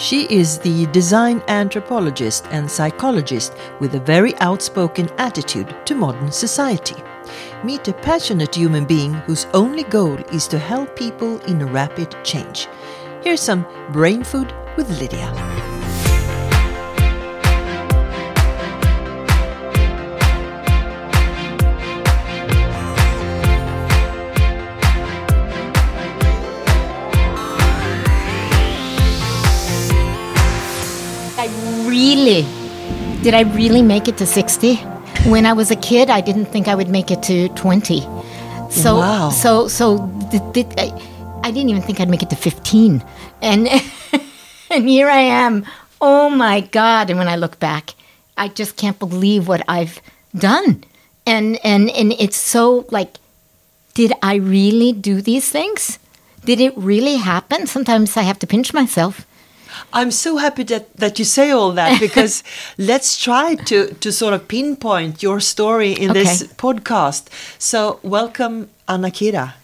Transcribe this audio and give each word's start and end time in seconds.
She 0.00 0.26
is 0.34 0.58
the 0.58 0.86
design 0.86 1.42
anthropologist 1.46 2.46
and 2.50 2.70
psychologist 2.70 3.54
with 3.80 3.94
a 3.94 4.00
very 4.00 4.34
outspoken 4.38 5.10
attitude 5.18 5.76
to 5.84 5.94
modern 5.94 6.32
society. 6.32 6.96
Meet 7.64 7.86
a 7.88 7.92
passionate 7.92 8.54
human 8.54 8.86
being 8.86 9.12
whose 9.12 9.46
only 9.52 9.82
goal 9.82 10.16
is 10.32 10.48
to 10.48 10.58
help 10.58 10.96
people 10.96 11.38
in 11.40 11.60
a 11.60 11.66
rapid 11.66 12.16
change. 12.24 12.66
Here's 13.20 13.42
some 13.42 13.66
brain 13.92 14.24
food 14.24 14.54
with 14.78 14.88
Lydia. 14.98 15.59
Did 33.22 33.34
I 33.34 33.42
really 33.42 33.82
make 33.82 34.08
it 34.08 34.16
to 34.18 34.26
60? 34.26 34.76
When 35.28 35.44
I 35.44 35.52
was 35.52 35.70
a 35.70 35.76
kid, 35.76 36.08
I 36.08 36.20
didn't 36.20 36.46
think 36.46 36.68
I 36.68 36.74
would 36.74 36.88
make 36.88 37.10
it 37.10 37.22
to 37.24 37.48
20. 37.50 38.00
So, 38.70 38.96
Wow. 38.96 39.30
so, 39.30 39.68
so, 39.68 40.06
did, 40.30 40.52
did, 40.52 40.66
I, 40.78 40.90
I 41.44 41.50
didn't 41.50 41.70
even 41.70 41.82
think 41.82 42.00
I'd 42.00 42.08
make 42.08 42.22
it 42.22 42.30
to 42.30 42.36
15. 42.36 43.04
And, 43.42 43.68
and 44.70 44.88
here 44.88 45.08
I 45.08 45.20
am. 45.20 45.66
Oh 46.00 46.30
my 46.30 46.60
God. 46.60 47.10
And 47.10 47.18
when 47.18 47.28
I 47.28 47.36
look 47.36 47.58
back, 47.58 47.94
I 48.38 48.48
just 48.48 48.76
can't 48.76 48.98
believe 48.98 49.48
what 49.48 49.62
I've 49.68 50.00
done. 50.34 50.84
And, 51.26 51.58
and, 51.64 51.90
and 51.90 52.12
it's 52.18 52.36
so 52.36 52.86
like, 52.90 53.18
did 53.94 54.12
I 54.22 54.36
really 54.36 54.92
do 54.92 55.20
these 55.20 55.50
things? 55.50 55.98
Did 56.44 56.60
it 56.60 56.72
really 56.76 57.16
happen? 57.16 57.66
Sometimes 57.66 58.16
I 58.16 58.22
have 58.22 58.38
to 58.38 58.46
pinch 58.46 58.72
myself. 58.72 59.26
I'm 59.92 60.10
so 60.10 60.36
happy 60.36 60.62
that, 60.64 60.94
that 60.96 61.18
you 61.18 61.24
say 61.24 61.50
all 61.50 61.72
that 61.72 62.00
because 62.06 62.42
let's 62.78 63.22
try 63.22 63.54
to, 63.54 63.94
to 63.94 64.12
sort 64.12 64.34
of 64.34 64.48
pinpoint 64.48 65.22
your 65.22 65.40
story 65.40 65.92
in 65.92 66.12
this 66.12 66.42
podcast. 66.54 67.28
So, 67.58 68.00
welcome, 68.02 68.68
Anna 68.88 69.10
Kirah. 69.10 69.54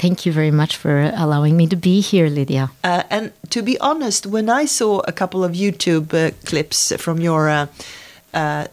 Thank 0.00 0.24
you 0.24 0.32
very 0.32 0.50
much 0.50 0.76
for 0.78 1.12
allowing 1.14 1.58
me 1.58 1.66
to 1.66 1.76
be 1.76 2.00
here, 2.00 2.28
Lydia. 2.28 2.70
Uh, 2.82 3.02
and 3.10 3.32
to 3.50 3.60
be 3.60 3.78
honest, 3.80 4.26
when 4.26 4.48
I 4.48 4.64
saw 4.64 5.00
a 5.00 5.12
couple 5.12 5.44
of 5.44 5.52
YouTube 5.52 6.14
uh, 6.14 6.30
clips 6.46 6.90
from 6.96 7.20
your 7.20 7.50
uh, 7.50 7.66
uh, 8.32 8.66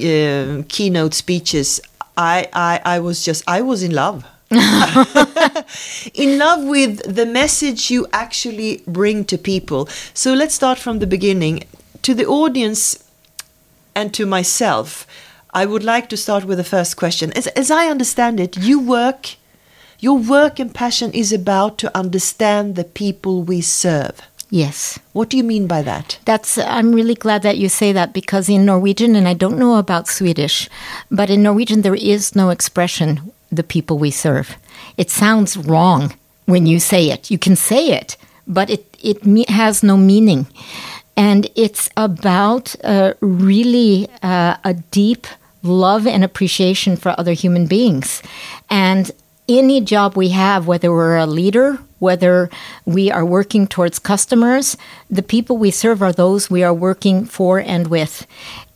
uh, 0.00 0.62
keynote 0.68 1.14
speeches, 1.14 1.80
I, 2.16 2.48
I, 2.52 2.80
I 2.84 2.98
was 2.98 3.24
just, 3.24 3.44
I 3.46 3.60
was 3.60 3.84
in 3.84 3.94
love. 3.94 4.24
in 6.14 6.38
love 6.38 6.64
with 6.64 7.14
the 7.14 7.24
message 7.24 7.88
you 7.88 8.04
actually 8.12 8.82
bring 8.84 9.24
to 9.24 9.38
people. 9.38 9.88
So 10.12 10.34
let's 10.34 10.54
start 10.54 10.76
from 10.76 10.98
the 10.98 11.06
beginning. 11.06 11.64
To 12.02 12.14
the 12.14 12.26
audience 12.26 13.04
and 13.94 14.12
to 14.14 14.26
myself, 14.26 15.06
I 15.54 15.66
would 15.66 15.84
like 15.84 16.08
to 16.08 16.16
start 16.16 16.46
with 16.46 16.58
the 16.58 16.64
first 16.64 16.96
question. 16.96 17.32
As, 17.34 17.46
as 17.48 17.70
I 17.70 17.86
understand 17.86 18.40
it, 18.40 18.56
you 18.56 18.80
work, 18.80 19.36
your 20.00 20.18
work 20.18 20.58
and 20.58 20.74
passion 20.74 21.12
is 21.12 21.32
about 21.32 21.78
to 21.78 21.96
understand 21.96 22.74
the 22.74 22.84
people 22.84 23.44
we 23.44 23.60
serve. 23.60 24.20
Yes. 24.52 24.98
What 25.12 25.28
do 25.28 25.36
you 25.36 25.44
mean 25.44 25.68
by 25.68 25.82
that? 25.82 26.18
That's 26.24 26.58
I'm 26.58 26.92
really 26.92 27.14
glad 27.14 27.42
that 27.42 27.58
you 27.58 27.68
say 27.68 27.92
that 27.92 28.12
because 28.12 28.48
in 28.48 28.66
Norwegian 28.66 29.14
and 29.14 29.28
I 29.28 29.34
don't 29.34 29.60
know 29.60 29.76
about 29.76 30.08
Swedish, 30.08 30.68
but 31.08 31.30
in 31.30 31.44
Norwegian 31.44 31.82
there 31.82 31.94
is 31.94 32.34
no 32.34 32.50
expression 32.50 33.30
the 33.50 33.62
people 33.62 33.98
we 33.98 34.10
serve. 34.10 34.56
It 34.96 35.10
sounds 35.10 35.56
wrong 35.56 36.14
when 36.46 36.66
you 36.66 36.80
say 36.80 37.10
it. 37.10 37.30
You 37.30 37.38
can 37.38 37.56
say 37.56 37.90
it, 37.90 38.16
but 38.46 38.70
it 38.70 38.96
it 39.02 39.24
me- 39.24 39.46
has 39.48 39.82
no 39.82 39.96
meaning. 39.96 40.46
And 41.16 41.48
it's 41.54 41.90
about 41.96 42.74
uh, 42.84 43.14
really 43.20 44.08
uh, 44.22 44.56
a 44.64 44.74
deep 44.90 45.26
love 45.62 46.06
and 46.06 46.24
appreciation 46.24 46.96
for 46.96 47.14
other 47.18 47.32
human 47.32 47.66
beings. 47.66 48.22
And 48.70 49.10
any 49.48 49.80
job 49.80 50.16
we 50.16 50.30
have, 50.30 50.66
whether 50.66 50.90
we're 50.90 51.16
a 51.16 51.26
leader, 51.26 51.78
whether 51.98 52.48
we 52.86 53.10
are 53.10 53.24
working 53.24 53.66
towards 53.66 53.98
customers, 53.98 54.76
the 55.10 55.22
people 55.22 55.58
we 55.58 55.70
serve 55.70 56.02
are 56.02 56.12
those 56.12 56.48
we 56.48 56.62
are 56.62 56.72
working 56.72 57.26
for 57.26 57.58
and 57.58 57.88
with. 57.88 58.26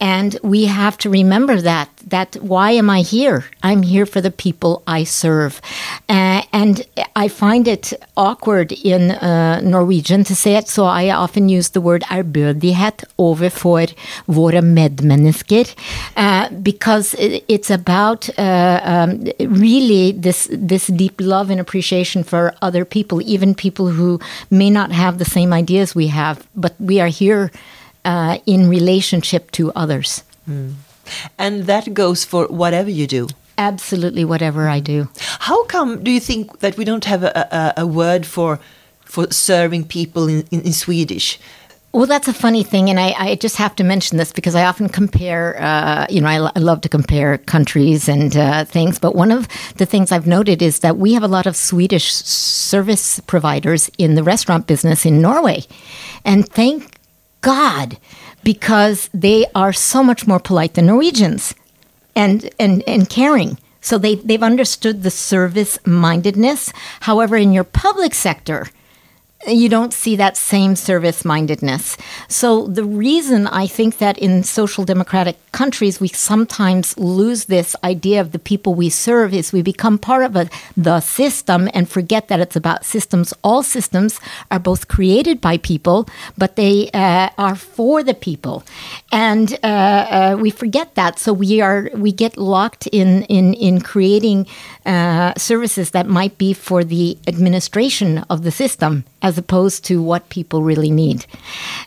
And 0.04 0.38
we 0.42 0.66
have 0.66 0.98
to 0.98 1.08
remember 1.08 1.62
that 1.62 1.88
that 2.10 2.36
why 2.42 2.72
am 2.72 2.90
I 2.90 3.00
here? 3.00 3.46
I'm 3.62 3.82
here 3.82 4.04
for 4.04 4.20
the 4.20 4.30
people 4.30 4.82
I 4.86 5.04
serve. 5.04 5.62
Uh, 6.10 6.42
and 6.52 6.82
I 7.16 7.28
find 7.28 7.66
it 7.66 7.94
awkward 8.14 8.72
in 8.72 9.12
uh, 9.12 9.60
Norwegian 9.62 10.22
to 10.24 10.34
say 10.34 10.56
it, 10.56 10.68
so 10.68 10.84
I 10.84 11.08
often 11.08 11.48
use 11.48 11.70
the 11.70 11.80
word 11.80 12.04
ærbødighet 12.10 13.04
overfor 13.16 13.86
våre 14.28 14.60
medmennesker, 14.60 15.66
uh, 16.18 16.50
because 16.62 17.14
it's 17.48 17.70
about 17.70 18.28
uh, 18.38 18.80
um, 18.84 19.24
really 19.38 20.12
this 20.12 20.48
this 20.52 20.86
deep 20.88 21.18
love 21.18 21.48
and 21.48 21.60
appreciation 21.60 22.24
for 22.24 22.52
other 22.60 22.84
people, 22.84 23.22
even 23.22 23.54
people 23.54 23.88
who 23.88 24.20
may 24.50 24.68
not 24.68 24.92
have 24.92 25.16
the 25.16 25.30
same 25.36 25.54
ideas 25.54 25.94
we 25.94 26.08
have, 26.08 26.46
but 26.54 26.74
we 26.78 27.00
are 27.00 27.08
here 27.08 27.50
uh, 28.04 28.38
in 28.46 28.68
relationship 28.68 29.50
to 29.52 29.72
others. 29.72 30.22
And 31.38 31.64
that 31.64 31.94
goes 31.94 32.24
for 32.24 32.46
whatever 32.46 32.90
you 32.90 33.06
do. 33.06 33.28
Absolutely, 33.56 34.24
whatever 34.24 34.68
I 34.68 34.80
do. 34.80 35.08
How 35.40 35.64
come 35.64 36.02
do 36.02 36.10
you 36.10 36.20
think 36.20 36.58
that 36.58 36.76
we 36.76 36.84
don't 36.84 37.04
have 37.04 37.22
a, 37.22 37.74
a, 37.76 37.82
a 37.82 37.86
word 37.86 38.26
for 38.26 38.58
for 39.04 39.30
serving 39.30 39.84
people 39.86 40.28
in, 40.28 40.44
in, 40.50 40.62
in 40.62 40.72
Swedish? 40.72 41.38
Well, 41.92 42.06
that's 42.06 42.26
a 42.26 42.34
funny 42.34 42.64
thing, 42.64 42.90
and 42.90 42.98
I, 42.98 43.14
I 43.16 43.34
just 43.36 43.54
have 43.56 43.76
to 43.76 43.84
mention 43.84 44.18
this 44.18 44.32
because 44.32 44.56
I 44.56 44.64
often 44.64 44.88
compare. 44.88 45.56
Uh, 45.62 46.06
you 46.10 46.20
know, 46.20 46.26
I, 46.26 46.50
I 46.56 46.58
love 46.58 46.80
to 46.80 46.88
compare 46.88 47.38
countries 47.38 48.08
and 48.08 48.36
uh, 48.36 48.64
things, 48.64 48.98
but 48.98 49.14
one 49.14 49.30
of 49.30 49.46
the 49.76 49.86
things 49.86 50.10
I've 50.10 50.26
noted 50.26 50.60
is 50.60 50.80
that 50.80 50.96
we 50.96 51.12
have 51.14 51.22
a 51.22 51.28
lot 51.28 51.46
of 51.46 51.54
Swedish 51.54 52.12
service 52.12 53.20
providers 53.20 53.88
in 53.96 54.16
the 54.16 54.24
restaurant 54.24 54.66
business 54.66 55.06
in 55.06 55.22
Norway, 55.22 55.62
and 56.24 56.48
thank 56.48 56.93
God 57.44 57.98
because 58.42 59.08
they 59.14 59.46
are 59.54 59.72
so 59.72 60.02
much 60.02 60.26
more 60.26 60.40
polite 60.40 60.74
than 60.74 60.86
Norwegians 60.86 61.54
and 62.16 62.50
and 62.58 62.82
and 62.86 63.08
caring. 63.08 63.58
So 63.80 63.98
they 63.98 64.16
they've 64.16 64.42
understood 64.42 65.02
the 65.02 65.10
service 65.10 65.78
mindedness. 65.86 66.72
However, 67.00 67.36
in 67.36 67.52
your 67.52 67.64
public 67.64 68.14
sector, 68.14 68.66
you 69.46 69.68
don't 69.68 69.92
see 69.92 70.16
that 70.16 70.36
same 70.36 70.76
service 70.76 71.24
mindedness. 71.24 71.96
So, 72.28 72.66
the 72.66 72.84
reason 72.84 73.46
I 73.46 73.66
think 73.66 73.98
that 73.98 74.18
in 74.18 74.42
social 74.42 74.84
democratic 74.84 75.36
countries 75.52 76.00
we 76.00 76.08
sometimes 76.08 76.96
lose 76.98 77.44
this 77.46 77.76
idea 77.84 78.20
of 78.20 78.32
the 78.32 78.38
people 78.38 78.74
we 78.74 78.90
serve 78.90 79.34
is 79.34 79.52
we 79.52 79.62
become 79.62 79.98
part 79.98 80.24
of 80.24 80.36
a, 80.36 80.48
the 80.76 81.00
system 81.00 81.68
and 81.74 81.88
forget 81.88 82.28
that 82.28 82.40
it's 82.40 82.56
about 82.56 82.84
systems. 82.84 83.34
All 83.42 83.62
systems 83.62 84.18
are 84.50 84.58
both 84.58 84.88
created 84.88 85.40
by 85.40 85.58
people, 85.58 86.08
but 86.38 86.56
they 86.56 86.90
uh, 86.92 87.30
are 87.38 87.54
for 87.54 88.02
the 88.02 88.14
people. 88.14 88.64
And 89.12 89.58
uh, 89.62 89.66
uh, 89.66 90.36
we 90.40 90.50
forget 90.50 90.94
that. 90.94 91.18
So, 91.18 91.32
we 91.32 91.60
are 91.60 91.90
we 91.94 92.12
get 92.12 92.36
locked 92.36 92.86
in, 92.88 93.24
in, 93.24 93.54
in 93.54 93.80
creating 93.80 94.46
uh, 94.86 95.32
services 95.36 95.90
that 95.92 96.06
might 96.06 96.36
be 96.38 96.52
for 96.52 96.84
the 96.84 97.16
administration 97.26 98.18
of 98.30 98.42
the 98.42 98.50
system 98.50 99.04
as 99.22 99.38
opposed 99.38 99.84
to 99.86 100.02
what 100.02 100.28
people 100.28 100.62
really 100.62 100.90
need. 100.90 101.24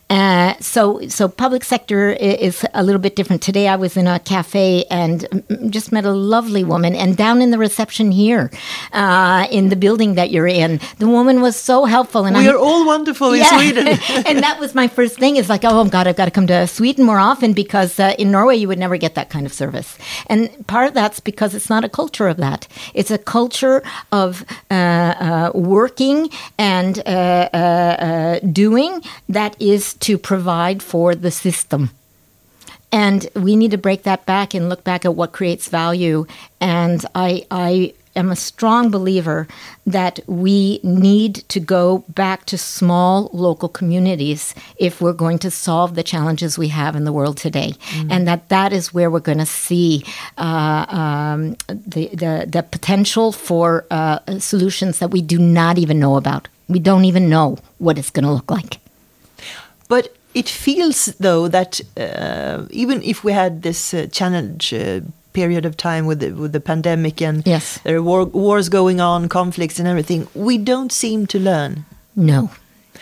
Uh, 0.10 0.56
so, 0.60 1.08
so 1.08 1.28
public 1.28 1.64
sector 1.64 2.10
is 2.12 2.66
a 2.74 2.82
little 2.84 3.00
bit 3.02 3.16
different. 3.16 3.42
Today, 3.44 3.68
I 3.68 3.76
was 3.76 3.96
in 3.98 4.08
a 4.08 4.20
cafe 4.20 4.86
and 4.90 5.28
just 5.70 5.92
met 5.92 6.06
a 6.06 6.12
lovely 6.12 6.64
woman, 6.64 6.96
and 6.96 7.16
down 7.16 7.42
in 7.42 7.52
the 7.52 7.58
reception 7.60 8.12
here, 8.12 8.50
uh, 8.94 9.46
in 9.52 9.70
the 9.70 9.76
building 9.76 10.16
that 10.16 10.32
you're 10.32 10.48
in, 10.48 10.80
the 10.98 11.08
woman 11.08 11.42
was 11.42 11.56
so 11.56 11.86
helpful. 11.86 12.26
And 12.26 12.36
We 12.36 12.48
I'm- 12.48 12.56
are 12.56 12.58
all 12.58 12.86
wonderful 12.86 13.34
in. 13.34 13.44
Sweden. 13.46 13.88
and 14.26 14.40
that 14.40 14.60
was 14.60 14.74
my 14.74 14.88
first 14.88 15.20
thing 15.20 15.36
is 15.36 15.50
like, 15.50 15.62
oh 15.64 15.86
God, 15.86 16.08
I've 16.08 16.16
got 16.16 16.26
to 16.26 16.32
come 16.32 16.48
to 16.48 16.66
Sweden 16.68 17.06
more 17.06 17.20
often 17.20 17.54
because 17.54 18.00
uh, 18.00 18.16
in 18.18 18.32
Norway 18.32 18.56
you 18.56 18.68
would 18.68 18.80
never 18.80 18.98
get 18.98 19.14
that 19.16 19.30
kind 19.30 19.46
of 19.46 19.54
service. 19.54 19.98
And 20.28 20.50
part 20.68 20.88
of 20.88 20.94
that's 20.94 21.20
because 21.20 21.54
it's 21.54 21.70
not 21.70 21.84
a 21.84 21.90
culture 21.90 22.28
of 22.28 22.38
that. 22.38 22.68
It's 22.94 23.12
a 23.12 23.18
culture 23.18 23.84
of 24.12 24.46
uh, 24.70 24.74
uh, 24.74 25.52
working 25.54 26.30
and 26.58 27.00
uh, 27.08 28.40
doing 28.40 29.02
that 29.30 29.56
is 29.62 29.94
to 29.96 30.18
provide 30.18 30.82
for 30.84 31.16
the 31.16 31.32
system. 31.32 31.92
And 32.92 33.28
we 33.36 33.56
need 33.56 33.72
to 33.72 33.78
break 33.78 34.04
that 34.04 34.26
back 34.26 34.54
and 34.54 34.70
look 34.70 34.84
back 34.84 35.04
at 35.06 35.16
what 35.16 35.34
creates 35.34 35.68
value. 35.68 36.26
And 36.62 37.06
I, 37.14 37.46
I 37.52 37.94
am 38.18 38.32
a 38.32 38.36
strong 38.36 38.90
believer 38.90 39.48
that 39.86 40.20
we 40.28 40.80
need 40.84 41.36
to 41.50 41.60
go 41.60 42.04
back 42.10 42.46
to 42.46 42.58
small 42.58 43.30
local 43.32 43.70
communities 43.70 44.54
if 44.78 45.00
we're 45.00 45.14
going 45.14 45.40
to 45.40 45.52
solve 45.52 45.96
the 45.96 46.04
challenges 46.04 46.58
we 46.58 46.68
have 46.68 46.96
in 46.96 47.06
the 47.06 47.14
world 47.14 47.38
today. 47.38 47.74
And 48.10 48.28
that 48.28 48.50
that 48.50 48.74
is 48.74 48.94
where 48.94 49.10
we're 49.10 49.20
going 49.20 49.38
to 49.38 49.46
see 49.46 50.04
uh, 50.38 50.86
um, 50.90 51.56
the, 51.68 52.08
the, 52.08 52.48
the 52.48 52.64
potential 52.64 53.32
for 53.32 53.86
uh, 53.92 54.20
solutions 54.40 55.00
that 55.00 55.12
we 55.12 55.22
do 55.22 55.40
not 55.40 55.78
even 55.78 56.00
know 56.00 56.18
about. 56.18 56.48
We 56.68 56.80
don't 56.80 57.06
even 57.06 57.30
know 57.30 57.58
what 57.78 57.98
it's 57.98 58.10
going 58.10 58.26
to 58.26 58.32
look 58.32 58.52
like. 58.52 58.80
But 59.88 60.14
it 60.34 60.50
feels 60.50 61.06
though 61.20 61.48
that 61.48 61.82
uh, 61.98 62.66
even 62.70 63.02
if 63.04 63.24
we 63.24 63.32
had 63.32 63.62
this 63.62 63.94
uh, 63.94 64.08
challenge 64.12 64.74
uh, 64.74 65.02
period 65.42 65.66
of 65.66 65.76
time 65.76 66.04
with 66.10 66.20
the, 66.20 66.32
with 66.32 66.52
the 66.52 66.60
pandemic 66.60 67.22
and 67.22 67.44
Yes. 67.46 67.80
there 67.84 67.98
are 67.98 68.02
war, 68.12 68.26
wars 68.26 68.70
going 68.70 69.00
on, 69.00 69.30
conflicts 69.30 69.80
and 69.80 69.88
everything, 69.88 70.28
we 70.34 70.58
don't 70.58 70.92
seem 70.92 71.28
to 71.28 71.38
learn. 71.40 71.86
No. 72.16 72.50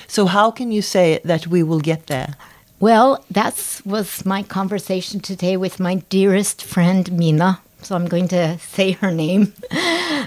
So 0.07 0.25
how 0.25 0.51
can 0.51 0.71
you 0.71 0.81
say 0.81 1.19
that 1.23 1.47
we 1.47 1.63
will 1.63 1.79
get 1.91 2.07
there? 2.07 2.35
Well, 2.79 3.23
that 3.31 3.81
was 3.85 4.25
my 4.25 4.43
conversation 4.43 5.19
today 5.21 5.55
with 5.57 5.79
my 5.79 5.95
dearest 6.09 6.61
friend 6.63 7.09
Mina. 7.11 7.59
So 7.81 7.95
I'm 7.95 8.07
going 8.07 8.27
to 8.29 8.57
say 8.59 8.91
her 9.01 9.11
name. 9.11 9.53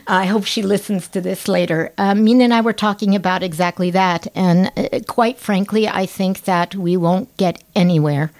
I 0.06 0.24
hope 0.32 0.44
she 0.46 0.62
listens 0.62 1.08
to 1.08 1.20
this 1.20 1.46
later. 1.48 1.92
Uh, 1.98 2.14
Mina 2.14 2.44
and 2.44 2.54
I 2.54 2.60
were 2.62 2.72
talking 2.86 3.14
about 3.16 3.42
exactly 3.42 3.90
that. 3.92 4.26
And 4.34 4.70
uh, 4.76 5.00
quite 5.06 5.38
frankly, 5.38 5.86
I 6.02 6.06
think 6.06 6.44
that 6.44 6.74
we 6.74 6.96
won't 6.96 7.28
get 7.36 7.62
anywhere 7.74 8.30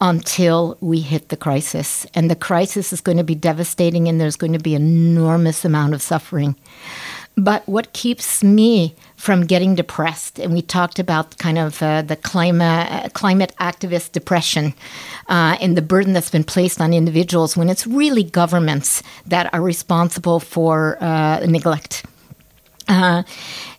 until 0.00 0.76
we 0.80 1.00
hit 1.00 1.28
the 1.28 1.36
crisis. 1.36 2.06
And 2.14 2.30
the 2.30 2.36
crisis 2.36 2.92
is 2.92 3.00
going 3.00 3.18
to 3.18 3.24
be 3.24 3.34
devastating, 3.34 4.08
and 4.08 4.20
there's 4.20 4.36
going 4.36 4.52
to 4.52 4.58
be 4.58 4.74
enormous 4.74 5.64
amount 5.64 5.94
of 5.94 6.02
suffering. 6.02 6.56
But 7.36 7.66
what 7.68 7.92
keeps 7.92 8.44
me 8.44 8.94
from 9.16 9.46
getting 9.46 9.74
depressed, 9.74 10.38
and 10.38 10.52
we 10.52 10.62
talked 10.62 10.98
about 11.00 11.36
kind 11.38 11.58
of 11.58 11.82
uh, 11.82 12.02
the 12.02 12.14
climate 12.14 12.88
uh, 12.92 13.08
climate 13.08 13.52
activist 13.58 14.12
depression 14.12 14.72
uh, 15.28 15.56
and 15.60 15.76
the 15.76 15.82
burden 15.82 16.12
that's 16.12 16.30
been 16.30 16.44
placed 16.44 16.80
on 16.80 16.92
individuals 16.92 17.56
when 17.56 17.68
it's 17.68 17.86
really 17.86 18.22
governments 18.22 19.02
that 19.26 19.52
are 19.52 19.62
responsible 19.62 20.38
for 20.38 20.96
uh, 21.02 21.40
neglect. 21.46 22.04
Uh, 22.86 23.24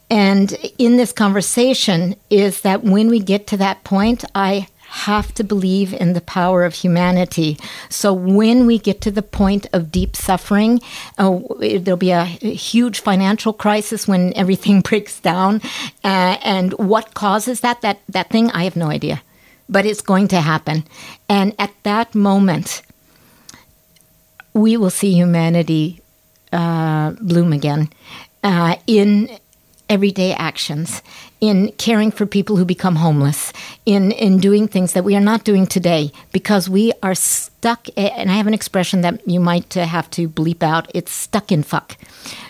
and 0.09 0.53
in 0.77 0.97
this 0.97 1.11
conversation, 1.11 2.15
is 2.29 2.61
that 2.61 2.83
when 2.83 3.09
we 3.09 3.19
get 3.19 3.47
to 3.47 3.57
that 3.57 3.83
point, 3.83 4.25
I 4.35 4.67
have 4.95 5.33
to 5.33 5.43
believe 5.43 5.93
in 5.93 6.13
the 6.13 6.21
power 6.21 6.63
of 6.63 6.73
humanity. 6.73 7.57
So 7.89 8.13
when 8.13 8.65
we 8.65 8.79
get 8.79 9.01
to 9.01 9.11
the 9.11 9.21
point 9.21 9.67
of 9.73 9.91
deep 9.91 10.15
suffering, 10.15 10.79
uh, 11.17 11.39
there'll 11.59 11.97
be 11.97 12.11
a 12.11 12.23
huge 12.23 13.01
financial 13.01 13.51
crisis 13.51 14.07
when 14.07 14.33
everything 14.35 14.81
breaks 14.89 15.19
down. 15.19 15.61
Uh, 16.03 16.37
and 16.43 16.73
what 16.73 17.13
causes 17.13 17.59
that, 17.59 17.81
that, 17.81 17.99
that 18.07 18.29
thing, 18.29 18.49
I 18.51 18.63
have 18.63 18.77
no 18.77 18.87
idea. 18.87 19.21
But 19.67 19.85
it's 19.85 20.01
going 20.01 20.29
to 20.29 20.39
happen. 20.39 20.85
And 21.27 21.53
at 21.59 21.73
that 21.83 22.15
moment, 22.15 22.81
we 24.53 24.77
will 24.77 24.89
see 24.89 25.11
humanity 25.11 25.99
uh, 26.53 27.11
bloom 27.19 27.51
again 27.51 27.89
uh, 28.43 28.77
in 28.87 29.37
everyday 29.89 30.33
actions, 30.33 31.01
in 31.41 31.71
caring 31.73 32.11
for 32.11 32.25
people 32.25 32.55
who 32.55 32.65
become 32.65 32.95
homeless, 32.95 33.51
in, 33.85 34.11
in 34.11 34.37
doing 34.39 34.67
things 34.67 34.93
that 34.93 35.03
we 35.03 35.15
are 35.15 35.21
not 35.21 35.43
doing 35.43 35.67
today 35.67 36.11
because 36.31 36.69
we 36.69 36.91
are 37.03 37.13
stuck. 37.15 37.87
And 37.97 38.31
I 38.31 38.35
have 38.35 38.47
an 38.47 38.53
expression 38.53 39.01
that 39.01 39.27
you 39.27 39.39
might 39.39 39.75
uh, 39.77 39.85
have 39.85 40.09
to 40.11 40.27
bleep 40.29 40.63
out 40.63 40.89
it's 40.93 41.11
stuck 41.11 41.51
in 41.51 41.61
fuck. 41.63 41.97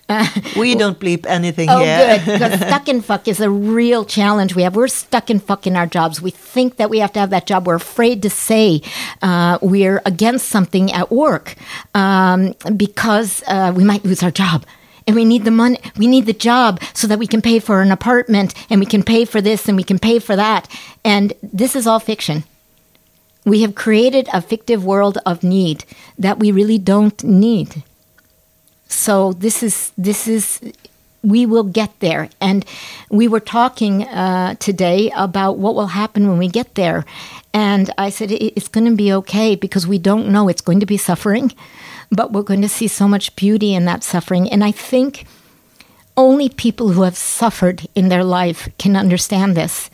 Uh, 0.08 0.28
We 0.56 0.76
don't 0.76 1.00
bleep 1.00 1.26
anything 1.26 1.68
Oh, 1.70 1.80
here. 1.84 2.22
good. 2.24 2.34
Because 2.34 2.60
stuck 2.60 2.88
in 2.88 3.02
fuck 3.02 3.28
is 3.28 3.40
a 3.42 3.50
real 3.50 4.06
challenge 4.06 4.56
we 4.56 4.62
have. 4.62 4.76
We're 4.76 4.88
stuck 4.88 5.30
in 5.32 5.40
fuck 5.40 5.66
in 5.66 5.76
our 5.76 5.88
jobs. 5.88 6.22
We 6.22 6.30
think 6.32 6.78
that 6.78 6.90
we 6.92 7.00
have 7.00 7.12
to 7.14 7.20
have 7.20 7.32
that 7.32 7.48
job. 7.48 7.66
We're 7.66 7.76
afraid 7.76 8.22
to 8.22 8.30
say 8.30 8.82
uh, 9.24 9.58
we're 9.64 10.02
against 10.06 10.48
something 10.50 10.92
at 10.92 11.12
work 11.12 11.56
um, 11.96 12.54
because 12.78 13.42
uh, 13.48 13.74
we 13.76 13.84
might 13.84 14.06
lose 14.06 14.22
our 14.22 14.32
job. 14.32 14.64
And 15.08 15.16
we 15.16 15.26
need 15.26 15.46
the 15.46 15.52
money, 15.52 15.80
we 15.98 16.08
need 16.08 16.26
the 16.26 16.34
job 16.34 16.82
so 16.94 17.06
that 17.08 17.20
we 17.20 17.28
can 17.28 17.42
pay 17.42 17.60
for 17.60 17.82
an 17.82 17.92
apartment 17.92 18.54
and 18.70 18.80
we 18.80 18.88
can 18.88 19.04
pay 19.04 19.26
for 19.26 19.40
this 19.40 19.68
and 19.68 19.78
we 19.78 19.84
can 19.84 20.00
pay 20.00 20.20
for 20.20 20.36
that. 20.36 20.68
And 21.04 21.34
this 21.44 21.76
is 21.76 21.86
all 21.86 22.00
fiction. 22.00 22.44
We 23.46 23.62
have 23.62 23.76
created 23.76 24.28
a 24.34 24.42
fictive 24.42 24.84
world 24.84 25.20
of 25.26 25.44
need 25.44 25.86
that 26.18 26.40
we 26.40 26.52
really 26.52 26.80
don't 26.80 27.24
need. 27.24 27.84
So 28.88 29.34
this 29.34 29.62
is 29.62 29.92
this 29.98 30.28
is 30.28 30.60
we 31.26 31.46
will 31.46 31.64
get 31.64 32.00
there. 32.00 32.30
And 32.40 32.66
we 33.10 33.28
were 33.28 33.40
talking 33.40 34.04
uh, 34.04 34.56
today 34.56 35.12
about 35.16 35.58
what 35.58 35.76
will 35.76 35.88
happen 35.88 36.28
when 36.28 36.38
we 36.38 36.48
get 36.48 36.76
there. 36.76 37.04
And 37.54 37.90
I 37.98 38.10
said 38.10 38.32
it's 38.32 38.68
going 38.68 38.86
to 38.86 38.96
be 38.96 39.12
okay 39.14 39.56
because 39.56 39.88
we 39.88 39.98
don't 39.98 40.30
know. 40.30 40.48
It's 40.50 40.62
going 40.62 40.80
to 40.82 40.86
be 40.86 40.98
suffering, 40.98 41.52
but 42.16 42.32
we're 42.32 42.42
going 42.42 42.62
to 42.62 42.70
see 42.70 42.88
so 42.88 43.08
much 43.08 43.36
beauty 43.36 43.74
in 43.74 43.86
that 43.86 44.04
suffering. 44.04 44.50
And 44.50 44.64
I 44.64 44.72
think 44.72 45.26
only 46.18 46.50
people 46.50 46.90
who 46.90 47.04
have 47.04 47.18
suffered 47.18 47.88
in 47.96 48.10
their 48.10 48.24
life 48.24 48.70
can 48.78 48.96
understand 48.96 49.56
this. 49.56 49.90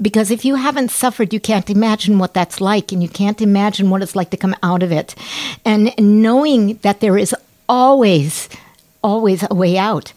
Because 0.00 0.30
if 0.30 0.44
you 0.44 0.54
haven't 0.54 0.90
suffered, 0.90 1.32
you 1.32 1.40
can't 1.40 1.68
imagine 1.68 2.18
what 2.18 2.32
that's 2.32 2.60
like, 2.60 2.92
and 2.92 3.02
you 3.02 3.08
can't 3.08 3.42
imagine 3.42 3.90
what 3.90 4.02
it's 4.02 4.16
like 4.16 4.30
to 4.30 4.36
come 4.36 4.54
out 4.62 4.82
of 4.82 4.92
it. 4.92 5.14
And 5.64 5.92
knowing 5.98 6.76
that 6.82 7.00
there 7.00 7.18
is 7.18 7.34
always, 7.68 8.48
always 9.02 9.44
a 9.50 9.54
way 9.54 9.76
out 9.76 10.12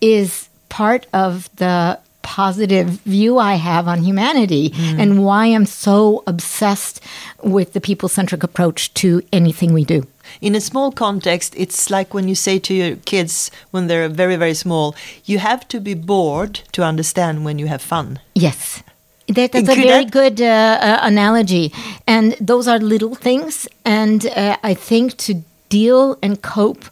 is 0.00 0.48
part 0.68 1.06
of 1.12 1.54
the 1.56 1.98
positive 2.22 2.88
view 2.88 3.38
I 3.38 3.54
have 3.54 3.88
on 3.88 4.02
humanity 4.02 4.70
mm-hmm. 4.70 5.00
and 5.00 5.24
why 5.24 5.46
I'm 5.46 5.66
so 5.66 6.22
obsessed 6.26 7.00
with 7.42 7.72
the 7.72 7.80
people 7.80 8.08
centric 8.08 8.42
approach 8.42 8.92
to 8.94 9.22
anything 9.32 9.72
we 9.72 9.84
do. 9.84 10.06
In 10.40 10.54
a 10.54 10.60
small 10.60 10.92
context, 10.92 11.54
it's 11.56 11.90
like 11.90 12.14
when 12.14 12.28
you 12.28 12.34
say 12.34 12.58
to 12.58 12.74
your 12.74 12.96
kids 12.96 13.50
when 13.70 13.86
they're 13.86 14.08
very, 14.08 14.36
very 14.36 14.54
small, 14.54 14.94
you 15.24 15.38
have 15.38 15.66
to 15.68 15.80
be 15.80 15.94
bored 15.94 16.60
to 16.72 16.82
understand 16.82 17.44
when 17.44 17.58
you 17.58 17.66
have 17.66 17.82
fun. 17.82 18.18
Yes. 18.34 18.82
That, 19.28 19.52
that's 19.52 19.68
a 19.68 19.74
very 19.74 20.04
that- 20.04 20.10
good 20.10 20.40
uh, 20.40 20.78
uh, 20.80 20.98
analogy. 21.02 21.72
And 22.06 22.32
those 22.40 22.66
are 22.66 22.78
little 22.78 23.14
things. 23.14 23.68
And 23.84 24.26
uh, 24.26 24.56
I 24.62 24.74
think 24.74 25.16
to 25.18 25.42
deal 25.68 26.18
and 26.22 26.42
cope 26.42 26.84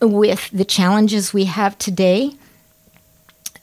with 0.00 0.50
the 0.52 0.64
challenges 0.64 1.32
we 1.34 1.44
have 1.46 1.76
today, 1.78 2.32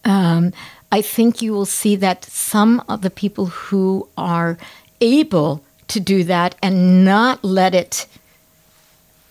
um, 0.04 0.52
I 0.92 1.02
think 1.02 1.42
you 1.42 1.54
will 1.54 1.66
see 1.66 1.96
that 1.98 2.26
some 2.26 2.84
of 2.88 3.02
the 3.02 3.10
people 3.10 3.46
who 3.48 4.08
are 4.18 4.58
able 5.02 5.64
to 5.88 6.00
do 6.00 6.24
that 6.26 6.56
and 6.62 7.06
not 7.06 7.44
let 7.44 7.74
it 7.74 8.08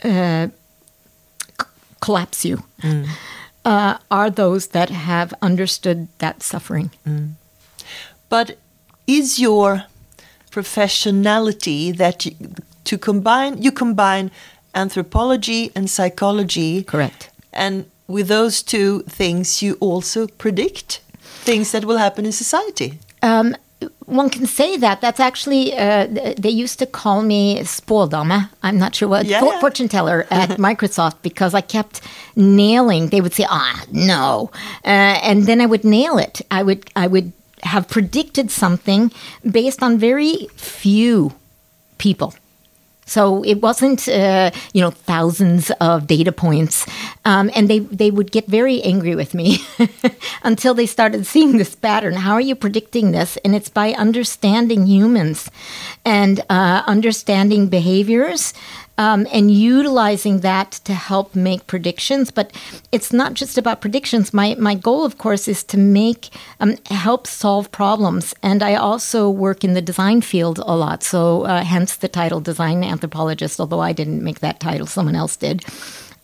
uh, 0.06 0.47
c- 1.61 1.67
collapse 2.00 2.44
you 2.49 2.62
uh, 3.64 3.99
are 4.11 4.31
those 4.31 4.69
that 4.69 4.91
have 4.91 5.34
understood 5.43 6.06
that 6.19 6.43
suffering. 6.43 6.91
But 8.29 8.56
is 9.06 9.39
your 9.39 9.84
professionality 10.51 11.96
that 11.96 12.25
you, 12.27 12.32
to 12.84 12.98
combine 12.98 13.63
you 13.63 13.72
combine 13.72 14.31
anthropology 14.75 15.70
and 15.75 15.89
psychology 15.89 16.82
Correct. 16.82 17.31
and 17.53 17.84
with 18.08 18.29
those 18.29 18.63
two 18.63 19.03
things 19.08 19.63
you 19.63 19.77
also 19.81 20.27
predict 20.27 21.01
things 21.44 21.70
that 21.72 21.84
will 21.84 21.98
happen 21.98 22.25
in 22.27 22.32
society 22.32 22.98
Um, 23.22 23.55
one 24.06 24.31
can 24.31 24.46
say 24.46 24.77
that. 24.79 25.01
That's 25.01 25.20
actually, 25.20 25.77
uh, 25.77 26.06
they 26.39 26.48
used 26.51 26.79
to 26.79 26.86
call 26.86 27.22
me 27.22 27.58
spådama. 27.60 28.51
I'm 28.63 28.79
not 28.79 28.94
sure 28.94 29.08
what, 29.08 29.27
Yeah, 29.27 29.41
for- 29.41 29.60
fortune 29.60 29.89
teller 29.89 30.27
at 30.31 30.51
Microsoft 30.58 31.17
because 31.22 31.55
I 31.55 31.60
kept 31.60 32.01
nailing. 32.36 33.08
They 33.08 33.20
would 33.20 33.34
say, 33.34 33.46
ah, 33.48 33.84
no. 33.93 34.51
Uh, 34.84 34.89
and 35.29 35.44
then 35.46 35.60
I 35.60 35.67
would 35.67 35.84
nail 35.84 36.19
it. 36.19 36.41
I 36.51 36.63
would, 36.63 36.89
I 36.96 37.06
would 37.08 37.32
have 37.63 37.89
predicted 37.89 38.51
something 38.51 39.10
based 39.51 39.82
on 39.82 39.98
very 39.98 40.48
few 40.56 41.32
people. 41.98 42.34
So 43.06 43.44
it 43.44 43.63
wasn't, 43.63 44.08
uh, 44.08 44.51
you 44.72 44.82
know, 44.82 44.91
thousands 44.91 45.70
of 45.81 46.06
data 46.06 46.32
points, 46.32 46.86
um, 47.25 47.51
and 47.55 47.70
they 47.70 47.79
they 47.79 48.10
would 48.10 48.32
get 48.32 48.46
very 48.46 48.82
angry 48.82 49.15
with 49.15 49.32
me 49.32 49.65
until 50.43 50.75
they 50.75 50.86
started 50.86 51.25
seeing 51.25 51.56
this 51.56 51.75
pattern. 51.77 52.15
How 52.15 52.34
are 52.34 52.41
you 52.41 52.56
predicting 52.56 53.13
this? 53.13 53.39
And 53.44 53.55
it's 53.55 53.69
by 53.69 53.93
understanding 53.93 54.86
humans 54.86 55.48
and 56.05 56.41
uh, 56.51 56.82
understanding 56.86 57.69
behaviors. 57.69 58.53
Um, 58.98 59.26
and 59.31 59.50
utilizing 59.50 60.41
that 60.41 60.70
to 60.84 60.94
help 60.94 61.34
make 61.34 61.67
predictions, 61.67 62.31
but 62.31 62.50
it's 62.93 63.12
not 63.12 63.34
just 63.34 63.58
about 63.58 63.82
predictions. 63.82 64.32
My 64.32 64.56
my 64.58 64.74
goal, 64.74 65.05
of 65.05 65.19
course, 65.19 65.48
is 65.48 65.62
to 65.65 65.76
make 65.76 66.31
um, 66.60 66.76
help 66.86 67.26
solve 67.26 67.70
problems, 67.70 68.34
and 68.43 68.62
I 68.62 68.74
also 68.74 69.29
work 69.29 69.65
in 69.65 69.74
the 69.74 69.82
design 69.82 70.22
field 70.22 70.58
a 70.60 70.74
lot. 70.74 71.03
So, 71.03 71.43
uh, 71.43 71.62
hence 71.62 71.96
the 71.96 72.08
title 72.08 72.41
design 72.41 72.82
anthropologist. 72.82 73.60
Although 73.60 73.81
I 73.81 73.93
didn't 73.93 74.24
make 74.24 74.41
that 74.41 74.60
title, 74.60 74.86
someone 74.86 75.17
else 75.17 75.36
did. 75.36 75.62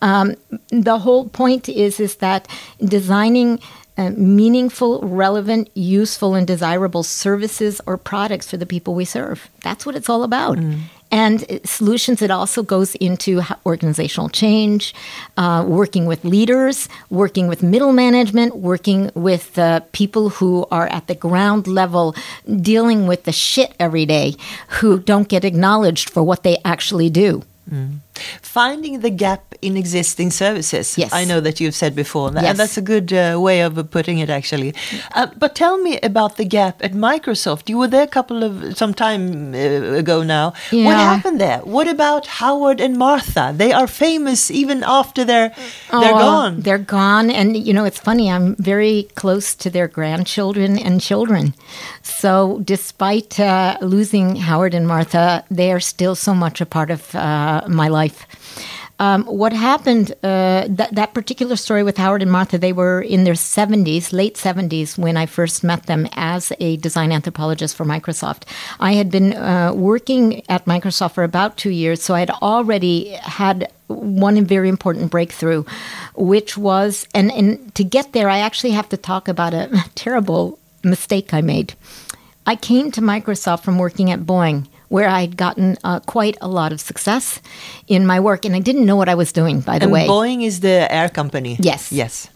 Um, 0.01 0.35
the 0.69 0.99
whole 0.99 1.29
point 1.29 1.69
is 1.69 2.01
is 2.01 2.17
that 2.17 2.49
designing 2.81 3.61
uh, 3.99 4.11
meaningful, 4.11 5.01
relevant, 5.03 5.71
useful, 5.75 6.35
and 6.35 6.47
desirable 6.47 7.03
services 7.03 7.81
or 7.87 7.99
products 7.99 8.51
for 8.51 8.57
the 8.57 8.67
people 8.67 8.95
we 8.95 9.05
serve. 9.05 9.49
That's 9.63 9.85
what 9.85 9.95
it's 9.95 10.09
all 10.09 10.23
about. 10.23 10.59
And 11.13 11.61
solutions, 11.63 12.23
it 12.23 12.31
also 12.31 12.63
goes 12.63 12.95
into 12.95 13.43
organizational 13.67 14.31
change, 14.31 14.95
uh, 15.37 15.63
working 15.69 16.07
with 16.07 16.25
leaders, 16.25 16.89
working 17.11 17.49
with 17.49 17.63
middle 17.63 17.93
management, 17.93 18.57
working 18.57 19.11
with 19.15 19.59
uh, 19.59 19.81
people 19.93 20.31
who 20.31 20.67
are 20.71 20.89
at 20.89 21.07
the 21.09 21.15
ground 21.15 21.67
level, 21.67 22.17
dealing 22.49 23.07
with 23.07 23.25
the 23.25 23.33
shit 23.33 23.75
every 23.79 24.07
day, 24.07 24.35
who 24.81 24.99
don't 24.99 25.29
get 25.29 25.45
acknowledged 25.45 26.09
for 26.09 26.23
what 26.23 26.43
they 26.43 26.57
actually 26.65 27.11
do. 27.11 27.43
Finding 28.43 29.01
the 29.01 29.11
gap 29.11 29.55
in 29.63 29.77
existing 29.77 30.31
services. 30.33 30.99
Yes. 30.99 31.13
I 31.13 31.25
know 31.25 31.41
that 31.41 31.61
you've 31.61 31.75
said 31.75 31.95
before, 31.95 32.29
and 32.29 32.43
Yes. 32.43 32.57
that's 32.59 32.77
a 32.77 32.83
good 32.83 33.13
uh, 33.13 33.39
way 33.41 33.63
of 33.63 33.91
putting 33.91 34.19
it, 34.19 34.29
actually. 34.29 34.75
Uh, 35.15 35.29
but 35.39 35.55
tell 35.55 35.79
me 35.79 35.99
about 36.03 36.37
the 36.37 36.45
gap 36.45 36.83
at 36.85 36.93
Microsoft. 36.93 37.69
You 37.71 37.79
were 37.79 37.89
there 37.89 38.03
a 38.03 38.13
couple 38.19 38.43
of 38.45 38.77
some 38.77 38.93
time 38.95 39.55
uh, 39.55 39.99
ago 40.03 40.23
now. 40.23 40.53
What 40.71 40.97
happened 40.97 41.41
there? 41.41 41.61
What 41.61 41.89
about 41.89 42.27
Howard 42.41 42.81
and 42.81 42.97
Martha? 42.99 43.53
They 43.57 43.73
are 43.73 43.87
famous 43.87 44.51
even 44.51 44.83
after 44.83 45.25
they're 45.25 45.51
they're 45.91 46.15
Oh, 46.15 46.19
gone. 46.19 46.61
They're 46.61 46.79
gone. 47.01 47.31
And, 47.31 47.57
you 47.57 47.73
know, 47.73 47.85
it's 47.85 47.99
funny, 47.99 48.31
I'm 48.31 48.57
very 48.57 49.09
close 49.15 49.55
to 49.63 49.71
their 49.71 49.89
grandchildren 49.89 50.79
and 50.79 51.01
children. 51.01 51.55
So, 52.03 52.61
despite 52.65 53.39
uh, 53.41 53.79
losing 53.81 54.37
Howard 54.37 54.75
and 54.75 54.87
Martha, 54.87 55.45
they 55.51 55.73
are 55.73 55.81
still 55.81 56.15
so 56.15 56.35
much 56.35 56.61
a 56.61 56.67
part 56.67 56.91
of 56.91 57.15
uh, 57.15 57.63
my 57.69 57.89
life. 57.89 58.02
Um, 59.03 59.25
what 59.25 59.53
happened, 59.53 60.13
uh, 60.23 60.67
that, 60.69 60.91
that 60.93 61.13
particular 61.13 61.57
story 61.57 61.83
with 61.83 61.97
Howard 61.97 62.23
and 62.23 62.31
Martha, 62.31 62.57
they 62.57 62.73
were 62.73 63.03
in 63.03 63.25
their 63.25 63.35
70s, 63.35 64.13
late 64.13 64.37
70s, 64.37 64.97
when 64.97 65.17
I 65.17 65.27
first 65.27 65.65
met 65.65 65.87
them 65.87 66.07
as 66.13 66.53
a 66.61 66.77
design 66.77 67.11
anthropologist 67.11 67.75
for 67.75 67.85
Microsoft. 67.85 68.45
I 68.79 68.93
had 68.93 69.11
been 69.11 69.33
uh, 69.33 69.73
working 69.75 70.49
at 70.49 70.67
Microsoft 70.67 71.15
for 71.15 71.25
about 71.25 71.57
two 71.57 71.71
years, 71.71 72.01
so 72.01 72.15
I 72.15 72.21
had 72.21 72.31
already 72.31 73.09
had 73.09 73.73
one 73.89 74.45
very 74.45 74.69
important 74.69 75.11
breakthrough, 75.11 75.65
which 76.15 76.57
was, 76.57 77.09
and, 77.13 77.33
and 77.33 77.75
to 77.75 77.83
get 77.83 78.13
there, 78.13 78.29
I 78.29 78.39
actually 78.39 78.71
have 78.71 78.89
to 78.91 78.97
talk 78.97 79.27
about 79.27 79.53
a 79.53 79.85
terrible 79.97 80.61
mistake 80.85 81.35
I 81.35 81.41
made. 81.41 81.75
I 82.47 82.55
came 82.55 82.93
to 82.93 83.01
Microsoft 83.01 83.65
from 83.65 83.79
working 83.79 84.11
at 84.11 84.21
Boeing, 84.21 84.69
where 84.93 85.09
I'd 85.09 85.35
gotten 85.37 85.77
uh, 85.85 86.01
quite 86.15 86.37
a 86.41 86.49
lot 86.49 86.71
of 86.73 86.81
success 86.81 87.41
in 87.87 88.07
my 88.07 88.19
work, 88.21 88.45
and 88.47 88.55
I 88.55 88.61
didn't 88.61 88.85
know 88.85 88.97
what 88.97 89.09
I 89.09 89.15
was 89.15 89.33
doing, 89.33 89.61
by 89.61 89.79
the 89.79 89.85
and 89.85 89.93
way. 89.93 90.07
Boeing 90.07 90.45
is 90.45 90.61
the 90.61 90.87
air 90.99 91.09
company. 91.09 91.57
Yes. 91.59 91.91
Yes. 91.93 92.29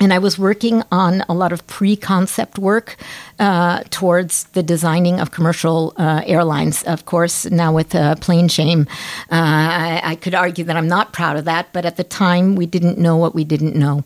and 0.00 0.12
I 0.12 0.18
was 0.18 0.38
working 0.38 0.82
on 0.90 1.24
a 1.28 1.34
lot 1.42 1.52
of 1.52 1.60
pre-concept 1.66 2.58
work 2.58 2.96
uh, 3.38 3.82
towards 3.90 4.44
the 4.52 4.62
designing 4.62 5.20
of 5.20 5.30
commercial 5.30 5.94
uh, 5.96 6.20
airlines. 6.26 6.82
Of 6.84 7.00
course, 7.06 7.46
now 7.50 7.72
with 7.72 7.94
uh, 7.94 8.14
plane 8.16 8.48
shame, 8.48 8.86
uh, 9.32 9.34
I, 9.34 10.00
I 10.12 10.14
could 10.16 10.34
argue 10.34 10.64
that 10.64 10.76
I'm 10.76 10.88
not 10.88 11.12
proud 11.12 11.36
of 11.36 11.44
that, 11.46 11.66
but 11.72 11.84
at 11.84 11.96
the 11.96 12.04
time 12.04 12.56
we 12.56 12.66
didn't 12.66 12.98
know 12.98 13.16
what 13.16 13.34
we 13.34 13.44
didn't 13.44 13.74
know. 13.74 14.04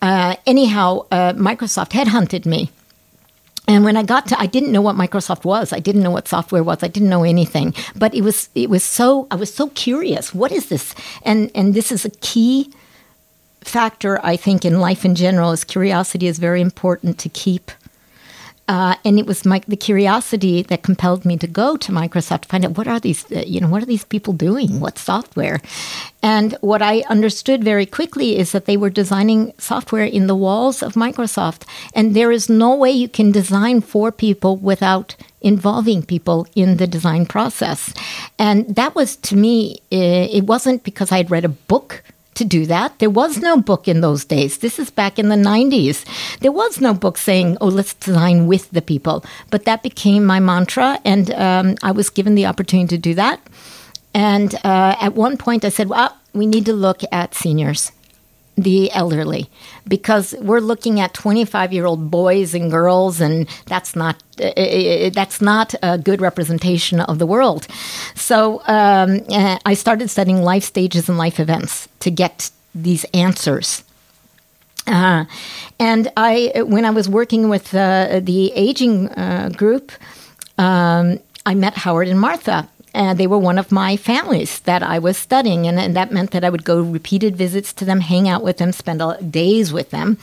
Uh, 0.00 0.34
anyhow, 0.46 1.04
uh, 1.10 1.32
Microsoft 1.34 1.90
headhunted 1.92 2.46
me. 2.46 2.70
And 3.68 3.84
when 3.84 3.96
I 3.96 4.02
got 4.02 4.26
to, 4.26 4.40
I 4.40 4.46
didn't 4.46 4.72
know 4.72 4.80
what 4.80 4.96
Microsoft 4.96 5.44
was. 5.44 5.72
I 5.72 5.78
didn't 5.78 6.02
know 6.02 6.10
what 6.10 6.26
software 6.26 6.64
was. 6.64 6.82
I 6.82 6.88
didn't 6.88 7.08
know 7.08 7.22
anything. 7.22 7.74
But 7.94 8.12
it 8.14 8.22
was, 8.22 8.48
it 8.54 8.68
was 8.68 8.82
so. 8.82 9.28
I 9.30 9.36
was 9.36 9.54
so 9.54 9.68
curious. 9.70 10.34
What 10.34 10.50
is 10.50 10.68
this? 10.68 10.94
And 11.22 11.50
and 11.54 11.74
this 11.74 11.92
is 11.92 12.04
a 12.04 12.10
key 12.10 12.72
factor, 13.60 14.18
I 14.24 14.36
think, 14.36 14.64
in 14.64 14.80
life 14.80 15.04
in 15.04 15.14
general. 15.14 15.52
Is 15.52 15.64
curiosity 15.64 16.26
is 16.26 16.38
very 16.38 16.60
important 16.60 17.18
to 17.18 17.28
keep. 17.28 17.70
Uh, 18.68 18.94
and 19.04 19.18
it 19.18 19.26
was 19.26 19.44
my, 19.44 19.60
the 19.66 19.76
curiosity 19.76 20.62
that 20.62 20.82
compelled 20.82 21.24
me 21.24 21.36
to 21.36 21.46
go 21.46 21.76
to 21.76 21.92
Microsoft 21.92 22.42
to 22.42 22.48
find 22.48 22.64
out 22.64 22.78
what 22.78 22.86
are 22.86 23.00
these, 23.00 23.30
uh, 23.32 23.42
you 23.44 23.60
know, 23.60 23.68
what 23.68 23.82
are 23.82 23.86
these 23.86 24.04
people 24.04 24.32
doing? 24.32 24.78
What 24.78 24.98
software? 24.98 25.60
And 26.22 26.56
what 26.60 26.80
I 26.80 27.00
understood 27.08 27.64
very 27.64 27.86
quickly 27.86 28.38
is 28.38 28.52
that 28.52 28.66
they 28.66 28.76
were 28.76 28.88
designing 28.90 29.52
software 29.58 30.04
in 30.04 30.28
the 30.28 30.36
walls 30.36 30.82
of 30.82 30.94
Microsoft, 30.94 31.66
and 31.94 32.14
there 32.14 32.30
is 32.30 32.48
no 32.48 32.74
way 32.74 32.90
you 32.90 33.08
can 33.08 33.32
design 33.32 33.80
for 33.80 34.12
people 34.12 34.56
without 34.56 35.16
involving 35.40 36.04
people 36.04 36.46
in 36.54 36.76
the 36.76 36.86
design 36.86 37.26
process. 37.26 37.92
And 38.38 38.76
that 38.76 38.94
was 38.94 39.16
to 39.16 39.36
me, 39.36 39.82
uh, 39.92 40.28
it 40.30 40.44
wasn't 40.44 40.84
because 40.84 41.10
I 41.10 41.16
had 41.16 41.30
read 41.32 41.44
a 41.44 41.48
book 41.48 42.04
to 42.34 42.44
do 42.44 42.66
that. 42.66 42.98
There 42.98 43.10
was 43.10 43.38
no 43.38 43.56
book 43.56 43.88
in 43.88 44.00
those 44.00 44.24
days. 44.24 44.58
This 44.58 44.78
is 44.78 44.90
back 44.90 45.18
in 45.18 45.28
the 45.28 45.36
90s. 45.36 46.04
There 46.40 46.52
was 46.52 46.80
no 46.80 46.94
book 46.94 47.18
saying, 47.18 47.58
oh, 47.60 47.68
let's 47.68 47.94
design 47.94 48.46
with 48.46 48.70
the 48.70 48.82
people. 48.82 49.24
But 49.50 49.64
that 49.64 49.82
became 49.82 50.24
my 50.24 50.40
mantra, 50.40 50.98
and 51.04 51.30
um, 51.32 51.76
I 51.82 51.92
was 51.92 52.10
given 52.10 52.34
the 52.34 52.46
opportunity 52.46 52.96
to 52.96 52.98
do 52.98 53.14
that. 53.14 53.40
And 54.14 54.54
uh, 54.64 54.96
at 55.00 55.14
one 55.14 55.36
point, 55.36 55.64
I 55.64 55.70
said, 55.70 55.88
well, 55.88 56.16
we 56.32 56.46
need 56.46 56.66
to 56.66 56.72
look 56.72 57.02
at 57.12 57.34
seniors. 57.34 57.92
The 58.56 58.92
elderly, 58.92 59.48
because 59.88 60.34
we're 60.38 60.60
looking 60.60 61.00
at 61.00 61.14
25 61.14 61.72
year 61.72 61.86
old 61.86 62.10
boys 62.10 62.54
and 62.54 62.70
girls, 62.70 63.18
and 63.18 63.48
that's 63.64 63.96
not 63.96 64.22
uh, 64.38 65.08
that's 65.10 65.40
not 65.40 65.74
a 65.82 65.96
good 65.96 66.20
representation 66.20 67.00
of 67.00 67.18
the 67.18 67.26
world. 67.26 67.66
So 68.14 68.60
um, 68.66 69.20
uh, 69.30 69.58
I 69.64 69.72
started 69.72 70.10
studying 70.10 70.42
life 70.42 70.64
stages 70.64 71.08
and 71.08 71.16
life 71.16 71.40
events 71.40 71.88
to 72.00 72.10
get 72.10 72.50
these 72.74 73.04
answers. 73.14 73.84
Uh, 74.86 75.24
and 75.78 76.10
I, 76.16 76.52
when 76.66 76.84
I 76.84 76.90
was 76.90 77.08
working 77.08 77.48
with 77.48 77.74
uh, 77.74 78.20
the 78.22 78.52
aging 78.54 79.08
uh, 79.10 79.50
group, 79.50 79.92
um, 80.58 81.20
I 81.46 81.54
met 81.54 81.74
Howard 81.74 82.08
and 82.08 82.20
Martha. 82.20 82.68
And 82.94 83.18
they 83.18 83.26
were 83.26 83.38
one 83.38 83.58
of 83.58 83.72
my 83.72 83.96
families 83.96 84.60
that 84.60 84.82
I 84.82 84.98
was 84.98 85.16
studying, 85.16 85.66
and, 85.66 85.78
and 85.80 85.96
that 85.96 86.12
meant 86.12 86.32
that 86.32 86.44
I 86.44 86.50
would 86.50 86.64
go 86.64 86.82
repeated 86.82 87.36
visits 87.36 87.72
to 87.74 87.86
them, 87.86 88.00
hang 88.00 88.28
out 88.28 88.42
with 88.42 88.58
them, 88.58 88.72
spend 88.72 89.00
all, 89.00 89.16
days 89.16 89.72
with 89.72 89.90
them. 89.90 90.18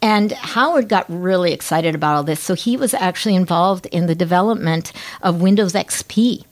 And 0.00 0.32
Howard 0.32 0.88
got 0.88 1.06
really 1.08 1.52
excited 1.52 1.94
about 1.94 2.16
all 2.16 2.22
this, 2.22 2.40
so 2.40 2.54
he 2.54 2.76
was 2.76 2.94
actually 2.94 3.34
involved 3.34 3.86
in 3.86 4.06
the 4.06 4.14
development 4.14 4.92
of 5.22 5.42
Windows 5.42 5.72
XP 5.72 6.44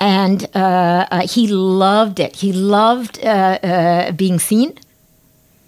and 0.00 0.46
uh, 0.54 1.06
uh, 1.10 1.26
he 1.28 1.46
loved 1.46 2.18
it. 2.18 2.36
He 2.36 2.52
loved 2.52 3.22
uh, 3.22 3.58
uh, 3.62 4.12
being 4.12 4.38
seen. 4.38 4.78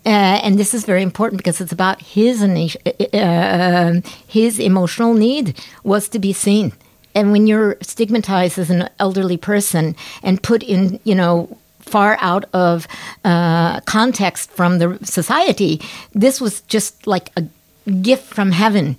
Uh, 0.05 0.41
and 0.43 0.59
this 0.59 0.75
is 0.75 0.85
very 0.85 1.03
important 1.03 1.39
because 1.39 1.61
it's 1.61 1.71
about 1.71 2.01
his 2.03 2.43
uh, 2.43 3.17
uh, 3.17 4.01
his 4.27 4.59
emotional 4.59 5.15
need 5.15 5.61
was 5.85 6.09
to 6.09 6.19
be 6.19 6.33
seen. 6.33 6.73
And 7.15 7.33
when 7.33 7.47
you're 7.47 7.77
stigmatized 7.83 8.59
as 8.59 8.71
an 8.71 8.89
elderly 8.99 9.37
person 9.37 9.97
and 10.23 10.43
put 10.43 10.63
in, 10.63 11.01
you 11.05 11.15
know, 11.15 11.57
far 11.81 12.17
out 12.21 12.45
of 12.53 12.87
uh, 13.25 13.81
context 13.81 14.51
from 14.51 14.79
the 14.79 14.99
society, 15.03 15.81
this 16.13 16.41
was 16.41 16.63
just 16.63 17.07
like 17.07 17.31
a 17.37 17.45
gift 18.01 18.33
from 18.33 18.53
heaven. 18.53 18.97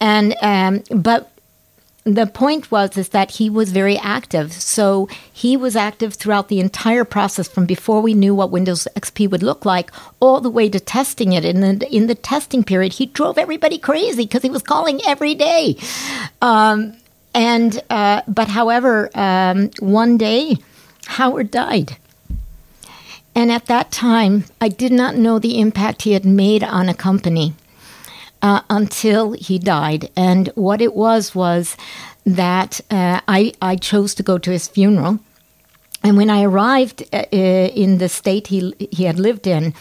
And 0.00 0.36
um, 0.42 0.82
but 0.90 1.32
the 2.04 2.26
point 2.26 2.70
was 2.70 2.96
is 2.96 3.10
that 3.10 3.32
he 3.32 3.50
was 3.50 3.70
very 3.70 3.98
active. 3.98 4.52
So 4.52 5.08
he 5.32 5.56
was 5.56 5.76
active 5.76 6.14
throughout 6.14 6.48
the 6.48 6.60
entire 6.60 7.04
process 7.04 7.48
from 7.48 7.66
before 7.66 8.00
we 8.00 8.14
knew 8.14 8.34
what 8.34 8.50
Windows 8.50 8.88
XP 8.96 9.30
would 9.30 9.42
look 9.42 9.64
like, 9.64 9.90
all 10.20 10.40
the 10.40 10.50
way 10.50 10.68
to 10.68 10.80
testing 10.80 11.32
it. 11.32 11.44
And 11.44 11.82
in 11.82 12.06
the 12.06 12.14
testing 12.14 12.64
period, 12.64 12.94
he 12.94 13.06
drove 13.06 13.36
everybody 13.36 13.78
crazy 13.78 14.24
because 14.24 14.42
he 14.42 14.50
was 14.50 14.62
calling 14.62 15.00
every 15.06 15.34
day. 15.34 15.76
Um, 16.40 16.96
and 17.34 17.82
uh, 17.90 18.22
but 18.26 18.48
however, 18.48 19.10
um, 19.14 19.70
one 19.80 20.16
day 20.18 20.56
Howard 21.06 21.50
died. 21.50 21.96
And 23.34 23.52
at 23.52 23.66
that 23.66 23.92
time, 23.92 24.44
I 24.60 24.68
did 24.68 24.90
not 24.90 25.14
know 25.14 25.38
the 25.38 25.60
impact 25.60 26.02
he 26.02 26.12
had 26.12 26.24
made 26.24 26.64
on 26.64 26.88
a 26.88 26.94
company 26.94 27.54
uh, 28.42 28.62
until 28.68 29.32
he 29.32 29.58
died. 29.58 30.10
And 30.16 30.48
what 30.54 30.80
it 30.80 30.94
was 30.94 31.34
was 31.34 31.76
that 32.26 32.80
uh, 32.90 33.20
I, 33.28 33.52
I 33.62 33.76
chose 33.76 34.14
to 34.16 34.22
go 34.22 34.38
to 34.38 34.50
his 34.50 34.66
funeral. 34.66 35.20
And 36.02 36.16
when 36.16 36.30
I 36.30 36.42
arrived 36.42 37.02
uh, 37.12 37.26
in 37.32 37.98
the 37.98 38.08
state 38.08 38.48
he, 38.48 38.74
he 38.90 39.04
had 39.04 39.18
lived 39.18 39.46
in, 39.46 39.74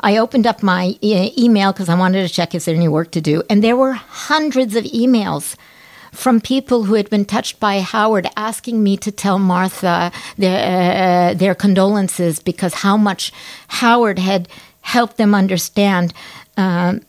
I 0.00 0.16
opened 0.16 0.46
up 0.46 0.62
my 0.62 0.96
e- 1.00 1.32
email 1.38 1.72
because 1.72 1.88
I 1.88 1.94
wanted 1.94 2.26
to 2.26 2.32
check 2.32 2.54
is 2.54 2.64
there 2.64 2.74
any 2.74 2.88
work 2.88 3.10
to 3.12 3.20
do. 3.20 3.42
And 3.48 3.62
there 3.62 3.76
were 3.76 3.92
hundreds 3.92 4.76
of 4.76 4.84
emails 4.84 5.56
from 6.14 6.40
people 6.40 6.84
who 6.84 6.94
had 6.94 7.10
been 7.10 7.24
touched 7.24 7.60
by 7.60 7.80
Howard 7.80 8.28
asking 8.36 8.82
me 8.82 8.96
to 8.98 9.10
tell 9.10 9.38
Martha 9.38 10.12
their, 10.38 11.30
uh, 11.30 11.34
their 11.34 11.54
condolences 11.54 12.40
because 12.40 12.74
how 12.74 12.96
much 12.96 13.32
Howard 13.68 14.18
had 14.18 14.48
helped 14.80 15.16
them 15.16 15.34
understand 15.34 16.12
um, 16.56 17.00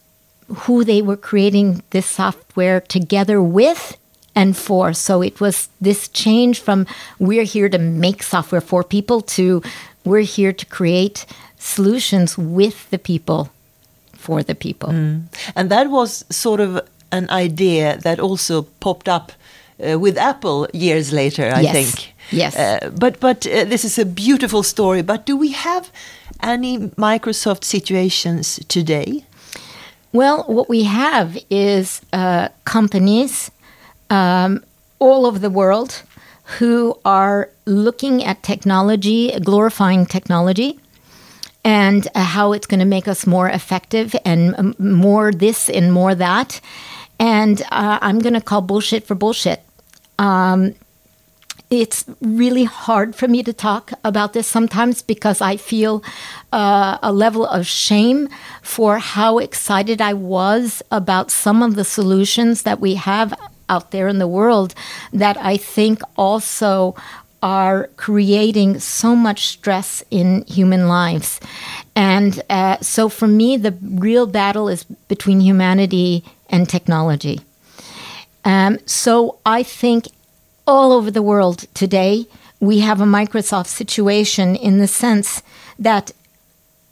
who 0.48 0.84
they 0.84 1.02
were 1.02 1.18
creating 1.18 1.84
this 1.92 2.06
software 2.06 2.82
together 2.82 3.42
with 3.42 3.98
and 4.36 4.56
for. 4.58 4.94
So 4.94 5.22
it 5.22 5.40
was 5.40 5.70
this 5.80 6.08
change 6.10 6.60
from 6.60 6.86
we're 7.20 7.44
here 7.44 7.70
to 7.70 7.78
make 7.78 8.22
software 8.24 8.62
for 8.62 8.84
people 8.84 9.22
to 9.22 9.62
we're 10.04 10.22
here 10.22 10.54
to 10.54 10.66
create 10.68 11.26
solutions 11.58 12.38
with 12.38 12.90
the 12.92 13.00
people 13.00 13.50
for 14.14 14.44
the 14.44 14.56
people. 14.56 14.90
Mm. 14.90 15.24
And 15.56 15.70
that 15.72 15.90
was 15.90 16.26
sort 16.30 16.60
of 16.60 16.82
an 17.18 17.30
idea 17.46 17.98
that 18.02 18.20
also 18.20 18.62
popped 18.80 19.08
up 19.08 19.32
uh, 19.80 20.00
with 20.00 20.18
Apple 20.18 20.68
years 20.74 21.12
later, 21.12 21.44
I 21.60 21.62
Yes. 21.64 21.74
think. 21.74 22.14
Yes. 22.32 22.56
Uh, 22.56 22.90
but 23.00 23.20
but 23.20 23.46
uh, 23.46 23.70
this 23.70 23.84
is 23.84 24.00
a 24.00 24.06
beautiful 24.06 24.64
story. 24.64 25.04
But 25.04 25.26
do 25.28 25.38
we 25.40 25.52
have 25.54 25.90
any 26.44 26.78
Microsoft 26.98 27.64
situations 27.64 28.60
today? 28.68 29.24
Well, 30.12 30.44
what 30.48 30.68
we 30.70 30.84
have 30.86 31.38
is 31.50 32.02
uh, 32.14 32.48
companies 32.64 33.52
um, 34.10 34.60
all 35.00 35.26
over 35.26 35.40
the 35.40 35.50
world 35.50 36.04
who 36.60 36.94
are 37.04 37.50
looking 37.66 38.24
at 38.24 38.42
technology, 38.44 39.32
glorifying 39.44 40.06
technology, 40.06 40.80
and 41.64 42.08
uh, 42.16 42.24
how 42.24 42.54
it's 42.54 42.68
going 42.68 42.80
to 42.80 42.86
make 42.86 43.08
us 43.12 43.26
more 43.28 43.50
effective 43.50 44.16
and 44.24 44.56
um, 44.58 44.76
more 44.80 45.32
this 45.32 45.70
and 45.70 45.92
more 45.92 46.16
that. 46.16 46.62
And 47.20 47.62
uh, 47.72 48.00
I'm 48.02 48.20
going 48.20 48.34
to 48.34 48.42
call 48.42 48.62
bullshit 48.62 49.06
for 49.06 49.16
bullshit. 49.16 49.62
Um, 50.20 50.76
it's 51.70 52.06
really 52.22 52.64
hard 52.64 53.16
for 53.16 53.28
me 53.28 53.42
to 53.44 53.54
talk 53.54 53.92
about 54.04 54.34
this 54.34 54.48
sometimes 54.48 55.02
because 55.02 55.42
I 55.42 55.58
feel 55.58 56.04
uh, 56.54 57.00
a 57.02 57.12
level 57.12 57.46
of 57.46 57.66
shame 57.66 58.30
for 58.62 59.00
how 59.00 59.40
excited 59.40 60.02
I 60.02 60.14
was 60.14 60.84
about 60.92 61.32
some 61.32 61.64
of 61.64 61.76
the 61.76 61.84
solutions 61.84 62.64
that 62.64 62.80
we 62.80 62.96
have 62.96 63.34
out 63.68 63.92
there 63.92 64.08
in 64.08 64.20
the 64.20 64.28
world 64.28 64.76
that 65.12 65.38
I 65.38 65.58
think 65.58 66.02
also 66.18 66.96
are 67.42 67.90
creating 67.98 68.80
so 68.80 69.16
much 69.16 69.48
stress 69.48 70.04
in 70.10 70.44
human 70.46 70.88
lives. 70.88 71.40
And 71.96 72.42
uh, 72.50 72.78
so 72.82 73.10
for 73.10 73.28
me, 73.28 73.58
the 73.58 73.78
real 73.82 74.28
battle 74.28 74.68
is 74.68 74.84
between 74.84 75.42
humanity 75.42 76.24
and 76.56 76.70
technology. 76.70 77.42
Um, 78.46 78.80
so 78.86 79.40
I 79.46 79.62
think 79.64 80.08
all 80.66 80.92
over 80.94 81.12
the 81.12 81.22
world 81.22 81.66
today, 81.74 82.26
we 82.60 82.80
have 82.80 83.02
a 83.02 83.06
Microsoft 83.06 83.68
situation 83.68 84.56
in 84.56 84.80
the 84.80 84.88
sense 84.88 85.44
that 85.78 86.12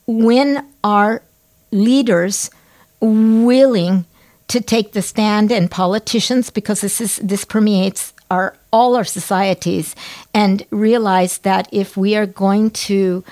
when 0.05 0.67
our 0.83 1.23
leaders 1.71 2.51
willing 2.99 4.05
to 4.49 4.59
take 4.59 4.91
the 4.91 5.01
stand 5.01 5.51
and 5.51 5.71
politicians 5.71 6.49
because 6.49 6.81
this 6.81 6.99
is 6.99 7.15
this 7.17 7.45
permeates 7.45 8.13
our 8.29 8.55
all 8.71 8.95
our 8.95 9.05
societies 9.05 9.95
and 10.33 10.65
realize 10.69 11.39
that 11.39 11.67
if 11.71 11.97
we 11.97 12.15
are 12.15 12.25
going 12.25 12.69
to 12.69 13.23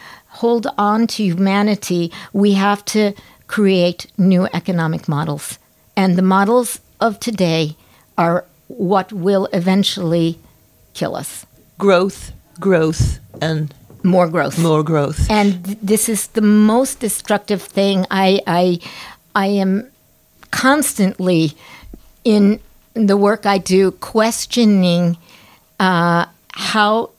hold 0.42 0.68
on 0.78 1.06
to 1.06 1.24
humanity 1.24 2.12
we 2.34 2.54
have 2.54 2.84
to 2.86 3.14
create 3.48 4.08
new 4.18 4.48
economic 4.54 5.08
models 5.08 5.60
and 5.96 6.18
the 6.18 6.22
models 6.22 6.80
of 7.00 7.20
today 7.20 7.76
are 8.18 8.46
what 8.68 9.12
will 9.12 9.48
eventually 9.54 10.38
kill 10.94 11.16
us. 11.16 11.46
Growth, 11.78 12.32
growth, 12.60 13.20
and 13.42 13.74
more 14.04 14.28
growth. 14.28 14.58
more 14.58 14.84
growth. 14.84 15.30
and 15.30 15.64
th- 15.66 15.78
this 15.82 16.10
is 16.10 16.28
the 16.28 16.42
most 16.42 17.00
destructive 17.00 17.62
thing. 17.62 18.06
I 18.10 18.42
i 18.48 18.80
i 19.36 19.48
am 19.48 19.88
constantly 20.52 21.54
in 22.24 22.60
the 22.94 23.16
work 23.16 23.46
i 23.46 23.58
do 23.58 23.92
questioning 23.92 25.18
uh, 25.80 26.26
how 26.54 27.10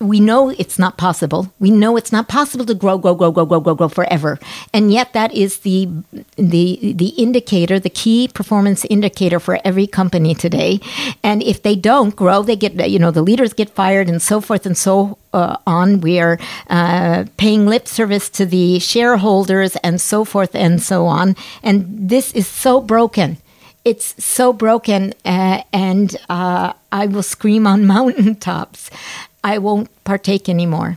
we 0.00 0.18
know 0.18 0.48
it's 0.48 0.78
not 0.78 0.96
possible. 0.96 1.52
We 1.58 1.70
know 1.70 1.98
it's 1.98 2.10
not 2.10 2.26
possible 2.26 2.64
to 2.64 2.74
grow, 2.74 2.96
grow, 2.96 3.14
grow, 3.14 3.30
grow, 3.30 3.44
grow, 3.44 3.60
grow, 3.60 3.74
grow 3.74 3.88
forever, 3.88 4.38
and 4.72 4.90
yet 4.90 5.12
that 5.12 5.32
is 5.34 5.58
the 5.58 5.88
the 6.36 6.94
the 6.94 7.08
indicator, 7.18 7.78
the 7.78 7.90
key 7.90 8.26
performance 8.28 8.86
indicator 8.86 9.38
for 9.38 9.60
every 9.62 9.86
company 9.86 10.34
today. 10.34 10.80
And 11.22 11.42
if 11.42 11.62
they 11.62 11.76
don't 11.76 12.16
grow, 12.16 12.42
they 12.42 12.56
get 12.56 12.88
you 12.88 12.98
know 12.98 13.10
the 13.10 13.22
leaders 13.22 13.52
get 13.52 13.68
fired 13.68 14.08
and 14.08 14.22
so 14.22 14.40
forth 14.40 14.64
and 14.64 14.76
so 14.76 15.18
uh, 15.34 15.58
on. 15.66 16.00
We 16.00 16.18
are 16.18 16.38
uh, 16.70 17.26
paying 17.36 17.66
lip 17.66 17.86
service 17.86 18.30
to 18.30 18.46
the 18.46 18.78
shareholders 18.78 19.76
and 19.76 20.00
so 20.00 20.24
forth 20.24 20.54
and 20.54 20.82
so 20.82 21.06
on. 21.06 21.36
And 21.62 22.08
this 22.08 22.32
is 22.32 22.46
so 22.46 22.80
broken 22.80 23.36
it's 23.82 24.22
so 24.22 24.52
broken 24.52 25.14
uh, 25.24 25.62
and 25.72 26.14
uh, 26.28 26.72
i 26.92 27.06
will 27.06 27.22
scream 27.22 27.66
on 27.66 27.86
mountaintops 27.96 28.90
i 29.42 29.58
won't 29.58 29.88
partake 30.04 30.48
anymore. 30.48 30.96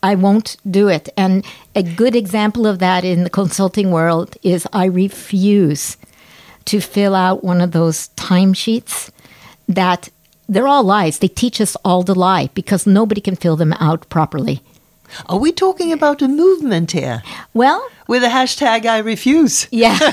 I 0.00 0.14
won't 0.14 0.56
do 0.70 0.86
it. 0.88 1.08
And 1.16 1.44
a 1.74 1.82
good 1.82 2.14
example 2.14 2.66
of 2.66 2.78
that 2.78 3.04
in 3.04 3.24
the 3.24 3.30
consulting 3.30 3.90
world 3.90 4.36
is 4.42 4.66
i 4.72 4.84
refuse 4.84 5.96
to 6.66 6.80
fill 6.80 7.14
out 7.14 7.42
one 7.42 7.60
of 7.60 7.72
those 7.72 8.08
timesheets 8.10 9.10
that 9.66 10.10
they're 10.48 10.68
all 10.68 10.84
lies. 10.84 11.18
They 11.18 11.28
teach 11.28 11.60
us 11.60 11.76
all 11.84 12.02
to 12.04 12.14
lie 12.14 12.48
because 12.54 12.86
nobody 12.86 13.20
can 13.20 13.36
fill 13.36 13.56
them 13.56 13.72
out 13.74 14.08
properly. 14.08 14.62
Are 15.26 15.38
we 15.38 15.52
talking 15.52 15.92
about 15.92 16.22
a 16.22 16.28
movement 16.28 16.92
here? 16.92 17.22
Well 17.54 17.86
with 18.08 18.22
the 18.22 18.28
hashtag 18.28 18.86
I 18.86 18.98
refuse? 18.98 19.68
Yeah, 19.70 19.98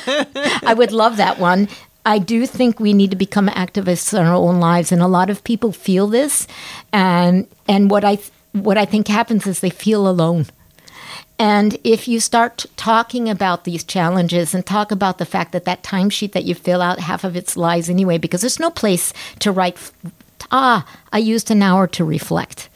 I 0.63 0.73
would 0.75 0.91
love 0.91 1.17
that 1.17 1.39
one. 1.39 1.67
I 2.05 2.19
do 2.19 2.45
think 2.45 2.79
we 2.79 2.93
need 2.93 3.09
to 3.11 3.17
become 3.17 3.47
activists 3.47 4.17
in 4.17 4.25
our 4.25 4.35
own 4.35 4.59
lives, 4.59 4.91
and 4.91 5.01
a 5.01 5.07
lot 5.07 5.29
of 5.29 5.43
people 5.43 5.71
feel 5.71 6.07
this. 6.07 6.47
And 6.93 7.47
and 7.67 7.89
what 7.89 8.03
I 8.03 8.19
what 8.51 8.77
I 8.77 8.85
think 8.85 9.07
happens 9.07 9.47
is 9.47 9.59
they 9.59 9.69
feel 9.69 10.07
alone. 10.07 10.45
And 11.37 11.77
if 11.83 12.07
you 12.07 12.21
start 12.21 12.65
talking 12.77 13.27
about 13.27 13.65
these 13.65 13.83
challenges 13.83 14.53
and 14.53 14.65
talk 14.65 14.91
about 14.91 15.17
the 15.17 15.25
fact 15.25 15.51
that 15.51 15.65
that 15.65 15.83
timesheet 15.83 16.31
that 16.31 16.45
you 16.45 16.55
fill 16.55 16.81
out, 16.81 16.99
half 16.99 17.25
of 17.25 17.35
it's 17.35 17.57
lies 17.57 17.89
anyway, 17.89 18.17
because 18.17 18.39
there's 18.39 18.59
no 18.59 18.71
place 18.71 19.11
to 19.39 19.51
write, 19.51 19.77
ah, 20.49 20.87
I 21.11 21.17
used 21.17 21.51
an 21.51 21.61
hour 21.61 21.87
to 21.87 22.05
reflect 22.05 22.69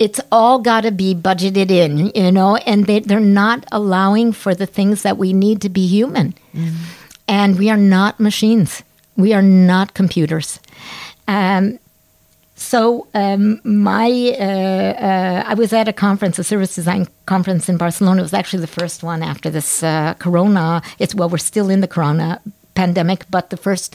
it's 0.00 0.18
all 0.32 0.58
got 0.58 0.80
to 0.80 0.90
be 0.90 1.14
budgeted 1.14 1.70
in, 1.70 2.10
you 2.14 2.32
know, 2.32 2.56
and 2.56 2.86
they, 2.86 3.00
they're 3.00 3.20
not 3.20 3.66
allowing 3.70 4.32
for 4.32 4.54
the 4.54 4.64
things 4.64 5.02
that 5.02 5.18
we 5.18 5.34
need 5.34 5.60
to 5.60 5.68
be 5.68 5.86
human. 5.86 6.34
And 7.30 7.60
we 7.60 7.70
are 7.70 7.76
not 7.76 8.18
machines, 8.18 8.82
we 9.16 9.32
are 9.32 9.42
not 9.42 9.94
computers. 9.94 10.58
Um, 11.28 11.78
so 12.56 13.06
um, 13.14 13.60
my, 13.62 14.10
uh, 14.38 14.42
uh, 14.42 15.44
I 15.46 15.54
was 15.54 15.72
at 15.72 15.86
a 15.86 15.92
conference, 15.92 16.40
a 16.40 16.44
service 16.44 16.74
design 16.74 17.06
conference 17.26 17.68
in 17.68 17.76
Barcelona. 17.76 18.18
It 18.18 18.22
was 18.22 18.34
actually 18.34 18.62
the 18.62 18.80
first 18.80 19.04
one 19.04 19.22
after 19.22 19.48
this 19.48 19.80
uh, 19.84 20.14
Corona. 20.14 20.82
It's 20.98 21.14
well, 21.14 21.28
we're 21.28 21.38
still 21.38 21.70
in 21.70 21.80
the 21.80 21.86
Corona 21.86 22.40
pandemic, 22.74 23.24
but 23.30 23.50
the 23.50 23.56
first 23.56 23.94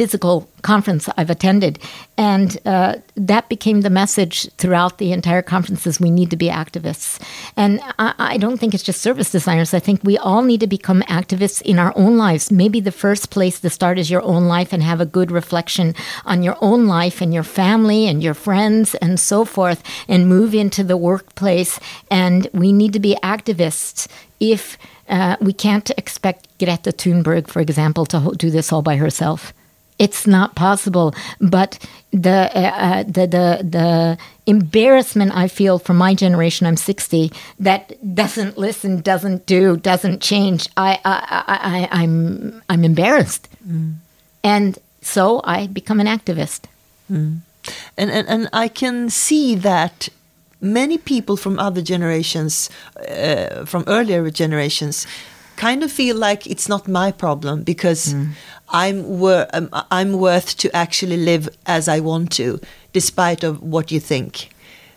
physical 0.00 0.48
conference 0.62 1.10
I've 1.18 1.32
attended, 1.36 1.78
and 2.16 2.56
uh, 2.64 2.94
that 3.30 3.50
became 3.50 3.82
the 3.82 3.90
message 4.02 4.50
throughout 4.56 4.96
the 4.96 5.12
entire 5.12 5.42
conference: 5.42 5.86
is 5.86 6.00
we 6.00 6.10
need 6.10 6.30
to 6.30 6.38
be 6.44 6.48
activists. 6.48 7.20
And 7.54 7.80
I, 7.98 8.14
I 8.34 8.36
don't 8.38 8.58
think 8.58 8.72
it's 8.72 8.88
just 8.90 9.02
service 9.02 9.30
designers. 9.30 9.74
I 9.74 9.80
think 9.86 10.00
we 10.02 10.16
all 10.16 10.42
need 10.42 10.60
to 10.60 10.76
become 10.78 11.02
activists 11.02 11.60
in 11.62 11.78
our 11.78 11.92
own 11.96 12.16
lives. 12.26 12.50
Maybe 12.50 12.80
the 12.80 12.98
first 13.04 13.28
place 13.28 13.60
to 13.60 13.68
start 13.68 13.98
is 13.98 14.10
your 14.10 14.24
own 14.32 14.44
life 14.56 14.72
and 14.72 14.82
have 14.82 15.02
a 15.02 15.12
good 15.18 15.30
reflection 15.30 15.94
on 16.24 16.42
your 16.42 16.56
own 16.62 16.86
life 16.98 17.20
and 17.20 17.34
your 17.34 17.44
family 17.44 18.08
and 18.08 18.22
your 18.22 18.34
friends 18.34 18.94
and 19.02 19.20
so 19.20 19.44
forth, 19.44 19.82
and 20.08 20.32
move 20.34 20.54
into 20.54 20.82
the 20.82 20.96
workplace. 20.96 21.78
And 22.10 22.48
we 22.54 22.72
need 22.72 22.92
to 22.94 23.00
be 23.00 23.16
activists 23.22 24.08
if. 24.38 24.78
Uh, 25.10 25.36
we 25.40 25.52
can't 25.52 25.90
expect 25.98 26.46
Greta 26.60 26.92
Thunberg, 26.92 27.48
for 27.48 27.60
example, 27.60 28.06
to 28.06 28.18
do 28.36 28.48
this 28.48 28.72
all 28.72 28.82
by 28.82 28.96
herself. 28.96 29.52
It's 30.00 30.26
not 30.26 30.54
possible. 30.54 31.14
But 31.40 31.78
the 32.10 32.50
uh, 32.54 32.60
uh, 32.88 33.02
the 33.04 33.26
the 33.36 33.46
the 33.76 34.18
embarrassment 34.46 35.30
I 35.44 35.46
feel 35.48 35.78
for 35.78 35.94
my 35.94 36.14
generation, 36.14 36.66
I'm 36.66 36.76
60, 36.76 37.30
that 37.60 37.82
doesn't 38.14 38.58
listen, 38.58 39.02
doesn't 39.02 39.46
do, 39.46 39.76
doesn't 39.76 40.20
change. 40.22 40.68
I 40.76 40.98
I, 41.04 41.44
I, 41.46 41.58
I 41.74 42.02
I'm 42.02 42.62
I'm 42.70 42.84
embarrassed, 42.84 43.48
and 44.42 44.78
so 45.02 45.40
I 45.44 45.66
become 45.66 46.00
an 46.00 46.06
activist. 46.06 46.60
And, 47.98 48.10
and, 48.10 48.28
and 48.28 48.48
I 48.52 48.68
can 48.68 49.10
see 49.10 49.54
that 49.56 50.08
many 50.60 50.98
people 50.98 51.36
from 51.36 51.58
other 51.58 51.82
generations, 51.82 52.70
uh, 53.08 53.64
from 53.66 53.84
earlier 53.86 54.30
generations, 54.30 55.06
kind 55.60 55.82
of 55.84 55.90
feel 55.92 56.16
like 56.16 56.42
it's 56.52 56.68
not 56.68 56.88
my 56.88 57.12
problem 57.12 57.62
because 57.64 58.14
I'm 58.82 58.98
wor- 59.20 59.48
um, 59.56 59.68
I'm 59.98 60.12
worth 60.12 60.50
to 60.62 60.68
actually 60.72 61.18
live 61.30 61.48
as 61.66 61.88
I 61.96 62.00
want 62.00 62.32
to, 62.36 62.46
despite 62.92 63.46
of 63.48 63.54
what 63.72 63.90
you 63.92 64.00
think. 64.00 64.32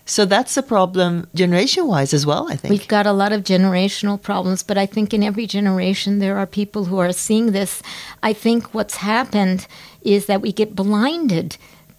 So 0.06 0.26
that's 0.26 0.58
a 0.58 0.64
problem 0.64 1.28
generation-wise 1.34 2.14
as 2.14 2.26
well. 2.26 2.46
I 2.54 2.56
think. 2.58 2.72
We've 2.72 2.88
got 2.88 3.06
a 3.06 3.14
lot 3.14 3.32
of 3.32 3.42
generational 3.44 4.18
problems, 4.30 4.64
but 4.64 4.78
I 4.78 4.86
think 4.86 5.14
in 5.14 5.24
every 5.24 5.48
generation 5.48 6.20
there 6.20 6.38
are 6.38 6.46
people 6.46 6.82
who 6.90 6.98
are 7.00 7.14
seeing 7.14 7.54
this. 7.54 7.82
I 8.30 8.34
think 8.34 8.74
what's 8.74 8.98
happened 8.98 9.68
is 10.02 10.26
that 10.26 10.42
we 10.42 10.52
get 10.52 10.76
blinded 10.76 11.58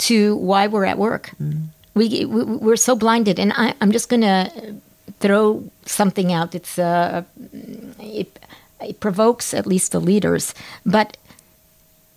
to 0.08 0.36
why 0.36 0.66
we're 0.66 0.88
at 0.92 0.98
work. 0.98 1.30
We, 1.94 2.26
we 2.26 2.44
we're 2.66 2.76
so 2.88 2.94
blinded, 2.96 3.38
and 3.38 3.52
I, 3.56 3.74
I'm 3.80 3.92
just 3.92 4.08
going 4.08 4.22
to 4.22 4.50
throw 5.20 5.62
something 5.86 6.32
out. 6.32 6.54
It's 6.54 6.78
uh, 6.78 7.22
it, 8.20 8.38
it 8.80 9.00
provokes 9.00 9.54
at 9.54 9.66
least 9.66 9.92
the 9.92 10.00
leaders, 10.00 10.54
but 10.84 11.16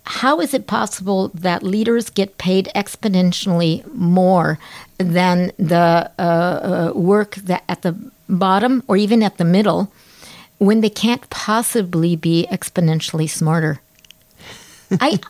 how 0.08 0.40
is 0.40 0.54
it 0.54 0.66
possible 0.66 1.28
that 1.34 1.62
leaders 1.62 2.08
get 2.08 2.38
paid 2.38 2.70
exponentially 2.74 3.86
more 3.94 4.58
than 4.96 5.52
the 5.58 6.10
uh, 6.18 6.22
uh, 6.22 6.92
work 6.94 7.34
that 7.34 7.62
at 7.68 7.82
the 7.82 7.94
bottom 8.26 8.82
or 8.88 8.96
even 8.96 9.22
at 9.22 9.36
the 9.36 9.44
middle 9.44 9.92
when 10.56 10.80
they 10.80 10.88
can't 10.88 11.28
possibly 11.28 12.16
be 12.16 12.46
exponentially 12.50 13.28
smarter? 13.28 13.80
I, 14.92 15.20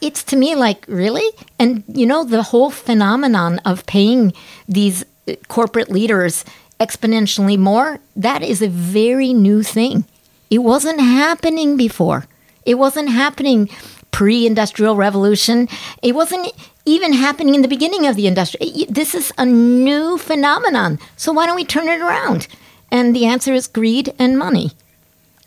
it's 0.00 0.24
to 0.24 0.36
me 0.36 0.56
like 0.56 0.84
really, 0.88 1.28
and 1.60 1.84
you 1.86 2.04
know 2.04 2.24
the 2.24 2.42
whole 2.42 2.70
phenomenon 2.70 3.60
of 3.64 3.86
paying 3.86 4.32
these 4.68 5.04
corporate 5.46 5.90
leaders 5.90 6.44
exponentially 6.78 7.58
more. 7.58 8.00
That 8.14 8.42
is 8.42 8.62
a 8.62 8.68
very 8.68 9.32
new 9.32 9.62
thing. 9.62 10.04
It 10.50 10.58
wasn't 10.58 11.00
happening 11.00 11.76
before. 11.76 12.26
It 12.64 12.74
wasn't 12.74 13.10
happening 13.10 13.68
pre-industrial 14.10 14.96
revolution. 14.96 15.68
It 16.02 16.14
wasn't 16.14 16.52
even 16.84 17.12
happening 17.12 17.54
in 17.54 17.62
the 17.62 17.68
beginning 17.68 18.06
of 18.06 18.16
the 18.16 18.26
industry. 18.26 18.86
This 18.88 19.14
is 19.14 19.32
a 19.36 19.44
new 19.44 20.18
phenomenon. 20.18 20.98
So 21.16 21.32
why 21.32 21.46
don't 21.46 21.56
we 21.56 21.64
turn 21.64 21.88
it 21.88 22.00
around? 22.00 22.46
And 22.90 23.14
the 23.14 23.26
answer 23.26 23.52
is 23.52 23.66
greed 23.66 24.14
and 24.18 24.38
money. 24.38 24.70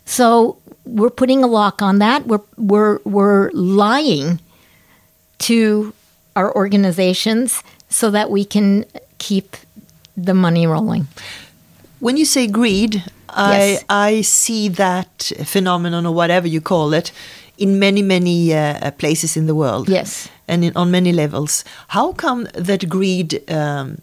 So 0.04 0.58
we're 0.84 1.10
putting 1.10 1.42
a 1.42 1.46
lock 1.46 1.82
on 1.82 1.98
that. 1.98 2.26
We're 2.26 2.42
we're 2.56 2.98
we're 3.04 3.50
lying 3.52 4.40
to 5.40 5.94
our 6.36 6.54
organizations 6.54 7.62
so 7.88 8.10
that 8.10 8.30
we 8.30 8.44
can 8.44 8.84
keep 9.18 9.56
the 10.26 10.34
money 10.34 10.66
rolling. 10.66 11.06
When 12.00 12.16
you 12.16 12.24
say 12.24 12.46
greed, 12.46 13.02
Yes. 13.36 13.84
I 13.88 14.08
I 14.08 14.22
see 14.22 14.68
that 14.70 15.32
phenomenon 15.44 16.04
or 16.06 16.12
whatever 16.14 16.48
you 16.48 16.60
call 16.60 16.94
it 16.94 17.12
in 17.56 17.78
many 17.78 18.02
many 18.02 18.52
uh, 18.52 18.90
places 18.98 19.36
in 19.36 19.46
the 19.46 19.54
world. 19.54 19.88
Yes. 19.88 20.28
and 20.48 20.64
in, 20.64 20.72
on 20.76 20.90
many 20.90 21.12
levels. 21.12 21.64
How 21.88 22.12
come 22.12 22.48
that 22.54 22.88
greed 22.88 23.40
um, 23.48 23.98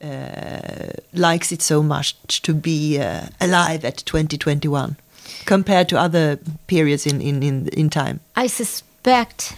uh, 0.00 0.88
likes 1.12 1.52
it 1.52 1.62
so 1.62 1.82
much 1.82 2.40
to 2.42 2.54
be 2.54 2.98
uh, 2.98 3.26
alive 3.40 3.84
at 3.84 3.98
2021 4.06 4.96
compared 5.44 5.88
to 5.88 5.98
other 5.98 6.38
periods 6.66 7.06
in, 7.06 7.20
in, 7.20 7.42
in, 7.42 7.68
in 7.68 7.90
time? 7.90 8.20
I 8.36 8.46
suspect 8.48 9.54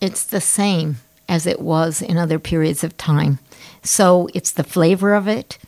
it's 0.00 0.24
the 0.24 0.40
same 0.40 0.96
as 1.28 1.46
it 1.46 1.60
was 1.60 2.02
in 2.02 2.18
other 2.18 2.38
periods 2.38 2.84
of 2.84 2.96
time. 2.96 3.38
So 3.82 4.28
it's 4.34 4.52
the 4.52 4.64
flavor 4.64 5.14
of 5.14 5.28
it 5.28 5.58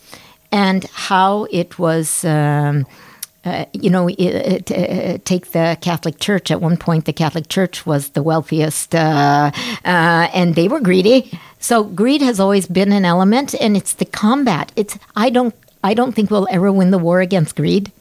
and 0.52 0.84
how 0.84 1.46
it 1.50 1.78
was. 1.78 2.24
Um, 2.24 2.86
uh, 3.44 3.64
you 3.72 3.88
know, 3.90 4.08
it, 4.08 4.72
uh, 4.72 5.18
take 5.24 5.52
the 5.52 5.78
Catholic 5.80 6.18
Church. 6.18 6.50
At 6.50 6.60
one 6.60 6.76
point, 6.76 7.04
the 7.04 7.12
Catholic 7.12 7.48
Church 7.48 7.86
was 7.86 8.08
the 8.08 8.22
wealthiest, 8.22 8.92
uh, 8.92 9.52
uh, 9.84 10.28
and 10.34 10.56
they 10.56 10.66
were 10.66 10.80
greedy. 10.80 11.30
So 11.60 11.84
greed 11.84 12.22
has 12.22 12.40
always 12.40 12.66
been 12.66 12.90
an 12.90 13.04
element, 13.04 13.54
and 13.60 13.76
it's 13.76 13.92
the 13.92 14.04
combat. 14.04 14.72
It's 14.74 14.98
I 15.14 15.30
don't 15.30 15.54
I 15.84 15.94
don't 15.94 16.12
think 16.12 16.28
we'll 16.28 16.48
ever 16.50 16.72
win 16.72 16.90
the 16.90 16.98
war 16.98 17.20
against 17.20 17.54
greed. 17.54 17.92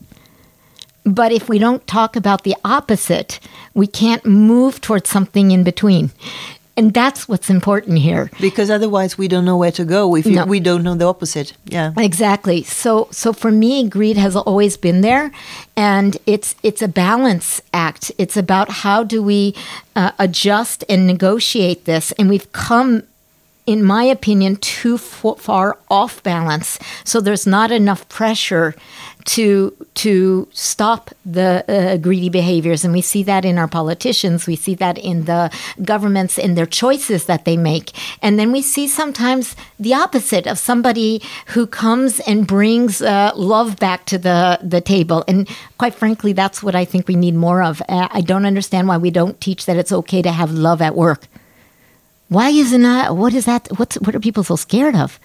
But 1.05 1.31
if 1.31 1.47
we 1.47 1.59
don't 1.59 1.85
talk 1.85 2.15
about 2.15 2.43
the 2.43 2.55
opposite, 2.65 3.39
we 3.75 3.85
can't 3.85 4.25
move 4.25 4.81
towards 4.81 5.07
something 5.07 5.51
in 5.51 5.63
between. 5.63 6.09
And 6.77 6.93
that's 6.93 7.27
what's 7.29 7.49
important 7.49 7.99
here. 7.99 8.29
Because 8.41 8.69
otherwise, 8.69 9.17
we 9.17 9.27
don't 9.29 9.45
know 9.45 9.55
where 9.57 9.71
to 9.71 9.85
go 9.85 10.13
if 10.15 10.25
you, 10.25 10.35
No. 10.35 10.45
we 10.45 10.59
don't 10.59 10.83
know 10.83 10.95
the 10.95 11.05
opposite. 11.05 11.53
Yeah. 11.65 11.93
Exactly. 11.97 12.63
So 12.63 13.07
so 13.11 13.31
for 13.33 13.49
me 13.51 13.87
greed 13.87 14.17
has 14.17 14.35
always 14.35 14.75
been 14.77 15.01
there 15.01 15.31
and 15.77 16.17
it's 16.25 16.55
it's 16.63 16.81
a 16.81 16.87
balance 16.87 17.61
act. 17.73 18.11
It's 18.17 18.35
about 18.35 18.69
how 18.83 19.03
do 19.05 19.23
we 19.23 19.55
uh, 19.95 20.11
adjust 20.19 20.83
and 20.89 21.07
negotiate 21.07 21.85
this 21.85 22.11
and 22.19 22.27
we've 22.29 22.51
come 22.51 23.03
in 23.65 23.81
my 23.81 24.03
opinion 24.03 24.57
too 24.57 24.97
far 24.97 25.77
off 25.89 26.21
balance. 26.23 26.77
So 27.03 27.19
there's 27.21 27.47
not 27.47 27.71
enough 27.71 28.07
pressure 28.09 28.75
to 29.25 29.75
to 29.95 30.47
stop 30.51 31.09
the 31.25 31.65
uh, 31.67 31.97
greedy 31.97 32.29
behaviors. 32.29 32.83
And 32.83 32.93
we 32.93 33.01
see 33.01 33.23
that 33.23 33.43
in 33.43 33.57
our 33.57 33.67
politicians. 33.67 34.45
We 34.45 34.55
see 34.55 34.75
that 34.75 34.97
in 34.97 35.25
the 35.25 35.51
governments 35.83 36.37
in 36.37 36.53
their 36.53 36.67
choices 36.67 37.25
that 37.25 37.45
they 37.45 37.57
make. 37.57 37.91
And 38.21 38.37
then 38.39 38.51
we 38.51 38.61
see 38.61 38.87
sometimes 38.87 39.55
the 39.79 39.93
opposite 39.93 40.45
of 40.45 40.59
somebody 40.59 41.21
who 41.47 41.65
comes 41.65 42.19
and 42.21 42.45
brings 42.45 43.01
uh, 43.01 43.31
love 43.35 43.77
back 43.77 44.05
to 44.05 44.17
the 44.17 44.59
the 44.61 44.81
table. 44.81 45.23
And 45.27 45.49
quite 45.77 45.95
frankly 45.95 46.33
that's 46.33 46.61
what 46.61 46.75
i 46.75 46.85
think 46.85 47.07
we 47.07 47.15
need 47.15 47.35
more 47.35 47.63
of. 47.63 47.81
Uh, 47.89 48.07
i 48.11 48.21
don't 48.21 48.45
understand 48.45 48.87
why 48.87 48.97
we 48.97 49.09
don't 49.09 49.41
teach 49.41 49.65
that 49.65 49.77
it's 49.77 49.91
okay 49.91 50.21
to 50.21 50.31
have 50.31 50.51
love 50.51 50.81
at 50.81 50.95
work. 50.95 51.27
Why 52.29 52.49
isn't 52.49 52.81
that 52.83 53.15
what 53.15 53.33
is 53.33 53.45
that 53.45 53.67
what's 53.77 53.95
what 54.01 54.15
are 54.15 54.19
people 54.19 54.43
so 54.43 54.55
scared 54.55 54.95
of 54.95 55.19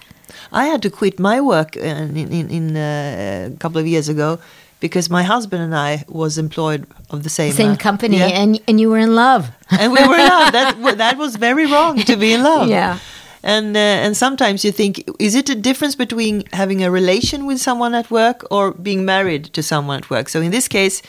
I 0.51 0.65
had 0.65 0.81
to 0.83 0.89
quit 0.89 1.19
my 1.19 1.41
work 1.41 1.77
uh, 1.77 1.81
in, 1.81 2.17
in, 2.17 2.49
in 2.49 2.77
uh, 2.77 3.49
a 3.53 3.57
couple 3.57 3.79
of 3.79 3.87
years 3.87 4.09
ago 4.09 4.39
because 4.79 5.09
my 5.09 5.23
husband 5.23 5.61
and 5.61 5.75
I 5.75 6.03
was 6.07 6.37
employed 6.37 6.85
of 7.09 7.23
the 7.23 7.29
same 7.29 7.53
same 7.53 7.71
uh, 7.71 7.77
company 7.77 8.17
yeah. 8.17 8.41
and 8.41 8.59
and 8.67 8.79
you 8.81 8.89
were 8.89 8.97
in 8.97 9.15
love 9.15 9.51
and 9.69 9.93
we 9.93 9.99
were 10.07 10.15
in 10.15 10.27
love. 10.27 10.51
That 10.51 10.97
that 10.97 11.17
was 11.17 11.35
very 11.37 11.65
wrong 11.71 11.97
to 12.03 12.17
be 12.17 12.33
in 12.33 12.43
love. 12.43 12.67
Yeah. 12.67 12.99
And 13.43 13.75
uh, 13.75 13.79
and 13.79 14.15
sometimes 14.15 14.63
you 14.63 14.71
think, 14.71 15.03
is 15.19 15.33
it 15.35 15.49
a 15.49 15.55
difference 15.55 15.95
between 15.95 16.43
having 16.53 16.83
a 16.83 16.91
relation 16.91 17.45
with 17.45 17.59
someone 17.59 17.95
at 17.95 18.11
work 18.11 18.45
or 18.51 18.71
being 18.71 19.03
married 19.05 19.45
to 19.53 19.63
someone 19.63 19.97
at 19.99 20.09
work? 20.09 20.29
So 20.29 20.41
in 20.41 20.51
this 20.51 20.67
case, 20.67 21.01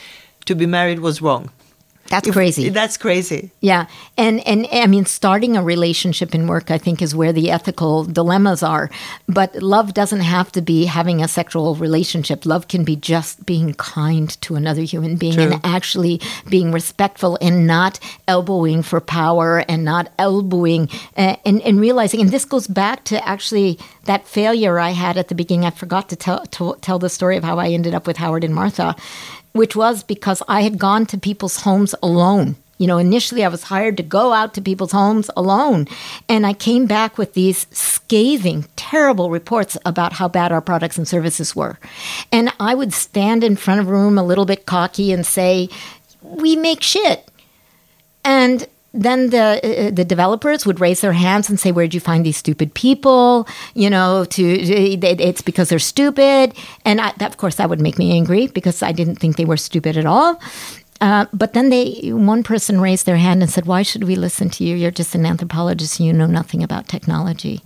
to 0.47 0.55
be 0.55 0.67
married 0.67 1.01
was 1.01 1.21
wrong. 1.21 1.51
That's 2.13 2.31
crazy 2.31 2.69
That's 2.69 2.99
crazy. 2.99 3.51
Yeah, 3.61 3.87
and 4.19 4.47
and 4.47 4.67
I 4.71 4.87
mean, 4.87 5.07
starting 5.07 5.57
a 5.57 5.63
relationship 5.63 6.35
in 6.35 6.47
work, 6.47 6.71
I 6.71 6.77
think, 6.77 7.01
is 7.01 7.15
where 7.15 7.33
the 7.33 7.51
ethical 7.51 8.05
dilemmas 8.05 8.63
are. 8.63 8.91
But 9.27 9.57
love 9.63 9.95
doesn't 9.95 10.21
have 10.21 10.53
to 10.53 10.61
be 10.61 10.85
having 10.85 11.23
a 11.23 11.29
sexual 11.29 11.75
relationship. 11.75 12.45
Love 12.45 12.69
can 12.69 12.85
be 12.85 12.97
just 12.97 13.47
being 13.47 13.73
kind 13.75 14.29
to 14.43 14.57
another 14.57 14.83
human 14.83 15.17
being 15.17 15.35
True. 15.35 15.53
and 15.53 15.61
actually 15.65 16.21
being 16.49 16.71
respectful 16.71 17.39
and 17.41 17.67
not 17.67 17.99
elbowing 18.29 18.83
for 18.83 19.01
power 19.01 19.65
and 19.67 19.83
not 19.83 20.13
elbowing 20.19 20.91
uh, 21.17 21.37
and 21.47 21.63
and 21.63 21.81
realizing. 21.81 22.21
And 22.21 22.31
this 22.31 22.45
goes 22.45 22.67
back 22.67 23.05
to 23.05 23.27
actually 23.27 23.79
that 24.05 24.27
failure 24.27 24.79
I 24.79 24.91
had 24.91 25.17
at 25.17 25.29
the 25.29 25.35
beginning. 25.35 25.65
I 25.65 25.71
forgot 25.71 26.11
to 26.11 26.17
tell 26.17 26.45
to 26.45 26.77
tell 26.83 26.99
the 26.99 27.09
story 27.09 27.37
of 27.39 27.45
how 27.45 27.59
I 27.59 27.69
ended 27.69 27.95
up 27.95 28.07
with 28.07 28.19
Howard 28.19 28.45
and 28.45 28.55
Martha, 28.55 28.97
which 29.53 29.77
was 29.77 30.03
because 30.03 30.43
I 30.49 30.63
had 30.63 30.79
gone 30.79 31.07
to 31.07 31.19
people's 31.19 31.63
homes 31.63 31.95
alone. 32.03 32.57
You 32.79 32.89
know, 32.89 32.99
initially 32.99 33.45
I 33.45 33.49
was 33.49 33.65
hired 33.65 33.97
to 33.99 34.03
go 34.03 34.33
out 34.33 34.55
to 34.55 34.61
people's 34.61 34.91
homes 34.91 35.31
alone. 35.37 35.87
And 36.29 36.45
I 36.45 36.53
came 36.53 36.87
back 36.87 37.17
with 37.17 37.35
these 37.35 37.67
scathing, 37.71 38.67
terrible 38.75 39.31
reports 39.31 39.79
about 39.85 40.15
how 40.15 40.27
bad 40.27 40.51
our 40.51 40.61
products 40.61 40.99
and 40.99 41.07
services 41.07 41.55
were. 41.55 41.79
And 42.33 42.53
I 42.59 42.75
would 42.75 42.93
stand 42.93 43.45
in 43.45 43.55
front 43.55 43.81
of 43.81 43.89
a 43.89 43.93
room 43.93 44.19
a 44.19 44.25
little 44.25 44.47
bit 44.47 44.67
cocky 44.67 45.13
and 45.13 45.25
say, 45.25 45.69
We 46.23 46.57
make 46.57 46.83
shit. 46.83 47.31
And 48.25 48.67
then 48.95 49.31
the 49.31 49.61
uh, 49.63 49.91
the 49.91 50.05
developers 50.05 50.67
would 50.67 50.81
raise 50.81 51.01
their 51.01 51.13
hands 51.15 51.49
and 51.49 51.59
say, 51.59 51.73
"Where'd 51.73 51.95
you 51.95 52.01
find 52.01 52.25
these 52.27 52.37
stupid 52.37 52.75
people?" 52.75 53.47
You 53.75 53.89
know, 53.91 54.25
to 54.27 54.43
it- 54.43 55.21
it's 55.21 55.43
because 55.43 55.69
they're 55.71 55.79
stupid, 55.79 56.53
and 56.85 57.01
I, 57.01 57.13
that, 57.19 57.31
of 57.31 57.37
course 57.37 57.57
that 57.57 57.69
would 57.71 57.81
make 57.81 57.99
me 57.99 58.13
angry 58.13 58.49
because 58.49 58.83
I 58.83 58.93
didn't 58.93 59.17
think 59.17 59.37
they 59.37 59.47
were 59.47 59.57
stupid 59.57 59.97
at 59.97 60.07
all. 60.07 60.39
Uh, 61.01 61.25
but 61.33 61.53
then 61.53 61.71
they 61.71 62.11
one 62.13 62.43
person 62.43 62.81
raised 62.81 63.07
their 63.07 63.17
hand 63.17 63.43
and 63.43 63.51
said, 63.51 63.67
"Why 63.67 63.83
should 63.83 64.05
we 64.05 64.15
listen 64.15 64.51
to 64.51 64.65
you? 64.65 64.77
You're 64.77 64.91
just 64.99 65.15
an 65.15 65.25
anthropologist 65.27 65.99
and 65.99 66.07
you 66.07 66.13
know 66.13 66.27
nothing 66.27 66.63
about 66.63 66.87
technology." 66.89 67.61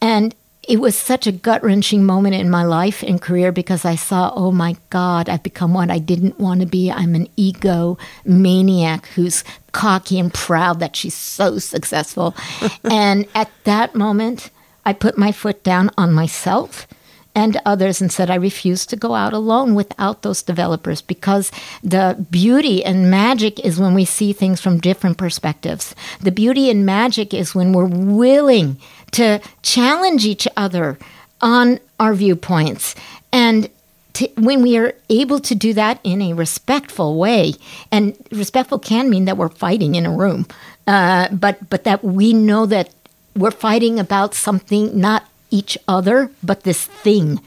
And 0.00 0.34
it 0.66 0.80
was 0.80 0.96
such 0.96 1.26
a 1.26 1.32
gut 1.32 1.62
wrenching 1.62 2.04
moment 2.04 2.34
in 2.34 2.50
my 2.50 2.64
life 2.64 3.02
and 3.02 3.22
career 3.22 3.52
because 3.52 3.84
I 3.84 3.94
saw, 3.94 4.32
oh 4.34 4.50
my 4.50 4.76
God, 4.90 5.28
I've 5.28 5.42
become 5.42 5.72
what 5.72 5.90
I 5.90 5.98
didn't 5.98 6.40
want 6.40 6.60
to 6.60 6.66
be. 6.66 6.90
I'm 6.90 7.14
an 7.14 7.28
ego 7.36 7.98
maniac 8.24 9.06
who's 9.08 9.44
cocky 9.72 10.18
and 10.18 10.34
proud 10.34 10.80
that 10.80 10.96
she's 10.96 11.14
so 11.14 11.58
successful. 11.58 12.34
and 12.84 13.26
at 13.34 13.50
that 13.64 13.94
moment, 13.94 14.50
I 14.84 14.92
put 14.92 15.16
my 15.16 15.30
foot 15.30 15.62
down 15.62 15.90
on 15.96 16.12
myself 16.12 16.88
and 17.36 17.60
others 17.66 18.00
and 18.00 18.10
said 18.10 18.30
I 18.30 18.36
refuse 18.36 18.86
to 18.86 18.96
go 18.96 19.14
out 19.14 19.34
alone 19.34 19.74
without 19.74 20.22
those 20.22 20.42
developers 20.42 21.02
because 21.02 21.52
the 21.84 22.26
beauty 22.30 22.82
and 22.82 23.10
magic 23.10 23.60
is 23.60 23.78
when 23.78 23.92
we 23.92 24.06
see 24.06 24.32
things 24.32 24.60
from 24.60 24.80
different 24.80 25.18
perspectives. 25.18 25.94
The 26.18 26.32
beauty 26.32 26.70
and 26.70 26.86
magic 26.86 27.34
is 27.34 27.54
when 27.54 27.72
we're 27.72 27.84
willing 27.84 28.78
to 29.16 29.40
challenge 29.62 30.26
each 30.26 30.46
other 30.56 30.98
on 31.40 31.80
our 31.98 32.14
viewpoints 32.14 32.94
and 33.32 33.68
to, 34.12 34.28
when 34.36 34.62
we 34.62 34.76
are 34.78 34.94
able 35.08 35.40
to 35.40 35.54
do 35.54 35.72
that 35.74 36.00
in 36.04 36.22
a 36.22 36.32
respectful 36.32 37.18
way, 37.18 37.54
and 37.92 38.16
respectful 38.30 38.78
can 38.78 39.10
mean 39.10 39.26
that 39.26 39.36
we're 39.36 39.50
fighting 39.50 39.94
in 39.94 40.06
a 40.06 40.10
room, 40.10 40.46
uh, 40.86 41.28
but 41.32 41.68
but 41.68 41.84
that 41.84 42.02
we 42.02 42.32
know 42.32 42.64
that 42.64 42.88
we're 43.34 43.50
fighting 43.50 43.98
about 44.00 44.34
something, 44.34 44.98
not 44.98 45.24
each 45.50 45.76
other, 45.86 46.30
but 46.42 46.62
this 46.62 46.84
thing. 46.84 47.40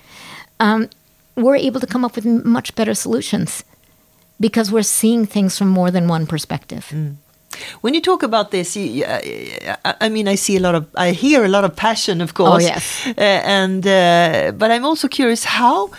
Um, 0.59 0.89
we're 1.35 1.55
able 1.55 1.79
to 1.79 1.87
come 1.87 2.05
up 2.05 2.15
with 2.15 2.25
much 2.25 2.75
better 2.75 2.93
solutions 2.93 3.63
because 4.39 4.71
we're 4.71 4.83
seeing 4.83 5.25
things 5.25 5.57
from 5.57 5.69
more 5.69 5.89
than 5.89 6.07
one 6.07 6.27
perspective. 6.27 6.93
When 7.81 7.93
you 7.93 8.01
talk 8.01 8.23
about 8.23 8.51
this, 8.51 8.75
you, 8.75 9.03
uh, 9.03 9.95
I 10.01 10.09
mean, 10.09 10.27
I 10.27 10.35
see 10.35 10.57
a 10.57 10.59
lot 10.59 10.75
of, 10.75 10.85
I 10.95 11.11
hear 11.11 11.43
a 11.43 11.47
lot 11.47 11.63
of 11.63 11.75
passion, 11.75 12.21
of 12.21 12.33
course. 12.33 12.63
Oh 12.63 12.67
yes. 12.67 13.07
Uh, 13.07 13.21
and 13.61 13.85
uh, 13.85 14.51
but 14.57 14.71
I'm 14.71 14.85
also 14.85 15.07
curious, 15.07 15.45
how 15.45 15.89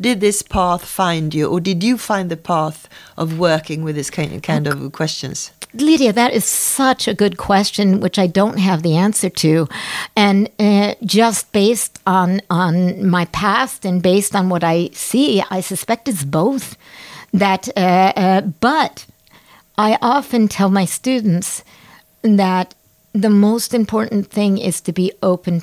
did 0.00 0.20
this 0.20 0.42
path 0.42 0.84
find 0.84 1.34
you, 1.34 1.48
or 1.48 1.60
did 1.60 1.84
you 1.84 1.98
find 1.98 2.30
the 2.30 2.36
path 2.36 2.88
of 3.16 3.38
working 3.38 3.84
with 3.84 3.94
this 3.96 4.10
kind 4.10 4.42
kind 4.42 4.66
of 4.66 4.92
questions? 4.92 5.52
Lydia, 5.74 6.12
that 6.12 6.32
is 6.32 6.44
such 6.44 7.08
a 7.08 7.14
good 7.14 7.36
question, 7.36 8.00
which 8.00 8.18
I 8.18 8.26
don't 8.26 8.58
have 8.58 8.82
the 8.82 8.96
answer 8.96 9.30
to, 9.30 9.68
and 10.14 10.48
uh, 10.58 10.94
just 11.04 11.52
based 11.52 11.98
on 12.04 12.40
on 12.48 13.06
my 13.08 13.26
past 13.26 13.84
and 13.84 14.02
based 14.02 14.34
on 14.34 14.48
what 14.48 14.64
I 14.64 14.90
see, 14.92 15.42
I 15.50 15.62
suspect 15.62 16.08
it's 16.08 16.24
both. 16.24 16.76
That, 17.34 17.68
uh, 17.76 18.12
uh, 18.14 18.40
but 18.60 19.06
I 19.78 19.98
often 20.02 20.48
tell 20.48 20.70
my 20.70 20.84
students 20.84 21.64
that 22.22 22.74
the 23.12 23.30
most 23.30 23.74
important 23.74 24.28
thing 24.28 24.58
is 24.58 24.80
to 24.82 24.92
be 24.92 25.12
open. 25.22 25.62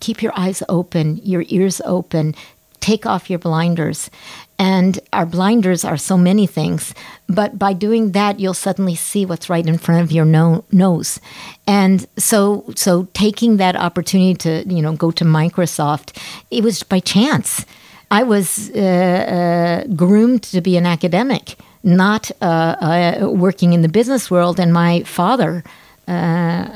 Keep 0.00 0.22
your 0.22 0.32
eyes 0.36 0.62
open, 0.68 1.16
your 1.22 1.44
ears 1.48 1.80
open, 1.84 2.34
take 2.80 3.06
off 3.06 3.30
your 3.30 3.38
blinders. 3.38 4.10
And 4.58 4.98
our 5.12 5.26
blinders 5.26 5.84
are 5.84 5.96
so 5.96 6.16
many 6.16 6.46
things, 6.46 6.92
but 7.28 7.58
by 7.58 7.72
doing 7.72 8.12
that, 8.12 8.40
you'll 8.40 8.54
suddenly 8.54 8.96
see 8.96 9.24
what's 9.24 9.48
right 9.48 9.64
in 9.64 9.78
front 9.78 10.02
of 10.02 10.10
your 10.10 10.24
no- 10.24 10.64
nose. 10.72 11.20
And 11.66 12.06
so, 12.16 12.64
so 12.74 13.06
taking 13.14 13.58
that 13.58 13.76
opportunity 13.76 14.34
to, 14.34 14.64
you 14.66 14.82
know, 14.82 14.96
go 14.96 15.12
to 15.12 15.24
Microsoft, 15.24 16.20
it 16.50 16.64
was 16.64 16.82
by 16.82 16.98
chance. 16.98 17.64
I 18.10 18.24
was 18.24 18.70
uh, 18.70 18.78
uh, 18.80 19.94
groomed 19.94 20.42
to 20.44 20.60
be 20.60 20.76
an 20.76 20.86
academic, 20.86 21.56
not 21.88 22.30
uh, 22.40 22.44
uh, 22.44 23.30
working 23.30 23.72
in 23.72 23.82
the 23.82 23.88
business 23.88 24.30
world. 24.30 24.60
And 24.60 24.72
my 24.72 25.02
father 25.04 25.64
uh, 26.06 26.68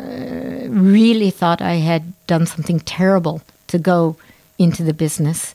really 0.69 1.31
thought 1.31 1.61
I 1.61 1.75
had 1.75 2.03
done 2.27 2.47
something 2.47 2.81
terrible 2.81 3.43
to 3.69 3.79
go 3.79 4.17
into 4.59 4.83
the 4.83 4.95
business 4.95 5.55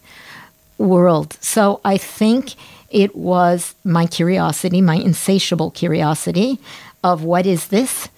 world. 0.78 1.38
So 1.42 1.82
I 1.84 1.98
think 1.98 2.54
it 2.90 3.16
was 3.16 3.76
my 3.84 4.06
curiosity, 4.06 4.82
my 4.82 4.96
insatiable 4.96 5.72
curiosity 5.72 6.60
of 7.04 7.24
what 7.24 7.46
is 7.46 7.68
this? 7.68 8.10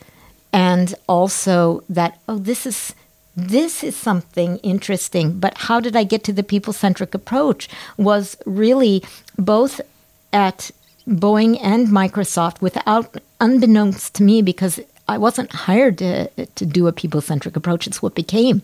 And 0.51 0.93
also 1.07 1.83
that, 1.89 2.19
oh, 2.27 2.37
this 2.37 2.65
is 2.65 2.93
this 3.35 3.83
is 3.83 3.95
something 3.95 4.57
interesting. 4.57 5.39
But 5.39 5.57
how 5.57 5.79
did 5.79 5.95
I 5.95 6.03
get 6.03 6.25
to 6.25 6.33
the 6.33 6.43
people 6.43 6.73
centric 6.73 7.13
approach? 7.13 7.69
Was 7.97 8.35
really 8.45 9.01
both 9.37 9.79
at 10.33 10.71
Boeing 11.09 11.59
and 11.61 11.87
Microsoft 11.87 12.61
without, 12.61 13.17
unbeknownst 13.39 14.15
to 14.15 14.23
me, 14.23 14.41
because 14.41 14.79
I 15.07 15.17
wasn't 15.17 15.51
hired 15.51 15.97
to, 15.97 16.27
to 16.27 16.65
do 16.65 16.87
a 16.87 16.93
people 16.93 17.21
centric 17.21 17.55
approach, 17.55 17.87
it's 17.87 18.01
what 18.01 18.15
became. 18.15 18.61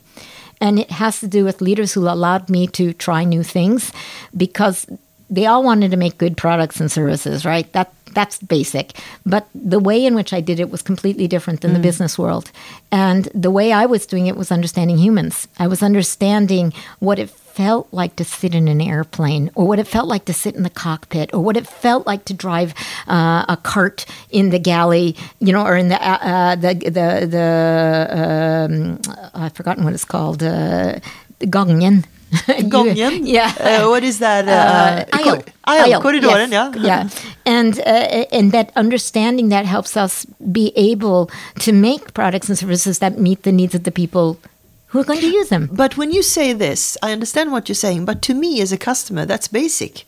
And 0.62 0.80
it 0.80 0.92
has 0.92 1.20
to 1.20 1.28
do 1.28 1.44
with 1.44 1.60
leaders 1.60 1.94
who 1.94 2.08
allowed 2.08 2.50
me 2.50 2.68
to 2.68 2.94
try 2.94 3.24
new 3.24 3.44
things 3.44 3.92
because 4.38 4.86
they 5.30 5.48
all 5.48 5.64
wanted 5.64 5.92
to 5.92 5.98
make 5.98 6.18
good 6.18 6.38
products 6.38 6.80
and 6.80 6.92
services, 6.92 7.46
right? 7.46 7.72
That 7.74 7.92
that's 8.14 8.38
basic. 8.38 8.94
But 9.26 9.48
the 9.54 9.80
way 9.80 10.06
in 10.06 10.16
which 10.16 10.32
I 10.32 10.40
did 10.40 10.60
it 10.60 10.70
was 10.70 10.82
completely 10.82 11.28
different 11.28 11.62
than 11.62 11.74
the 11.74 11.80
mm. 11.80 11.90
business 11.90 12.18
world. 12.18 12.52
And 12.92 13.26
the 13.34 13.52
way 13.52 13.74
I 13.74 13.86
was 13.86 14.06
doing 14.06 14.28
it 14.28 14.38
was 14.38 14.52
understanding 14.52 14.98
humans. 14.98 15.48
I 15.60 15.68
was 15.68 15.84
understanding 15.84 16.74
what 17.00 17.20
it 17.20 17.30
felt 17.56 17.88
like 17.92 18.16
to 18.16 18.24
sit 18.24 18.54
in 18.54 18.68
an 18.68 18.82
airplane, 18.82 19.50
or 19.56 19.66
what 19.68 19.80
it 19.80 19.88
felt 19.88 20.08
like 20.08 20.26
to 20.26 20.34
sit 20.34 20.56
in 20.56 20.64
the 20.64 20.70
cockpit, 20.70 21.30
or 21.34 21.40
what 21.40 21.56
it 21.58 21.68
felt 21.68 22.06
like 22.06 22.24
to 22.26 22.34
drive 22.34 22.74
uh, 23.08 23.46
a 23.48 23.58
cart 23.64 24.06
in 24.30 24.50
the 24.52 24.60
galley, 24.60 25.16
you 25.40 25.54
know, 25.54 25.64
or 25.66 25.78
in 25.78 25.88
the 25.90 26.00
uh, 26.02 26.18
uh, 26.32 26.56
the 26.56 26.74
the 26.98 27.08
the 27.36 27.48
um, 28.22 29.00
I've 29.34 29.54
forgotten 29.54 29.84
what 29.86 29.94
it's 29.94 30.06
called, 30.06 30.44
uh, 30.44 31.00
Gongen. 31.40 32.04
Yeah. 33.24 33.52
Uh, 33.60 33.88
what 33.90 34.04
is 34.04 34.20
that? 34.20 34.44
Uh, 34.48 34.52
Uh, 34.52 35.06
aisle. 35.14 35.44
aisle, 35.64 35.94
Aisle, 35.94 36.02
corridoren, 36.02 36.52
yes. 36.52 36.76
yeah. 36.76 36.82
yeah. 36.84 37.10
And 37.46 37.80
uh, 37.80 38.26
and 38.38 38.52
that 38.52 38.72
understanding 38.76 39.50
that 39.50 39.66
helps 39.66 39.96
us 39.96 40.26
be 40.52 40.74
able 40.76 41.30
to 41.60 41.72
make 41.72 42.14
products 42.14 42.50
and 42.50 42.58
services 42.58 43.00
that 43.00 43.18
meet 43.18 43.44
the 43.44 43.52
needs 43.52 43.76
of 43.76 43.84
the 43.84 43.92
people 43.92 44.38
who 44.96 45.02
are 45.02 45.12
going 45.12 45.20
to 45.20 45.28
use 45.40 45.50
them. 45.50 45.68
But 45.84 45.98
when 45.98 46.12
you 46.12 46.24
say 46.24 46.54
this, 46.54 46.98
I 47.04 47.12
understand 47.12 47.52
what 47.52 47.68
you're 47.68 47.76
saying, 47.76 48.06
but 48.06 48.22
to 48.24 48.34
me 48.34 48.62
as 48.62 48.72
a 48.72 48.78
customer, 48.78 49.26
that's 49.26 49.50
basic. 49.50 50.06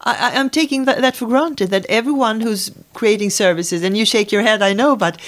I, 0.00 0.12
I- 0.26 0.34
I'm 0.40 0.50
taking 0.50 0.84
that, 0.86 1.00
that 1.00 1.14
for 1.16 1.26
granted 1.28 1.70
that 1.70 1.86
everyone 1.88 2.40
who's 2.40 2.72
creating 2.94 3.30
services, 3.30 3.82
and 3.84 3.96
you 3.96 4.04
shake 4.04 4.32
your 4.32 4.42
head, 4.42 4.60
I 4.60 4.72
know, 4.72 4.96
but 4.96 5.20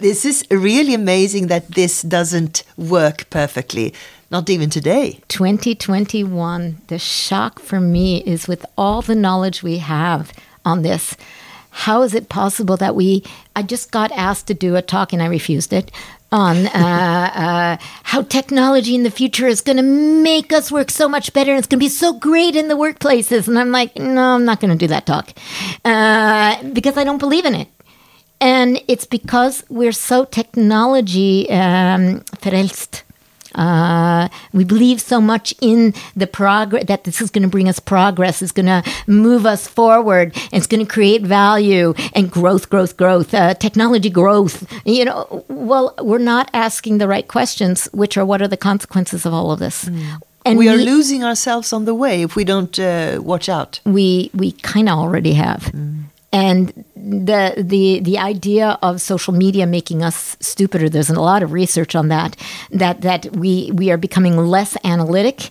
this 0.00 0.24
is 0.24 0.44
really 0.50 0.94
amazing 0.94 1.46
that 1.48 1.68
this 1.74 2.02
doesn't 2.02 2.64
work 2.76 3.30
perfectly, 3.30 3.94
not 4.30 4.50
even 4.50 4.70
today. 4.70 5.20
2021, 5.28 6.78
the 6.88 6.98
shock 6.98 7.60
for 7.60 7.80
me 7.80 8.22
is 8.24 8.48
with 8.48 8.66
all 8.76 9.02
the 9.02 9.14
knowledge 9.14 9.62
we 9.62 9.78
have 9.78 10.32
on 10.64 10.82
this. 10.82 11.16
How 11.70 12.02
is 12.02 12.12
it 12.14 12.28
possible 12.28 12.76
that 12.78 12.96
we? 12.96 13.22
I 13.54 13.62
just 13.62 13.92
got 13.92 14.10
asked 14.12 14.46
to 14.48 14.54
do 14.54 14.74
a 14.74 14.82
talk 14.82 15.12
and 15.12 15.22
I 15.22 15.26
refused 15.26 15.72
it 15.72 15.92
on 16.30 16.66
uh, 16.66 17.30
uh, 17.34 17.76
how 18.02 18.22
technology 18.22 18.94
in 18.94 19.02
the 19.02 19.10
future 19.10 19.46
is 19.46 19.60
going 19.60 19.76
to 19.76 19.82
make 19.82 20.52
us 20.52 20.70
work 20.70 20.90
so 20.90 21.08
much 21.08 21.32
better 21.32 21.50
and 21.50 21.58
it's 21.58 21.66
going 21.66 21.78
to 21.78 21.84
be 21.84 21.88
so 21.88 22.12
great 22.12 22.54
in 22.54 22.68
the 22.68 22.74
workplaces. 22.74 23.48
And 23.48 23.58
I'm 23.58 23.70
like, 23.70 23.96
no, 23.96 24.34
I'm 24.34 24.44
not 24.44 24.60
going 24.60 24.70
to 24.70 24.76
do 24.76 24.88
that 24.88 25.06
talk 25.06 25.30
uh, 25.84 26.62
because 26.72 26.96
I 26.96 27.04
don't 27.04 27.18
believe 27.18 27.46
in 27.46 27.54
it. 27.54 27.68
And 28.40 28.80
it's 28.86 29.06
because 29.06 29.64
we're 29.68 29.92
so 29.92 30.24
technology 30.24 31.50
um. 31.50 32.22
Uh, 33.58 34.28
we 34.52 34.64
believe 34.64 35.00
so 35.00 35.20
much 35.20 35.54
in 35.60 35.92
the 36.16 36.26
progress 36.26 36.84
that 36.86 37.04
this 37.04 37.20
is 37.20 37.30
going 37.30 37.42
to 37.42 37.48
bring 37.48 37.68
us 37.68 37.80
progress, 37.80 38.40
is 38.42 38.52
going 38.52 38.66
to 38.66 38.82
move 39.06 39.44
us 39.46 39.66
forward, 39.66 40.32
and 40.52 40.54
it's 40.54 40.66
going 40.66 40.84
to 40.84 40.90
create 40.90 41.22
value 41.22 41.92
and 42.14 42.30
growth, 42.30 42.70
growth, 42.70 42.96
growth, 42.96 43.34
uh, 43.34 43.54
technology 43.54 44.10
growth. 44.10 44.56
You 44.86 45.04
know, 45.06 45.44
well, 45.48 45.94
we're 46.00 46.18
not 46.34 46.48
asking 46.54 46.98
the 46.98 47.08
right 47.08 47.26
questions, 47.26 47.88
which 47.92 48.16
are 48.16 48.24
what 48.24 48.40
are 48.42 48.48
the 48.48 48.56
consequences 48.56 49.26
of 49.26 49.32
all 49.34 49.50
of 49.50 49.58
this? 49.58 49.90
And 50.44 50.58
we 50.58 50.68
are 50.68 50.76
losing 50.76 51.24
ourselves 51.24 51.72
on 51.72 51.84
the 51.84 51.94
way 51.94 52.22
if 52.22 52.36
we 52.36 52.44
don't 52.44 52.78
uh, 52.78 53.18
watch 53.20 53.48
out. 53.48 53.80
we 53.84 54.30
we 54.32 54.52
kind 54.52 54.88
of 54.88 54.98
already 54.98 55.34
have. 55.34 55.72
And 56.30 56.84
the 56.94 57.54
the 57.56 58.00
the 58.00 58.18
idea 58.18 58.78
of 58.82 59.00
social 59.00 59.32
media 59.32 59.66
making 59.66 60.02
us 60.02 60.36
stupider. 60.40 60.88
There's 60.88 61.08
a 61.08 61.20
lot 61.20 61.42
of 61.42 61.52
research 61.52 61.94
on 61.94 62.08
that. 62.08 62.36
That 62.70 63.00
that 63.00 63.36
we 63.36 63.70
we 63.72 63.90
are 63.90 63.96
becoming 63.96 64.36
less 64.36 64.76
analytic 64.84 65.50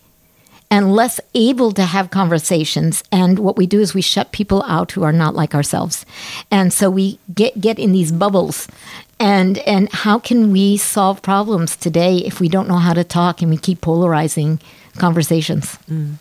and 0.69 0.93
less 0.93 1.19
able 1.33 1.71
to 1.71 1.83
have 1.83 2.11
conversations. 2.11 3.03
And 3.11 3.39
what 3.39 3.57
we 3.57 3.65
do 3.65 3.79
is 3.79 3.93
we 3.93 4.01
shut 4.01 4.31
people 4.31 4.63
out 4.67 4.91
who 4.91 5.03
are 5.03 5.13
not 5.13 5.33
like 5.33 5.55
ourselves. 5.55 6.05
And 6.51 6.73
so 6.73 6.89
we 6.89 7.19
get 7.33 7.59
get 7.59 7.79
in 7.79 7.91
these 7.91 8.11
bubbles. 8.11 8.67
And 9.19 9.57
and 9.59 9.91
how 9.91 10.19
can 10.19 10.51
we 10.51 10.77
solve 10.77 11.21
problems 11.21 11.75
today 11.75 12.17
if 12.17 12.39
we 12.39 12.49
don't 12.49 12.67
know 12.67 12.77
how 12.77 12.93
to 12.93 13.03
talk 13.03 13.41
and 13.41 13.49
we 13.49 13.57
keep 13.57 13.81
polarizing 13.81 14.59
conversations? 14.97 15.77
Mm. 15.89 16.15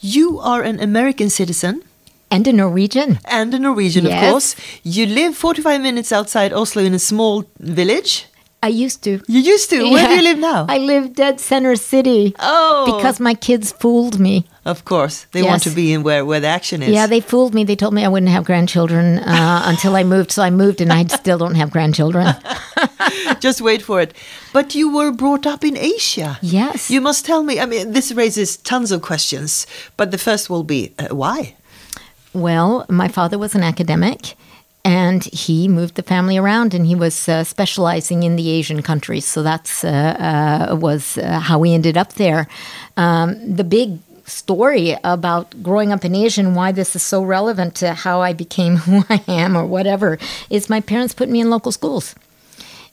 You 0.00 0.38
are 0.38 0.62
an 0.62 0.78
American 0.78 1.28
citizen 1.28 1.82
And 2.30 2.46
a 2.46 2.52
Norwegian. 2.52 3.18
and 3.24 3.54
a 3.54 3.58
Norwegian, 3.58 4.06
of 4.06 4.12
course. 4.12 4.54
You 4.82 5.06
live 5.06 5.34
45 5.36 5.80
minutes 5.80 6.12
outside 6.12 6.52
Oslo 6.52 6.82
in 6.82 6.94
a 6.94 6.98
small 6.98 7.44
village. 7.58 8.26
I 8.60 8.68
used 8.68 9.04
to. 9.04 9.20
You 9.28 9.40
used 9.40 9.70
to. 9.70 9.88
Where 9.88 10.08
do 10.08 10.14
you 10.16 10.22
live 10.22 10.38
now? 10.38 10.66
I 10.68 10.78
live 10.78 11.14
dead 11.14 11.38
center 11.38 11.76
city. 11.76 12.34
Oh. 12.40 12.96
Because 12.96 13.20
my 13.20 13.34
kids 13.34 13.70
fooled 13.70 14.18
me. 14.18 14.46
Of 14.64 14.84
course, 14.84 15.26
they 15.32 15.42
want 15.44 15.62
to 15.62 15.70
be 15.70 15.92
in 15.92 16.02
where, 16.02 16.24
where 16.24 16.40
the 16.40 16.48
action 16.48 16.82
is. 16.82 16.90
Yeah, 16.90 17.06
they 17.06 17.20
fooled 17.20 17.54
me. 17.54 17.62
They 17.64 17.76
told 17.76 17.94
me 17.94 18.04
I 18.04 18.08
wouldn't 18.08 18.32
have 18.32 18.44
grandchildren 18.44 19.20
uh, 19.20 19.62
until 19.66 19.94
I 19.94 20.02
moved. 20.02 20.32
So 20.32 20.42
I 20.42 20.50
moved 20.50 20.80
and 20.80 20.92
I 20.92 21.04
still 21.06 21.38
don't 21.38 21.54
have 21.54 21.70
grandchildren. 21.70 22.34
Just 23.40 23.60
wait 23.60 23.80
for 23.80 24.00
it. 24.00 24.12
But 24.52 24.74
you 24.74 24.92
were 24.92 25.12
brought 25.12 25.46
up 25.46 25.62
in 25.64 25.76
Asia. 25.76 26.38
Yes. 26.42 26.90
You 26.90 27.00
must 27.00 27.24
tell 27.24 27.44
me. 27.44 27.60
I 27.60 27.64
mean, 27.66 27.92
this 27.92 28.10
raises 28.12 28.56
tons 28.56 28.90
of 28.90 29.02
questions. 29.02 29.66
But 29.96 30.10
the 30.10 30.18
first 30.18 30.50
will 30.50 30.64
be 30.64 30.94
uh, 30.98 31.14
why? 31.14 31.54
Well, 32.38 32.86
my 32.88 33.08
father 33.08 33.36
was 33.36 33.56
an 33.56 33.64
academic 33.64 34.36
and 34.84 35.24
he 35.24 35.66
moved 35.66 35.96
the 35.96 36.04
family 36.04 36.38
around 36.38 36.72
and 36.72 36.86
he 36.86 36.94
was 36.94 37.28
uh, 37.28 37.42
specializing 37.42 38.22
in 38.22 38.36
the 38.36 38.48
Asian 38.50 38.80
countries. 38.80 39.24
So 39.24 39.42
that's 39.42 39.82
uh, 39.82 40.68
uh, 40.70 40.76
was 40.76 41.18
uh, 41.18 41.40
how 41.40 41.58
we 41.58 41.74
ended 41.74 41.96
up 41.96 42.12
there. 42.12 42.46
Um, 42.96 43.56
the 43.56 43.64
big 43.64 43.98
story 44.24 44.94
about 45.02 45.64
growing 45.64 45.90
up 45.90 46.04
in 46.04 46.14
Asia 46.14 46.42
and 46.42 46.54
why 46.54 46.70
this 46.70 46.94
is 46.94 47.02
so 47.02 47.24
relevant 47.24 47.74
to 47.76 47.92
how 47.92 48.20
I 48.20 48.34
became 48.34 48.76
who 48.86 49.02
I 49.10 49.20
am 49.26 49.56
or 49.56 49.66
whatever 49.66 50.16
is 50.48 50.70
my 50.70 50.80
parents 50.80 51.14
put 51.14 51.28
me 51.28 51.40
in 51.40 51.50
local 51.50 51.72
schools. 51.72 52.14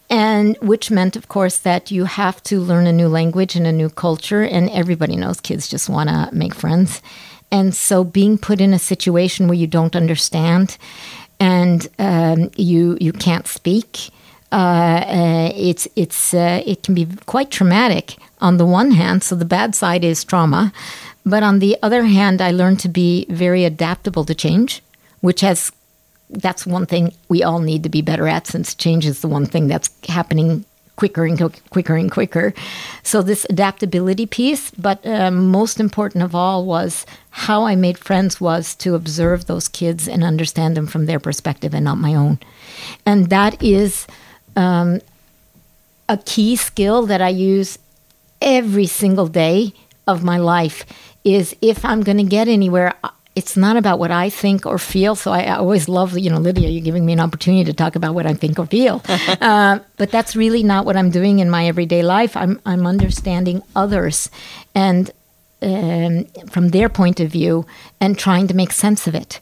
And 0.09 0.57
which 0.61 0.89
meant, 0.89 1.15
of 1.15 1.27
course, 1.29 1.59
that 1.59 1.91
you 1.91 2.05
have 2.05 2.41
to 2.43 2.59
learn 2.59 2.87
a 2.87 2.93
new 2.93 3.07
language 3.07 3.55
and 3.55 3.65
a 3.65 3.71
new 3.71 3.89
culture. 3.89 4.43
And 4.43 4.69
everybody 4.69 5.15
knows 5.15 5.39
kids 5.39 5.67
just 5.67 5.87
want 5.87 6.09
to 6.09 6.29
make 6.31 6.53
friends. 6.53 7.01
And 7.55 7.73
so 7.73 8.03
being 8.03 8.37
put 8.37 8.59
in 8.59 8.73
a 8.73 8.79
situation 8.79 9.47
where 9.47 9.57
you 9.57 9.65
don't 9.65 9.95
understand 9.95 10.77
and 11.39 11.87
um, 11.99 12.51
you 12.57 12.97
you 12.99 13.13
can't 13.13 13.47
speak. 13.47 14.09
Uh, 14.51 15.01
uh, 15.19 15.51
it's 15.55 15.87
it's 15.95 16.33
uh, 16.33 16.61
it 16.65 16.83
can 16.83 16.93
be 16.95 17.07
quite 17.25 17.51
traumatic 17.51 18.17
on 18.41 18.57
the 18.57 18.65
one 18.65 18.91
hand. 18.91 19.23
So 19.23 19.35
the 19.35 19.45
bad 19.57 19.73
side 19.73 20.03
is 20.03 20.25
trauma, 20.25 20.73
but 21.25 21.43
on 21.43 21.59
the 21.59 21.77
other 21.81 22.03
hand, 22.03 22.41
I 22.41 22.51
learned 22.51 22.81
to 22.81 22.89
be 22.89 23.25
very 23.29 23.63
adaptable 23.63 24.25
to 24.25 24.35
change, 24.35 24.81
which 25.21 25.39
has 25.39 25.71
that's 26.29 26.65
one 26.65 26.85
thing 26.85 27.13
we 27.29 27.41
all 27.41 27.59
need 27.59 27.83
to 27.83 27.89
be 27.89 28.01
better 28.01 28.27
at 28.27 28.47
since 28.47 28.75
change 28.75 29.05
is 29.05 29.21
the 29.21 29.29
one 29.29 29.45
thing 29.45 29.67
that's 29.67 29.89
happening 30.09 30.65
quicker 30.95 31.25
and 31.25 31.37
quicker 31.69 31.95
and 31.95 32.11
quicker. 32.11 32.53
So 33.03 33.21
this 33.21 33.45
adaptability 33.49 34.25
piece, 34.25 34.71
but 34.71 35.05
uh, 35.05 35.31
most 35.31 35.79
important 35.79 36.23
of 36.23 36.33
all 36.33 36.65
was 36.65 37.05
how 37.31 37.65
I 37.65 37.75
made 37.75 37.97
friends 37.97 38.39
was 38.39 38.75
to 38.75 38.95
observe 38.95 39.45
those 39.45 39.67
kids 39.67 40.07
and 40.07 40.23
understand 40.23 40.77
them 40.77 40.87
from 40.87 41.05
their 41.05 41.19
perspective 41.19 41.73
and 41.73 41.85
not 41.85 41.97
my 41.97 42.15
own. 42.15 42.39
And 43.05 43.29
that 43.29 43.61
is 43.61 44.07
um, 44.55 45.01
a 46.07 46.17
key 46.17 46.55
skill 46.55 47.05
that 47.07 47.21
I 47.21 47.29
use 47.29 47.77
every 48.41 48.85
single 48.85 49.27
day 49.27 49.73
of 50.07 50.23
my 50.23 50.37
life 50.37 50.85
is 51.23 51.55
if 51.61 51.83
I'm 51.83 52.01
going 52.01 52.17
to 52.17 52.23
get 52.23 52.47
anywhere, 52.47 52.93
it's 53.35 53.57
not 53.57 53.75
about 53.75 53.99
what 53.99 54.11
I 54.11 54.29
think 54.29 54.65
or 54.65 54.77
feel. 54.77 55.15
So 55.15 55.31
I, 55.31 55.55
always 55.57 55.89
love, 55.89 56.17
you 56.17 56.29
know, 56.29 56.39
Lydia, 56.39 56.69
you're 56.69 56.83
giving 56.83 57.05
me 57.05 57.13
an 57.13 57.19
opportunity 57.19 57.65
to 57.65 57.73
talk 57.73 57.95
about 57.95 58.15
what 58.15 58.25
I 58.25 58.33
think 58.33 58.57
or 58.57 58.65
feel. 58.65 59.01
uh, 59.41 59.79
but 59.97 60.09
that's 60.09 60.35
really 60.35 60.63
not 60.63 60.85
what 60.85 60.95
I'm 60.95 61.11
doing 61.11 61.39
in 61.39 61.49
my 61.49 61.67
everyday 61.67 62.01
life. 62.01 62.37
I'm 62.37 62.61
I'm 62.65 62.87
understanding 62.87 63.61
others, 63.75 64.29
and 64.73 65.11
um, 65.61 66.25
from 66.49 66.69
their 66.69 66.89
point 66.89 67.19
of 67.19 67.29
view, 67.29 67.65
and 67.99 68.17
trying 68.17 68.47
to 68.47 68.53
make 68.53 68.71
sense 68.71 69.05
of 69.07 69.15
it. 69.15 69.41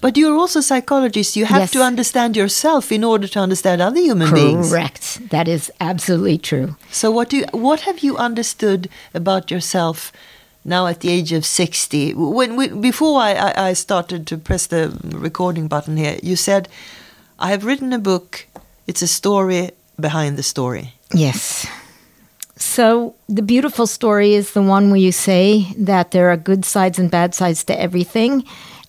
But 0.00 0.16
you're 0.16 0.36
also 0.36 0.60
a 0.60 0.62
psychologist. 0.62 1.36
You 1.36 1.44
have 1.44 1.60
yes. 1.60 1.70
to 1.72 1.82
understand 1.82 2.36
yourself 2.36 2.90
in 2.90 3.04
order 3.04 3.28
to 3.28 3.38
understand 3.38 3.82
other 3.82 4.00
human 4.00 4.28
Correct. 4.28 4.44
beings. 4.44 4.70
Correct. 4.70 5.30
That 5.30 5.46
is 5.46 5.70
absolutely 5.80 6.38
true. 6.38 6.76
So 6.90 7.10
what 7.10 7.28
do 7.28 7.38
you, 7.38 7.44
what 7.52 7.80
have 7.80 7.98
you 8.00 8.16
understood 8.16 8.88
about 9.12 9.50
yourself? 9.50 10.10
Now 10.64 10.86
at 10.86 11.00
the 11.00 11.10
age 11.10 11.32
of 11.32 11.44
60 11.44 12.14
when 12.14 12.56
we, 12.56 12.68
before 12.68 13.20
I, 13.20 13.52
I 13.56 13.72
started 13.74 14.26
to 14.28 14.38
press 14.38 14.66
the 14.66 14.98
recording 15.12 15.68
button 15.68 15.96
here 15.96 16.18
you 16.22 16.36
said 16.36 16.68
i 17.38 17.50
have 17.50 17.64
written 17.64 17.92
a 17.92 17.98
book. 17.98 18.46
It's 18.86 19.02
a 19.02 19.06
story 19.06 19.70
behind 19.98 20.36
the 20.36 20.42
story. 20.42 20.94
Yes. 21.12 21.66
So 22.56 23.14
the 23.28 23.42
beautiful 23.42 23.86
story 23.86 24.34
is 24.34 24.52
the 24.52 24.62
one 24.62 24.90
where 24.90 25.00
you 25.00 25.12
say 25.12 25.72
that 25.76 26.10
there 26.12 26.30
are 26.30 26.36
good 26.36 26.64
sides 26.64 26.98
and 26.98 27.10
bad 27.10 27.34
sides 27.34 27.64
to 27.64 27.78
everything 27.78 28.44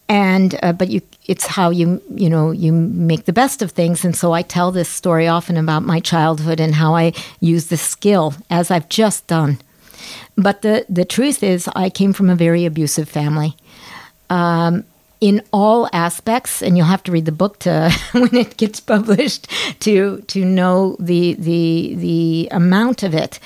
and 0.07 0.59
uh, 0.61 0.71
but 0.71 0.89
you 0.89 1.01
it's 1.25 1.47
how 1.47 1.71
you 1.71 1.99
you 2.13 2.29
know 2.29 2.51
you 2.51 2.71
make 2.71 3.25
the 3.25 3.33
best 3.33 3.61
of 3.61 3.71
things. 3.71 4.05
And 4.05 4.15
so 4.15 4.33
i 4.33 4.43
tell 4.43 4.71
this 4.71 4.89
story 4.89 5.27
often 5.27 5.57
about 5.57 5.83
my 5.83 5.99
childhood 5.99 6.59
and 6.59 6.75
how 6.75 6.95
i 6.95 7.13
use 7.39 7.67
the 7.67 7.77
skill 7.77 8.35
as 8.49 8.69
i've 8.69 8.89
just 8.89 9.25
done 9.27 9.57
but 10.37 10.61
the, 10.61 10.85
the 10.89 11.05
truth 11.05 11.43
is, 11.43 11.69
I 11.75 11.89
came 11.89 12.13
from 12.13 12.29
a 12.29 12.35
very 12.35 12.65
abusive 12.65 13.09
family. 13.09 13.55
Um, 14.29 14.85
in 15.21 15.41
all 15.51 15.89
aspects, 15.93 16.61
and 16.61 16.77
you'll 16.77 16.85
have 16.85 17.03
to 17.03 17.11
read 17.11 17.25
the 17.25 17.31
book 17.31 17.57
to 17.59 17.91
when 18.11 18.35
it 18.35 18.57
gets 18.57 18.79
published 18.79 19.47
to 19.79 20.21
to 20.27 20.43
know 20.43 20.95
the 20.99 21.33
the 21.35 21.95
the 21.95 22.47
amount 22.51 23.03
of 23.03 23.13
it. 23.13 23.39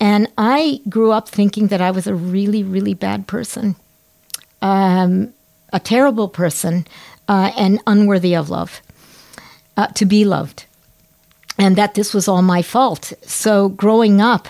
And 0.00 0.28
I 0.38 0.80
grew 0.88 1.12
up 1.12 1.28
thinking 1.28 1.66
that 1.68 1.80
I 1.80 1.90
was 1.90 2.06
a 2.06 2.14
really 2.14 2.62
really 2.62 2.94
bad 2.94 3.26
person, 3.26 3.76
um, 4.62 5.34
a 5.72 5.80
terrible 5.80 6.28
person, 6.28 6.86
uh, 7.28 7.50
and 7.56 7.80
unworthy 7.86 8.34
of 8.34 8.48
love, 8.48 8.80
uh, 9.76 9.88
to 9.88 10.06
be 10.06 10.24
loved, 10.24 10.64
and 11.58 11.76
that 11.76 11.94
this 11.94 12.14
was 12.14 12.28
all 12.28 12.42
my 12.42 12.62
fault. 12.62 13.12
So 13.22 13.68
growing 13.68 14.20
up, 14.20 14.48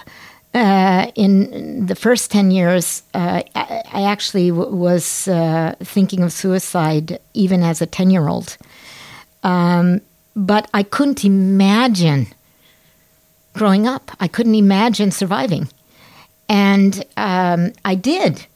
uh, 0.54 1.10
in 1.14 1.86
the 1.86 1.94
first 1.94 2.30
10 2.30 2.50
years, 2.50 3.02
uh, 3.14 3.42
I 3.54 4.04
actually 4.04 4.50
was 4.50 5.28
uh, 5.28 5.74
thinking 5.80 6.22
of 6.22 6.32
suicide 6.32 7.18
even 7.34 7.62
as 7.62 7.82
a 7.82 7.86
10 7.86 8.10
year 8.10 8.28
old. 8.28 8.56
Um, 9.42 10.00
but 10.34 10.68
I 10.74 10.82
couldn't 10.82 11.24
imagine 11.24 12.28
growing 13.56 13.86
up, 13.86 14.10
I 14.20 14.28
couldn't 14.28 14.54
imagine 14.54 15.10
surviving. 15.10 15.68
And 16.48 17.04
um, 17.16 17.72
I 17.84 17.94
did. 17.94 18.46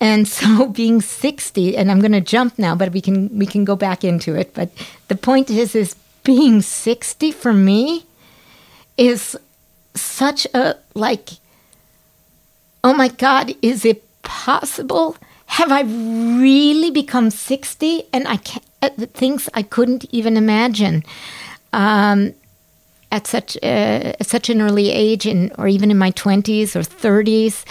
And 0.00 0.28
so 0.38 0.68
being 0.68 1.00
60, 1.00 1.76
and 1.76 1.90
I'm 1.90 2.00
going 2.00 2.12
to 2.12 2.20
jump 2.20 2.58
now, 2.58 2.74
but 2.74 2.92
we 2.92 3.00
can, 3.00 3.36
we 3.36 3.46
can 3.46 3.64
go 3.64 3.76
back 3.76 4.04
into 4.04 4.34
it. 4.34 4.54
But 4.54 4.70
the 5.08 5.16
point 5.16 5.50
is, 5.50 5.74
is 5.74 5.96
being 6.22 6.60
60 6.60 7.32
for 7.32 7.52
me 7.52 8.04
is 8.96 9.36
such 10.00 10.46
a 10.54 10.76
like 10.94 11.30
oh 12.84 12.94
my 12.94 13.08
god 13.08 13.54
is 13.62 13.84
it 13.84 14.02
possible? 14.22 15.16
Have 15.46 15.70
i 15.70 15.82
really 15.82 16.90
become 16.90 17.30
60 17.30 18.02
and 18.12 18.26
i 18.26 18.36
can't 18.36 18.64
uh, 18.82 18.90
things 19.14 19.48
i 19.54 19.62
couldn't 19.62 20.04
even 20.10 20.36
imagine 20.36 21.04
um, 21.72 22.34
at 23.12 23.26
such 23.26 23.56
uh, 23.62 24.12
at 24.20 24.26
such 24.26 24.50
an 24.50 24.60
early 24.60 24.90
age 24.90 25.24
in, 25.26 25.52
or 25.56 25.68
even 25.68 25.90
in 25.90 25.98
my 25.98 26.10
20s 26.10 26.74
or 26.74 26.80
30s 26.80 27.64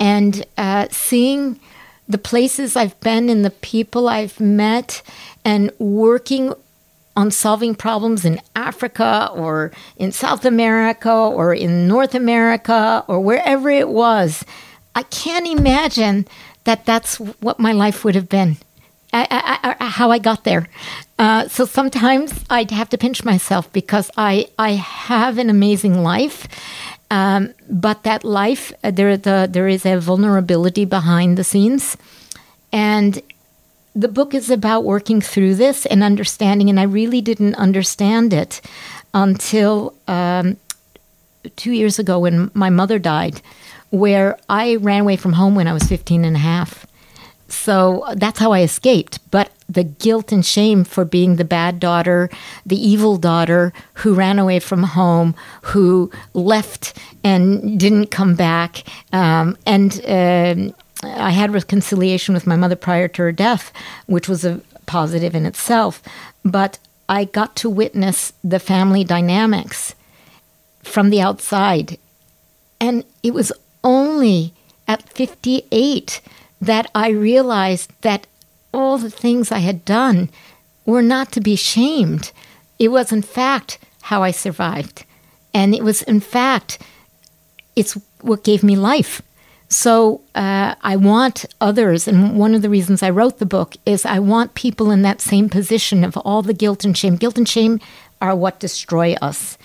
and 0.00 0.44
uh, 0.56 0.86
seeing 0.90 1.60
the 2.08 2.18
places 2.18 2.76
i've 2.76 2.98
been 3.00 3.28
and 3.28 3.44
the 3.44 3.50
people 3.50 4.08
i've 4.08 4.40
met 4.40 5.02
and 5.44 5.70
working 5.78 6.54
on 7.16 7.30
solving 7.30 7.74
problems 7.74 8.24
in 8.24 8.40
Africa 8.54 9.30
or 9.34 9.72
in 9.96 10.12
South 10.12 10.44
America 10.44 11.10
or 11.10 11.54
in 11.54 11.88
North 11.88 12.14
America 12.14 13.04
or 13.08 13.20
wherever 13.20 13.70
it 13.70 13.88
was. 13.88 14.44
I 14.94 15.02
can't 15.04 15.46
imagine 15.46 16.26
that 16.64 16.84
that's 16.84 17.18
what 17.18 17.58
my 17.58 17.72
life 17.72 18.04
would 18.04 18.14
have 18.14 18.28
been. 18.28 18.58
I, 19.12 19.26
I, 19.30 19.76
I, 19.80 19.84
how 19.86 20.10
I 20.10 20.18
got 20.18 20.44
there. 20.44 20.68
Uh, 21.18 21.48
so 21.48 21.64
sometimes 21.64 22.44
I'd 22.50 22.70
have 22.70 22.90
to 22.90 22.98
pinch 22.98 23.24
myself 23.24 23.72
because 23.72 24.10
I 24.16 24.48
I 24.58 24.72
have 24.72 25.38
an 25.38 25.48
amazing 25.48 26.02
life, 26.02 26.46
um, 27.10 27.54
but 27.70 28.02
that 28.02 28.24
life 28.24 28.72
uh, 28.84 28.90
there 28.90 29.16
the 29.16 29.48
there 29.50 29.68
is 29.68 29.86
a 29.86 29.98
vulnerability 29.98 30.84
behind 30.84 31.38
the 31.38 31.44
scenes, 31.44 31.96
and 32.72 33.22
the 33.96 34.08
book 34.08 34.34
is 34.34 34.50
about 34.50 34.84
working 34.84 35.22
through 35.22 35.54
this 35.54 35.86
and 35.86 36.02
understanding, 36.02 36.68
and 36.68 36.78
I 36.78 36.82
really 36.82 37.22
didn't 37.22 37.54
understand 37.54 38.34
it 38.34 38.60
until 39.14 39.94
um, 40.06 40.58
two 41.56 41.72
years 41.72 41.98
ago 41.98 42.18
when 42.18 42.50
my 42.52 42.68
mother 42.68 42.98
died, 42.98 43.40
where 43.88 44.38
I 44.50 44.76
ran 44.76 45.00
away 45.00 45.16
from 45.16 45.32
home 45.32 45.54
when 45.54 45.66
I 45.66 45.72
was 45.72 45.84
15 45.84 46.26
and 46.26 46.36
a 46.36 46.40
half. 46.40 46.86
So 47.48 48.04
that's 48.14 48.38
how 48.38 48.52
I 48.52 48.60
escaped. 48.62 49.18
But 49.30 49.50
the 49.66 49.84
guilt 49.84 50.30
and 50.30 50.44
shame 50.44 50.84
for 50.84 51.06
being 51.06 51.36
the 51.36 51.44
bad 51.44 51.80
daughter, 51.80 52.28
the 52.66 52.76
evil 52.76 53.16
daughter 53.16 53.72
who 53.94 54.14
ran 54.14 54.38
away 54.38 54.60
from 54.60 54.82
home, 54.82 55.34
who 55.62 56.10
left 56.34 56.98
and 57.24 57.80
didn't 57.80 58.10
come 58.10 58.34
back, 58.34 58.84
um, 59.12 59.56
and 59.64 60.00
um, 60.06 60.74
I 61.02 61.30
had 61.30 61.52
reconciliation 61.52 62.34
with 62.34 62.46
my 62.46 62.56
mother 62.56 62.76
prior 62.76 63.08
to 63.08 63.22
her 63.22 63.32
death, 63.32 63.72
which 64.06 64.28
was 64.28 64.44
a 64.44 64.60
positive 64.86 65.34
in 65.34 65.46
itself. 65.46 66.02
But 66.44 66.78
I 67.08 67.24
got 67.24 67.56
to 67.56 67.70
witness 67.70 68.32
the 68.42 68.58
family 68.58 69.04
dynamics 69.04 69.94
from 70.82 71.10
the 71.10 71.20
outside. 71.20 71.98
And 72.80 73.04
it 73.22 73.34
was 73.34 73.52
only 73.84 74.54
at 74.88 75.08
58 75.08 76.20
that 76.60 76.90
I 76.94 77.10
realized 77.10 77.92
that 78.02 78.26
all 78.72 78.98
the 78.98 79.10
things 79.10 79.52
I 79.52 79.58
had 79.58 79.84
done 79.84 80.30
were 80.84 81.02
not 81.02 81.32
to 81.32 81.40
be 81.40 81.56
shamed. 81.56 82.32
It 82.78 82.88
was, 82.88 83.12
in 83.12 83.22
fact, 83.22 83.78
how 84.02 84.22
I 84.22 84.30
survived. 84.30 85.04
And 85.52 85.74
it 85.74 85.82
was, 85.82 86.02
in 86.02 86.20
fact, 86.20 86.78
it's 87.74 87.98
what 88.20 88.44
gave 88.44 88.62
me 88.62 88.76
life. 88.76 89.22
So 89.68 90.20
uh, 90.34 90.76
I 90.80 90.96
want 90.96 91.44
others, 91.60 92.06
and 92.06 92.38
one 92.38 92.54
of 92.54 92.62
the 92.62 92.70
reasons 92.70 93.02
I 93.02 93.10
wrote 93.10 93.38
the 93.38 93.46
book 93.46 93.76
is 93.84 94.06
I 94.06 94.20
want 94.20 94.54
people 94.54 94.90
in 94.90 95.02
that 95.02 95.20
same 95.20 95.48
position 95.48 96.04
of 96.04 96.16
all 96.18 96.42
the 96.42 96.54
guilt 96.54 96.84
and 96.84 96.96
shame. 96.96 97.16
Guilt 97.16 97.36
and 97.36 97.48
shame 97.48 97.80
are 98.20 98.34
what 98.34 98.60
destroy 98.60 99.14
us. 99.14 99.58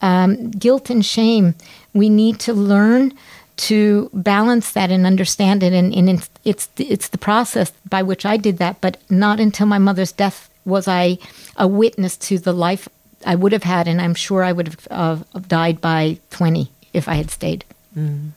Um, 0.00 0.50
guilt 0.50 0.88
and 0.90 1.04
shame, 1.04 1.54
we 1.92 2.08
need 2.08 2.40
to 2.40 2.52
learn 2.52 3.12
to 3.56 4.10
balance 4.12 4.72
that 4.72 4.90
and 4.90 5.06
understand 5.06 5.62
it. 5.62 5.72
And, 5.72 5.94
and 5.94 6.10
it's, 6.10 6.30
it's, 6.44 6.68
it's 6.76 7.08
the 7.08 7.18
process 7.18 7.70
by 7.88 8.02
which 8.02 8.26
I 8.26 8.36
did 8.36 8.58
that, 8.58 8.80
but 8.80 8.96
not 9.10 9.40
until 9.40 9.66
my 9.66 9.78
mother's 9.78 10.12
death 10.12 10.50
was 10.64 10.88
I 10.88 11.18
a 11.56 11.68
witness 11.68 12.16
to 12.16 12.38
the 12.38 12.52
life 12.52 12.88
I 13.26 13.34
would 13.34 13.52
have 13.52 13.62
had, 13.62 13.86
and 13.88 14.00
I'm 14.00 14.14
sure 14.14 14.42
I 14.42 14.52
would 14.52 14.68
have 14.68 14.88
uh, 14.90 15.16
died 15.46 15.80
by 15.80 16.18
20 16.30 16.70
if 16.92 17.08
I 17.08 17.14
had 17.14 17.30
stayed. 17.30 17.64
Mm. 17.96 18.32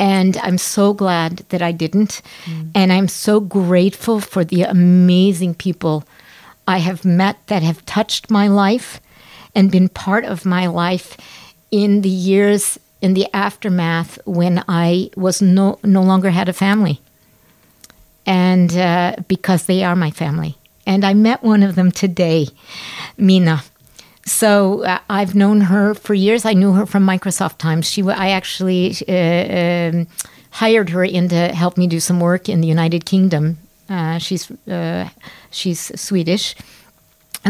And 0.00 0.36
I'm 0.38 0.58
so 0.58 0.94
glad 0.94 1.44
that 1.50 1.62
I 1.62 1.72
didn't. 1.72 2.22
Mm. 2.46 2.70
And 2.74 2.92
I'm 2.92 3.06
so 3.06 3.38
grateful 3.38 4.18
for 4.18 4.44
the 4.44 4.62
amazing 4.62 5.54
people 5.54 6.04
I 6.66 6.78
have 6.78 7.04
met 7.04 7.36
that 7.48 7.62
have 7.62 7.84
touched 7.84 8.30
my 8.30 8.48
life 8.48 9.00
and 9.54 9.70
been 9.70 9.88
part 9.88 10.24
of 10.24 10.46
my 10.46 10.66
life 10.66 11.16
in 11.70 12.00
the 12.00 12.08
years 12.08 12.78
in 13.00 13.14
the 13.14 13.26
aftermath 13.32 14.18
when 14.24 14.62
I 14.68 15.10
was 15.16 15.40
no 15.40 15.78
no 15.82 16.02
longer 16.02 16.30
had 16.30 16.48
a 16.48 16.52
family, 16.52 17.00
and 18.26 18.76
uh, 18.76 19.16
because 19.26 19.66
they 19.66 19.82
are 19.82 19.96
my 19.96 20.10
family. 20.10 20.56
And 20.86 21.04
I 21.04 21.14
met 21.14 21.42
one 21.42 21.62
of 21.62 21.74
them 21.74 21.90
today, 21.90 22.48
Mina. 23.16 23.62
So 24.26 24.84
uh, 24.84 24.98
I've 25.08 25.34
known 25.34 25.62
her 25.62 25.94
for 25.94 26.14
years. 26.14 26.44
I 26.44 26.52
knew 26.52 26.72
her 26.72 26.86
from 26.86 27.06
Microsoft 27.06 27.58
times. 27.58 27.88
She, 27.88 28.02
I 28.02 28.30
actually 28.30 28.94
uh, 29.08 29.96
um, 29.96 30.06
hired 30.50 30.90
her 30.90 31.04
in 31.04 31.28
to 31.28 31.48
help 31.48 31.76
me 31.76 31.86
do 31.86 32.00
some 32.00 32.20
work 32.20 32.48
in 32.48 32.60
the 32.60 32.68
United 32.68 33.04
Kingdom. 33.06 33.58
Uh, 33.88 34.18
she's 34.18 34.50
uh, 34.68 35.08
she's 35.50 36.00
Swedish, 36.00 36.54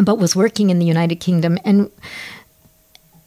but 0.03 0.19
was 0.19 0.35
working 0.35 0.71
in 0.71 0.79
the 0.79 0.87
United 0.87 1.17
Kingdom, 1.17 1.59
and 1.65 1.91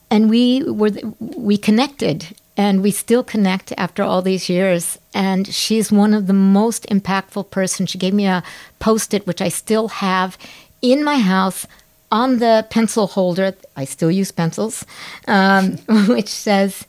and 0.10 0.30
we 0.30 0.64
were 0.64 0.92
we 1.20 1.58
connected, 1.58 2.36
and 2.58 2.82
we 2.82 2.90
still 2.92 3.24
connect 3.24 3.72
after 3.78 4.02
all 4.02 4.22
these 4.24 4.50
years. 4.50 4.98
And 5.14 5.48
she's 5.48 5.92
one 5.92 6.16
of 6.16 6.26
the 6.26 6.34
most 6.34 6.88
impactful 6.88 7.52
person. 7.52 7.86
She 7.86 8.00
gave 8.00 8.16
me 8.16 8.26
a 8.26 8.42
post-it, 8.80 9.28
which 9.28 9.42
I 9.42 9.50
still 9.50 9.90
have 9.90 10.38
in 10.82 11.04
my 11.04 11.20
house 11.20 11.68
on 12.14 12.38
the 12.38 12.66
pencil 12.70 13.08
holder, 13.08 13.56
I 13.76 13.86
still 13.86 14.12
use 14.12 14.32
pencils, 14.32 14.86
um, 15.28 15.78
which 16.08 16.30
says, 16.30 16.86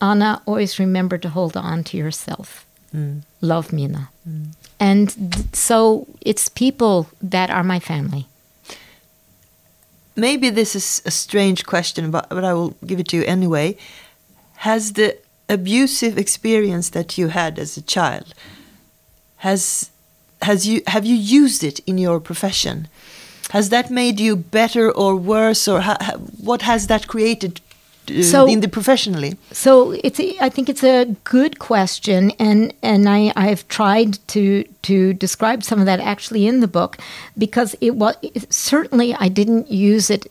Anna, 0.00 0.42
always 0.46 0.78
remember 0.78 1.16
to 1.18 1.28
hold 1.28 1.56
on 1.56 1.84
to 1.84 1.96
yourself. 1.96 2.66
Mm. 2.94 3.22
Love 3.40 3.72
Mina. 3.72 4.10
Mm. 4.28 4.48
And 4.80 5.32
th- 5.32 5.54
so 5.54 6.08
it's 6.20 6.48
people 6.48 7.06
that 7.22 7.50
are 7.50 7.62
my 7.62 7.78
family. 7.78 8.26
Maybe 10.16 10.50
this 10.50 10.74
is 10.74 11.02
a 11.06 11.10
strange 11.10 11.64
question, 11.64 12.10
but, 12.10 12.28
but 12.28 12.44
I 12.44 12.52
will 12.52 12.74
give 12.84 12.98
it 12.98 13.08
to 13.08 13.16
you 13.16 13.24
anyway. 13.24 13.76
Has 14.56 14.94
the 14.94 15.16
abusive 15.48 16.18
experience 16.18 16.90
that 16.90 17.16
you 17.16 17.28
had 17.28 17.58
as 17.58 17.76
a 17.76 17.82
child 17.82 18.34
has 19.42 19.90
has 20.40 20.68
you 20.68 20.82
have 20.86 21.04
you 21.04 21.16
used 21.16 21.64
it 21.64 21.80
in 21.80 21.98
your 21.98 22.20
profession 22.20 22.86
has 23.52 23.68
that 23.68 23.90
made 23.90 24.18
you 24.18 24.34
better 24.34 24.90
or 24.90 25.14
worse, 25.14 25.68
or 25.68 25.82
ha 25.82 25.96
what 26.40 26.62
has 26.62 26.86
that 26.86 27.06
created 27.06 27.60
uh, 28.08 28.22
so, 28.22 28.46
in 28.46 28.60
the 28.60 28.68
professionally? 28.68 29.36
So 29.50 29.92
it's 30.02 30.18
I 30.40 30.48
think 30.48 30.70
it's 30.70 30.82
a 30.82 31.04
good 31.24 31.58
question, 31.58 32.30
and 32.38 32.72
and 32.82 33.06
I 33.06 33.30
I've 33.36 33.68
tried 33.68 34.18
to 34.28 34.64
to 34.88 35.12
describe 35.12 35.62
some 35.62 35.80
of 35.80 35.86
that 35.86 36.00
actually 36.00 36.46
in 36.46 36.60
the 36.60 36.66
book 36.78 36.96
because 37.36 37.76
it 37.82 37.94
was 37.96 38.16
certainly 38.48 39.14
I 39.26 39.28
didn't 39.28 39.70
use 39.70 40.08
it 40.08 40.26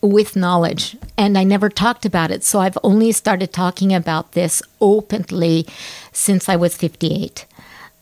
with 0.00 0.34
knowledge 0.34 0.96
and 1.16 1.38
I 1.38 1.44
never 1.44 1.68
talked 1.68 2.06
about 2.06 2.30
it. 2.30 2.42
So 2.42 2.58
I've 2.58 2.78
only 2.82 3.12
started 3.12 3.52
talking 3.52 3.92
about 3.94 4.32
this 4.32 4.62
openly 4.80 5.66
since 6.12 6.48
I 6.48 6.56
was 6.56 6.76
58. 6.76 7.46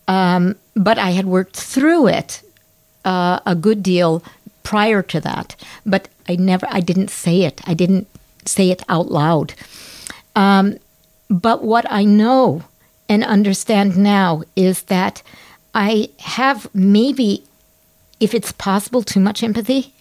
Um, 0.09 0.57
but 0.75 0.97
I 0.97 1.11
had 1.11 1.27
worked 1.27 1.57
through 1.57 2.07
it 2.07 2.43
uh, 3.05 3.41
a 3.47 3.55
good 3.55 3.83
deal 3.83 4.23
prior 4.71 5.03
to 5.03 5.21
that, 5.21 5.57
but 5.85 6.07
I 6.29 6.37
never, 6.37 6.65
I 6.71 6.79
didn't 6.79 7.11
say 7.11 7.43
it. 7.43 7.61
I 7.67 7.75
didn't 7.75 8.07
say 8.47 8.71
it 8.71 8.85
out 8.89 9.11
loud. 9.11 9.53
Um, 10.37 10.79
but 11.29 11.65
what 11.65 11.87
I 11.91 12.05
know 12.05 12.63
and 13.09 13.25
understand 13.25 13.99
now 13.99 14.45
is 14.55 14.83
that 14.83 15.25
I 15.75 16.11
have 16.21 16.73
maybe, 16.73 17.43
if 18.21 18.33
it's 18.33 18.53
possible, 18.53 19.03
too 19.03 19.19
much 19.19 19.43
empathy. 19.43 19.93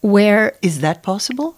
Where 0.00 0.56
is 0.62 0.80
that 0.80 1.02
possible? 1.02 1.56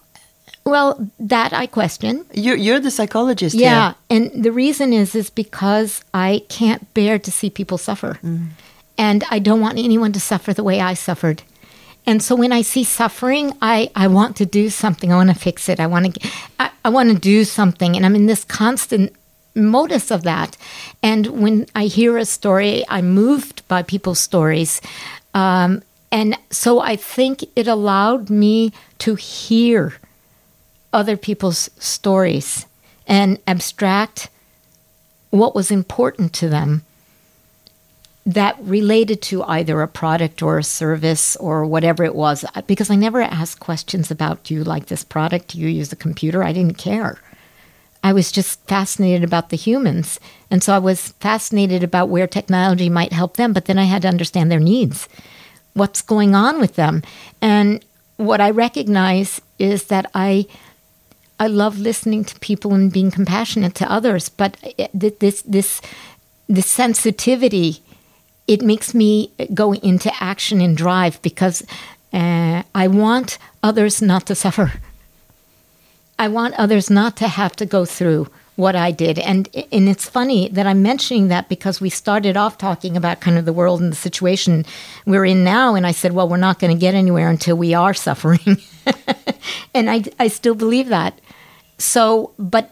Well, 0.65 1.09
that 1.21 1.53
I 1.53 1.67
question. 1.69 2.27
You're, 2.35 2.57
you're 2.57 2.81
the 2.81 2.91
psychologist. 2.91 3.55
Yeah, 3.55 3.95
here. 3.95 3.97
and 4.11 4.45
the 4.45 4.51
reason 4.51 4.93
is 4.93 5.15
is 5.15 5.31
because 5.31 6.03
I 6.13 6.43
can't 6.49 6.93
bear 6.93 7.21
to 7.21 7.31
see 7.31 7.51
people 7.51 7.79
suffer, 7.79 8.19
mm. 8.21 8.49
and 8.99 9.23
I 9.31 9.39
don't 9.39 9.61
want 9.61 9.79
anyone 9.79 10.13
to 10.13 10.21
suffer 10.21 10.53
the 10.53 10.65
way 10.65 10.81
I 10.81 10.95
suffered. 10.95 11.45
And 12.05 12.23
so 12.23 12.35
when 12.35 12.53
I 12.53 12.63
see 12.63 12.85
suffering, 12.85 13.57
I, 13.63 13.91
I 13.95 14.09
want 14.09 14.37
to 14.37 14.47
do 14.47 14.71
something. 14.71 15.13
I 15.13 15.17
want 15.17 15.31
to 15.31 15.37
fix 15.37 15.69
it. 15.69 15.79
I 15.79 15.87
want 15.87 16.15
to 16.15 16.31
I, 16.59 16.71
I 16.85 16.89
want 16.89 17.11
to 17.11 17.19
do 17.19 17.45
something. 17.45 17.97
And 17.97 18.05
I'm 18.05 18.17
in 18.17 18.27
this 18.27 18.45
constant 18.45 19.15
modus 19.55 20.11
of 20.11 20.23
that. 20.23 20.57
And 21.03 21.27
when 21.29 21.67
I 21.75 21.87
hear 21.87 22.17
a 22.17 22.25
story, 22.25 22.85
I'm 22.89 23.11
moved 23.11 23.67
by 23.69 23.83
people's 23.83 24.19
stories. 24.19 24.81
Um, 25.35 25.83
and 26.11 26.37
so 26.51 26.81
I 26.81 26.97
think 26.97 27.45
it 27.57 27.69
allowed 27.69 28.31
me 28.31 28.73
to 28.99 29.15
hear 29.15 29.95
other 30.93 31.17
people's 31.17 31.71
stories 31.79 32.67
and 33.07 33.39
abstract 33.47 34.29
what 35.31 35.55
was 35.55 35.71
important 35.71 36.35
to 36.35 36.49
them 36.49 36.85
that 38.25 38.57
related 38.61 39.21
to 39.21 39.43
either 39.45 39.83
a 39.83 39.89
product 39.89 40.43
or 40.43 40.59
a 40.59 40.65
service 40.65 41.35
or 41.37 41.67
whatever 41.67 42.05
it 42.05 42.15
was 42.15 42.45
because 42.67 42.89
I 42.91 42.95
never 42.95 43.21
asked 43.21 43.59
questions 43.59 44.11
about 44.11 44.45
do 44.45 44.55
you 44.55 44.63
like 44.63 44.87
this 44.87 45.03
product? 45.03 45.49
Do 45.49 45.59
you 45.59 45.69
use 45.69 45.93
a 45.93 45.97
computer? 45.97 46.43
I 46.43 46.53
didn't 46.53 46.79
care. 46.79 47.19
I 48.05 48.13
was 48.13 48.33
just 48.33 48.61
fascinated 48.67 49.23
about 49.25 49.51
the 49.51 49.57
humans. 49.57 50.19
And 50.51 50.63
so 50.63 50.75
I 50.75 50.79
was 50.79 51.09
fascinated 51.21 51.83
about 51.85 52.09
where 52.09 52.27
technology 52.27 52.89
might 52.89 53.13
help 53.13 53.37
them, 53.37 53.53
but 53.53 53.67
then 53.67 53.79
I 53.79 53.85
had 53.85 54.03
to 54.03 54.09
understand 54.09 54.51
their 54.51 54.61
needs. 54.61 55.09
What's 55.75 56.03
going 56.03 56.35
on 56.35 56.61
with 56.61 56.75
them? 56.75 57.03
And 57.41 57.85
what 58.17 58.41
I 58.41 58.51
recognize 58.51 59.41
is 59.59 59.85
that 59.85 60.11
I 60.15 60.47
I 61.41 61.49
love 61.49 61.79
listening 61.79 62.25
to 62.27 62.39
people 62.39 62.73
and 62.73 62.93
being 62.93 63.11
compassionate 63.11 63.75
to 63.77 63.91
others, 63.91 64.29
but 64.29 64.57
this 64.95 65.43
this 65.43 65.81
this 66.49 66.67
sensitivity 66.67 67.83
it 68.47 68.63
makes 68.63 68.95
me 68.95 69.33
go 69.55 69.75
into 69.75 70.11
action 70.21 70.61
and 70.61 70.77
drive 70.77 71.21
because 71.23 71.63
uh, 72.13 72.63
I 72.75 72.89
want 72.89 73.39
others 73.63 74.03
not 74.03 74.27
to 74.27 74.35
suffer. 74.35 74.73
I 76.19 76.29
want 76.29 76.55
others 76.55 76.91
not 76.91 77.17
to 77.19 77.29
have 77.29 77.57
to 77.57 77.67
go 77.67 77.85
through 77.85 78.29
what 78.57 78.77
I 78.77 78.91
did. 78.91 79.19
And 79.19 79.49
and 79.73 79.89
it's 79.89 80.09
funny 80.09 80.49
that 80.49 80.67
I'm 80.67 80.83
mentioning 80.83 81.29
that 81.29 81.49
because 81.49 81.81
we 81.81 81.89
started 81.89 82.37
off 82.37 82.59
talking 82.59 82.97
about 82.97 83.21
kind 83.21 83.39
of 83.39 83.45
the 83.45 83.53
world 83.53 83.81
and 83.81 83.91
the 83.91 83.97
situation 83.97 84.65
we're 85.07 85.25
in 85.25 85.43
now 85.43 85.75
and 85.75 85.87
I 85.87 85.93
said, 85.93 86.13
well, 86.13 86.29
we're 86.29 86.37
not 86.37 86.59
going 86.59 86.75
to 86.75 86.79
get 86.79 86.95
anywhere 86.95 87.31
until 87.31 87.57
we 87.57 87.73
are 87.75 87.95
suffering. 87.95 88.59
and 89.75 89.91
I 89.91 90.05
I 90.19 90.29
still 90.29 90.55
believe 90.55 90.89
that. 90.89 91.19
So, 91.79 92.33
but 92.39 92.71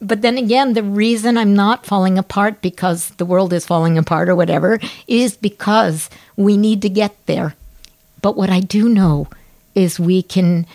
but 0.00 0.22
then 0.22 0.38
again, 0.38 0.74
the 0.74 0.82
reason 0.82 1.36
I'm 1.36 1.54
not 1.54 1.84
falling 1.84 2.18
apart 2.18 2.62
because 2.62 3.10
the 3.10 3.26
world 3.26 3.52
is 3.52 3.66
falling 3.66 3.98
apart 3.98 4.28
or 4.28 4.36
whatever 4.36 4.78
is 5.06 5.36
because 5.36 6.08
we 6.36 6.56
need 6.56 6.82
to 6.82 6.88
get 6.88 7.14
there. 7.26 7.56
But 8.22 8.36
what 8.36 8.50
I 8.50 8.60
do 8.60 8.88
know 8.88 9.28
is 9.74 9.98
we 9.98 10.22
can, 10.22 10.66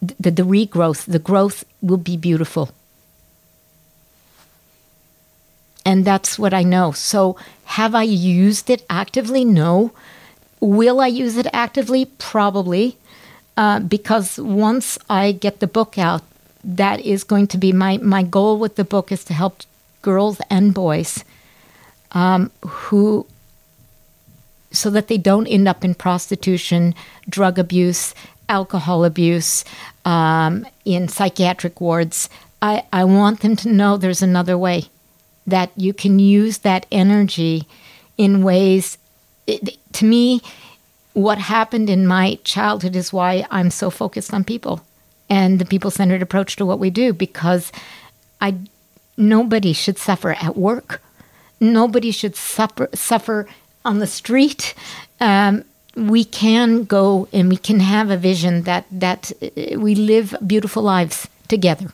the, 0.00 0.30
the 0.30 0.42
regrowth, 0.42 1.04
the 1.04 1.18
growth 1.18 1.64
will 1.80 1.98
be 1.98 2.16
beautiful. 2.16 2.70
And 5.84 6.04
that's 6.04 6.38
what 6.38 6.52
I 6.52 6.62
know. 6.62 6.92
So, 6.92 7.36
have 7.64 7.94
I 7.94 8.02
used 8.02 8.68
it 8.68 8.84
actively? 8.90 9.44
No. 9.44 9.92
Will 10.60 11.00
I 11.00 11.06
use 11.06 11.36
it 11.36 11.46
actively? 11.52 12.04
Probably. 12.04 12.98
Uh, 13.56 13.80
because 13.80 14.38
once 14.38 14.98
I 15.08 15.32
get 15.32 15.60
the 15.60 15.66
book 15.66 15.96
out, 15.96 16.22
that 16.64 17.00
is 17.00 17.24
going 17.24 17.46
to 17.48 17.58
be 17.58 17.72
my, 17.72 17.98
my 17.98 18.22
goal 18.22 18.58
with 18.58 18.76
the 18.76 18.84
book 18.84 19.10
is 19.10 19.24
to 19.24 19.34
help 19.34 19.62
girls 20.02 20.40
and 20.50 20.74
boys 20.74 21.24
um, 22.12 22.50
who 22.66 23.26
so 24.72 24.90
that 24.90 25.08
they 25.08 25.18
don't 25.18 25.46
end 25.48 25.66
up 25.66 25.84
in 25.84 25.94
prostitution, 25.94 26.94
drug 27.28 27.58
abuse, 27.58 28.14
alcohol 28.48 29.04
abuse, 29.04 29.64
um, 30.04 30.64
in 30.84 31.08
psychiatric 31.08 31.80
wards. 31.80 32.28
I, 32.62 32.84
I 32.92 33.04
want 33.04 33.40
them 33.40 33.56
to 33.56 33.68
know 33.68 33.96
there's 33.96 34.22
another 34.22 34.56
way, 34.56 34.84
that 35.46 35.70
you 35.76 35.92
can 35.92 36.18
use 36.20 36.58
that 36.58 36.86
energy 36.92 37.66
in 38.16 38.44
ways. 38.44 38.96
It, 39.46 39.78
to 39.94 40.04
me, 40.04 40.40
what 41.14 41.38
happened 41.38 41.90
in 41.90 42.06
my 42.06 42.38
childhood 42.44 42.94
is 42.94 43.12
why 43.12 43.46
I'm 43.50 43.70
so 43.70 43.90
focused 43.90 44.32
on 44.32 44.44
people 44.44 44.82
and 45.30 45.58
the 45.60 45.64
people 45.64 45.90
centered 45.90 46.20
approach 46.20 46.56
to 46.56 46.66
what 46.66 46.80
we 46.80 46.90
do 46.90 47.12
because 47.12 47.72
I 48.40 48.56
nobody 49.16 49.72
should 49.72 49.96
suffer 49.98 50.32
at 50.32 50.56
work. 50.56 51.00
Nobody 51.60 52.10
should 52.10 52.36
suffer 52.36 52.88
suffer 52.92 53.46
on 53.84 54.00
the 54.00 54.06
street. 54.06 54.74
Um, 55.20 55.64
we 55.96 56.24
can 56.24 56.84
go 56.84 57.28
and 57.32 57.48
we 57.48 57.56
can 57.56 57.80
have 57.80 58.10
a 58.10 58.16
vision 58.16 58.62
that 58.62 58.84
that 58.90 59.32
uh, 59.40 59.78
we 59.78 59.94
live 59.94 60.34
beautiful 60.46 60.82
lives 60.82 61.28
together. 61.48 61.92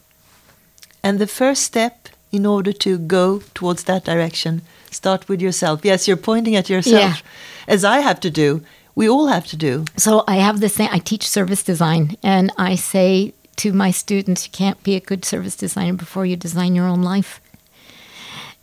And 1.03 1.18
the 1.18 1.26
first 1.26 1.62
step 1.62 2.09
in 2.32 2.47
order 2.47 2.72
to 2.72 2.99
go 2.99 3.43
towards 3.55 3.84
that 3.84 4.05
direction, 4.05 4.62
start 4.91 5.28
with 5.28 5.41
yourself. 5.41 5.84
Yes, 5.84 6.09
you're 6.09 6.16
pointing 6.16 6.57
at 6.57 6.68
yourself, 6.68 7.22
yeah. 7.22 7.72
as 7.74 7.84
I 7.84 8.01
have 8.01 8.20
to 8.20 8.30
do 8.30 8.62
we 8.97 9.09
all 9.09 9.29
have 9.29 9.47
to 9.49 9.57
do. 9.57 9.85
So 9.97 10.25
I 10.27 10.37
have 10.37 10.59
the 10.59 10.69
same. 10.69 10.89
I 10.91 10.99
teach 10.99 11.29
service 11.29 11.63
design, 11.63 12.17
and 12.25 12.51
I 12.59 12.75
say 12.75 13.35
to 13.57 13.73
my 13.73 13.93
students, 13.93 14.47
you 14.47 14.51
can't 14.51 14.83
be 14.83 14.97
a 14.97 15.01
good 15.01 15.25
service 15.25 15.55
designer 15.55 15.93
before 15.93 16.27
you 16.27 16.35
design 16.35 16.75
your 16.75 16.89
own 16.89 17.03
life. 17.03 17.41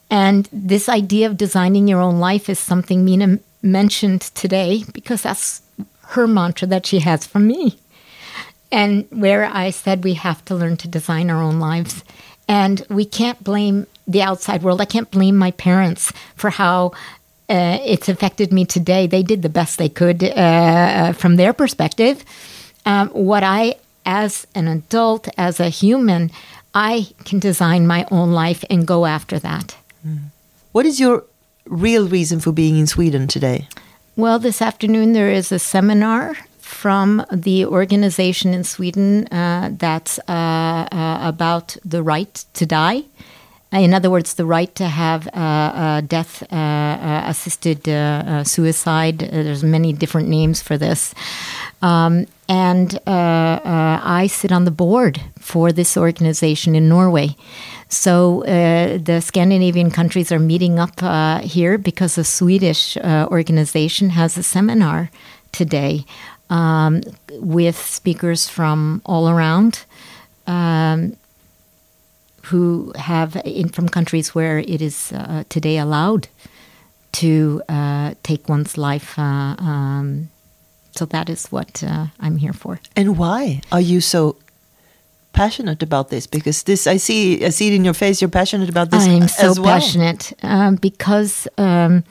And 0.10 0.50
this 0.52 0.90
idea 0.90 1.28
of 1.28 1.38
designing 1.38 1.88
your 1.88 2.02
own 2.02 2.20
life 2.20 2.50
is 2.50 2.60
something 2.60 3.06
Mina 3.06 3.40
mentioned 3.62 4.22
today 4.22 4.84
because 4.92 5.24
that's 5.24 5.62
her 6.10 6.28
mantra 6.28 6.68
that 6.68 6.86
she 6.86 7.00
has 7.00 7.26
from 7.26 7.48
me. 7.48 7.80
And 8.72 9.08
where 9.10 9.46
I 9.46 9.70
said 9.70 10.04
we 10.04 10.16
have 10.16 10.44
to 10.46 10.56
learn 10.56 10.78
to 10.78 10.88
design 10.88 11.30
our 11.30 11.42
own 11.42 11.60
lives. 11.60 12.04
And 12.48 12.86
we 12.90 13.06
can't 13.06 13.44
blame 13.44 13.88
the 14.08 14.22
outside 14.22 14.64
world. 14.64 14.82
I 14.82 14.86
can't 14.86 15.10
blame 15.10 15.38
my 15.38 15.52
parents 15.52 16.12
for 16.36 16.50
how 16.50 16.92
uh, 17.50 17.80
it's 17.84 18.10
affected 18.10 18.52
me 18.52 18.66
today. 18.66 19.08
They 19.08 19.24
did 19.24 19.42
the 19.42 19.50
best 19.50 19.78
they 19.78 19.90
could 19.90 20.24
uh, 20.24 21.14
from 21.14 21.36
their 21.36 21.54
perspective. 21.54 22.24
Um, 22.86 23.10
what 23.10 23.44
I, 23.44 23.76
as 24.06 24.48
an 24.56 24.68
adult, 24.68 25.28
as 25.38 25.60
a 25.60 25.70
human, 25.70 26.32
I 26.74 27.08
can 27.26 27.40
design 27.40 27.88
my 27.88 28.06
own 28.12 28.32
life 28.32 28.64
and 28.70 28.88
go 28.88 29.06
after 29.06 29.40
that. 29.40 29.76
Mm. 30.06 30.32
What 30.72 30.86
is 30.86 31.00
your 31.00 31.24
real 31.66 32.08
reason 32.08 32.40
for 32.40 32.52
being 32.52 32.78
in 32.78 32.88
Sweden 32.88 33.28
today? 33.28 33.68
Well, 34.16 34.40
this 34.40 34.62
afternoon 34.62 35.14
there 35.14 35.32
is 35.32 35.52
a 35.52 35.60
seminar 35.60 36.36
from 36.60 37.26
the 37.32 37.66
organization 37.66 38.54
in 38.54 38.64
Sweden 38.64 39.28
uh, 39.28 39.70
that's 39.78 40.20
uh, 40.28 40.32
uh, 40.32 41.20
about 41.22 41.78
the 41.86 42.02
right 42.02 42.46
to 42.54 42.66
die. 42.66 43.04
In 43.74 43.94
other 43.94 44.10
words, 44.10 44.36
the 44.36 44.46
right 44.46 44.74
to 44.76 44.88
have 44.88 45.28
uh, 45.34 46.02
death 46.02 46.44
uh, 46.52 46.56
uh, 46.56 47.24
assisted 47.26 47.86
suicide. 48.48 49.20
there's 49.20 49.64
many 49.64 49.94
different 49.94 50.30
names 50.30 50.62
for 50.62 50.78
this. 50.78 51.16
Um, 51.82 52.28
and 52.48 53.00
I 53.06 54.28
sit 54.28 54.52
on 54.52 54.66
the 54.66 54.72
board 54.72 55.22
for 55.40 55.72
this 55.72 55.98
organization 55.98 56.76
in 56.76 56.88
Norway. 56.88 57.36
So 57.94 58.44
uh, 58.46 58.98
the 58.98 59.22
Scandinavian 59.22 59.92
countries 59.92 60.32
are 60.32 60.40
meeting 60.40 60.80
up 60.80 61.04
uh, 61.04 61.40
here 61.40 61.78
because 61.78 62.18
a 62.18 62.24
Swedish 62.24 62.98
uh, 62.98 63.28
organization 63.30 64.10
has 64.10 64.36
a 64.36 64.44
seminar 64.44 65.12
today 65.52 66.06
um, 66.50 67.04
with 67.34 67.78
speakers 67.78 68.50
from 68.50 69.02
all 69.06 69.30
around. 69.30 69.86
Um, 70.48 71.16
who 72.44 72.92
have 72.96 73.36
in 73.46 73.70
from 73.70 73.90
countries 73.90 74.36
where 74.36 74.60
it 74.60 74.82
is 74.82 75.12
uh, 75.12 75.44
today 75.50 75.78
allowed 75.78 76.28
to 77.14 77.62
uh, 77.70 78.14
take 78.24 78.50
one's 78.50 78.78
life. 78.78 79.18
Uh, 79.18 79.56
um, 79.60 80.30
so 80.92 81.06
that 81.06 81.30
is 81.30 81.48
what 81.48 81.84
I'm 82.20 82.38
here 82.38 82.54
for. 82.54 82.80
And 82.96 83.18
why 83.18 83.62
are 83.72 83.82
you 83.82 84.02
so 84.02 84.38
passionate 85.34 85.84
about 85.84 86.10
this 86.10 86.28
because 86.28 86.64
this 86.64 86.88
I 86.88 86.98
see 86.98 87.44
I 87.44 87.50
see 87.50 87.68
it 87.68 87.74
in 87.74 87.84
your 87.84 87.94
face. 87.94 88.22
You're 88.22 88.30
passionate 88.30 88.70
about 88.70 88.92
this. 88.92 89.06
I'm 89.06 89.28
so 89.28 89.54
well. 89.54 89.64
passionate 89.64 90.34
um, 90.44 90.76
because 90.76 91.48
um, 91.58 92.04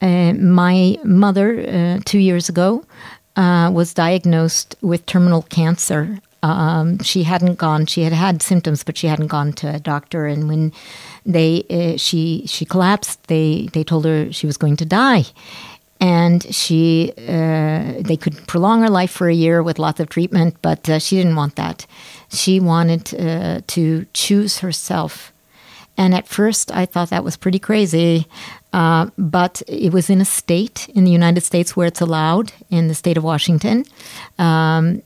uh, 0.00 0.32
my 0.32 0.98
mother 1.04 1.60
uh, 1.60 2.00
two 2.04 2.18
years 2.18 2.48
ago 2.48 2.84
uh, 3.36 3.70
was 3.72 3.94
diagnosed 3.94 4.76
with 4.80 5.06
terminal 5.06 5.42
cancer. 5.42 6.18
Um, 6.44 6.98
she 7.02 7.22
hadn't 7.22 7.56
gone. 7.56 7.86
She 7.86 8.02
had 8.02 8.12
had 8.12 8.42
symptoms, 8.42 8.84
but 8.84 8.98
she 8.98 9.06
hadn't 9.06 9.28
gone 9.28 9.52
to 9.54 9.74
a 9.74 9.80
doctor. 9.80 10.26
And 10.26 10.46
when 10.48 10.72
they 11.24 11.64
uh, 11.70 11.96
she 11.96 12.44
she 12.46 12.64
collapsed, 12.64 13.26
they 13.28 13.68
they 13.72 13.84
told 13.84 14.04
her 14.04 14.30
she 14.32 14.46
was 14.46 14.58
going 14.58 14.76
to 14.76 14.84
die 14.84 15.24
and 16.00 16.54
she 16.54 17.12
uh, 17.16 18.02
they 18.08 18.16
could 18.16 18.46
prolong 18.46 18.82
her 18.82 18.90
life 18.90 19.10
for 19.10 19.28
a 19.28 19.34
year 19.34 19.62
with 19.62 19.78
lots 19.78 20.00
of 20.00 20.08
treatment, 20.08 20.56
but 20.60 20.88
uh, 20.88 20.98
she 20.98 21.16
didn't 21.16 21.36
want 21.36 21.56
that. 21.56 21.86
She 22.28 22.60
wanted 22.60 23.14
uh, 23.14 23.60
to 23.68 24.06
choose 24.12 24.58
herself. 24.58 25.32
And 25.96 26.14
at 26.14 26.26
first, 26.26 26.70
I 26.72 26.86
thought 26.86 27.10
that 27.10 27.24
was 27.24 27.36
pretty 27.36 27.60
crazy. 27.60 28.26
Uh, 28.72 29.06
but 29.16 29.62
it 29.68 29.92
was 29.92 30.10
in 30.10 30.20
a 30.20 30.24
state 30.24 30.88
in 30.88 31.04
the 31.04 31.12
United 31.12 31.42
States 31.42 31.76
where 31.76 31.86
it's 31.86 32.00
allowed, 32.00 32.52
in 32.68 32.88
the 32.88 32.94
state 32.94 33.16
of 33.16 33.22
Washington. 33.22 33.84
Um, 34.36 35.02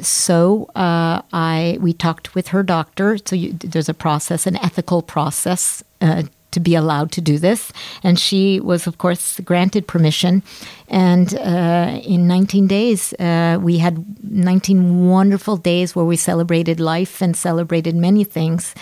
so 0.00 0.70
uh, 0.74 1.22
I 1.32 1.78
we 1.80 1.92
talked 1.92 2.34
with 2.34 2.48
her 2.48 2.62
doctor. 2.62 3.18
So 3.18 3.36
you, 3.36 3.52
there's 3.52 3.88
a 3.88 3.94
process, 3.94 4.46
an 4.46 4.56
ethical 4.56 5.02
process 5.02 5.82
uh, 6.00 6.22
to 6.56 6.60
be 6.60 6.74
allowed 6.74 7.12
to 7.12 7.20
do 7.20 7.38
this. 7.38 7.70
And 8.02 8.18
she 8.18 8.60
was, 8.60 8.86
of 8.86 8.96
course, 8.96 9.40
granted 9.40 9.86
permission. 9.86 10.42
And 10.88 11.34
uh, 11.34 12.00
in 12.02 12.26
19 12.26 12.66
days, 12.66 13.12
uh, 13.14 13.58
we 13.60 13.76
had 13.76 13.96
19 14.24 15.06
wonderful 15.06 15.58
days 15.58 15.94
where 15.94 16.06
we 16.06 16.16
celebrated 16.16 16.80
life 16.80 17.20
and 17.20 17.36
celebrated 17.36 17.94
many 17.94 18.24
things 18.24 18.74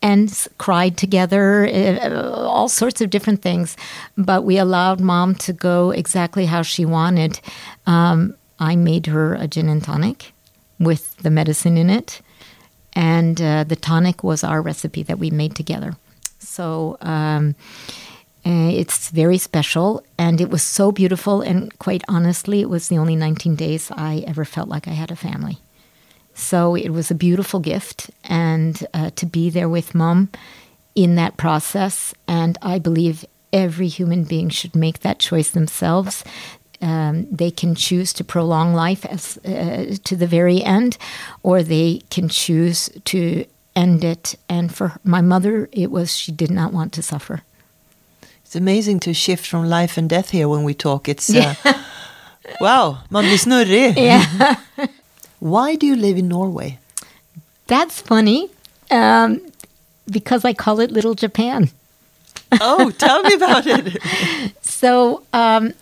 and 0.00 0.48
cried 0.56 0.96
together, 0.96 1.66
uh, 1.66 2.48
all 2.48 2.68
sorts 2.68 3.02
of 3.02 3.10
different 3.10 3.42
things. 3.42 3.76
But 4.16 4.44
we 4.44 4.56
allowed 4.56 4.98
mom 4.98 5.34
to 5.34 5.52
go 5.52 5.90
exactly 5.90 6.46
how 6.46 6.62
she 6.62 6.86
wanted. 6.86 7.40
Um, 7.86 8.38
I 8.58 8.76
made 8.76 9.06
her 9.06 9.34
a 9.34 9.46
gin 9.46 9.68
and 9.68 9.82
tonic 9.82 10.32
with 10.78 11.16
the 11.18 11.30
medicine 11.30 11.76
in 11.76 11.90
it. 11.90 12.20
And 12.92 13.40
uh, 13.40 13.64
the 13.64 13.76
tonic 13.76 14.24
was 14.24 14.42
our 14.42 14.60
recipe 14.60 15.02
that 15.04 15.18
we 15.18 15.30
made 15.30 15.54
together. 15.54 15.96
So 16.38 16.96
um, 17.00 17.54
uh, 18.44 18.70
it's 18.72 19.10
very 19.10 19.38
special, 19.38 20.02
and 20.16 20.40
it 20.40 20.50
was 20.50 20.62
so 20.62 20.90
beautiful. 20.90 21.42
And 21.42 21.76
quite 21.78 22.02
honestly, 22.08 22.60
it 22.60 22.70
was 22.70 22.88
the 22.88 22.98
only 22.98 23.14
19 23.14 23.56
days 23.56 23.90
I 23.90 24.24
ever 24.26 24.44
felt 24.44 24.68
like 24.68 24.88
I 24.88 24.92
had 24.92 25.10
a 25.10 25.16
family. 25.16 25.58
So 26.34 26.74
it 26.74 26.90
was 26.90 27.10
a 27.10 27.16
beautiful 27.16 27.60
gift, 27.60 28.10
and 28.24 28.86
uh, 28.94 29.10
to 29.16 29.26
be 29.26 29.50
there 29.50 29.68
with 29.68 29.94
mom 29.94 30.30
in 30.94 31.16
that 31.16 31.36
process. 31.36 32.14
And 32.26 32.56
I 32.62 32.78
believe 32.78 33.24
every 33.52 33.88
human 33.88 34.24
being 34.24 34.48
should 34.48 34.74
make 34.74 35.00
that 35.00 35.18
choice 35.18 35.50
themselves. 35.50 36.24
Um, 36.80 37.26
they 37.30 37.50
can 37.50 37.74
choose 37.74 38.12
to 38.14 38.24
prolong 38.24 38.72
life 38.72 39.04
as, 39.06 39.36
uh, 39.38 39.96
to 40.04 40.16
the 40.16 40.26
very 40.28 40.62
end, 40.62 40.96
or 41.42 41.62
they 41.62 42.02
can 42.08 42.28
choose 42.28 42.88
to 43.06 43.44
end 43.74 44.04
it. 44.04 44.36
And 44.48 44.72
for 44.72 44.92
my 45.02 45.20
mother, 45.20 45.68
it 45.72 45.90
was 45.90 46.16
she 46.16 46.32
did 46.32 46.50
not 46.50 46.72
want 46.72 46.92
to 46.92 47.02
suffer. 47.02 47.42
It's 48.44 48.56
amazing 48.56 49.00
to 49.00 49.12
shift 49.12 49.46
from 49.46 49.68
life 49.68 49.98
and 49.98 50.08
death 50.08 50.30
here 50.30 50.48
when 50.48 50.64
we 50.64 50.72
talk. 50.74 51.08
It's 51.08 51.28
uh, 51.34 51.54
wow, 52.60 52.98
man 53.10 53.24
blir 53.24 53.38
snurrig. 53.38 53.96
Yeah. 53.96 54.56
Why 55.40 55.76
do 55.76 55.86
you 55.86 55.96
live 55.96 56.16
in 56.16 56.28
Norway? 56.28 56.78
That's 57.66 58.00
funny, 58.00 58.48
um, 58.90 59.40
because 60.10 60.44
I 60.44 60.54
call 60.54 60.80
it 60.80 60.90
Little 60.90 61.14
Japan. 61.14 61.70
oh, 62.60 62.90
tell 62.90 63.22
me 63.22 63.34
about 63.34 63.66
it. 63.66 64.02
so 64.62 65.22
um, 65.32 65.72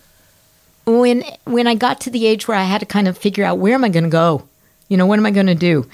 when 0.87 1.23
when 1.43 1.67
I 1.67 1.75
got 1.75 1.99
to 2.01 2.09
the 2.09 2.25
age 2.25 2.47
where 2.47 2.57
I 2.57 2.63
had 2.63 2.79
to 2.79 2.85
kind 2.85 3.07
of 3.07 3.17
figure 3.17 3.43
out 3.43 3.59
where 3.59 3.75
am 3.75 3.83
I 3.83 3.89
going 3.89 4.05
to 4.05 4.09
go, 4.09 4.47
you 4.87 4.97
know, 4.97 5.05
what 5.05 5.19
am 5.19 5.25
I 5.25 5.31
going 5.31 5.47
to 5.47 5.55
do, 5.55 5.87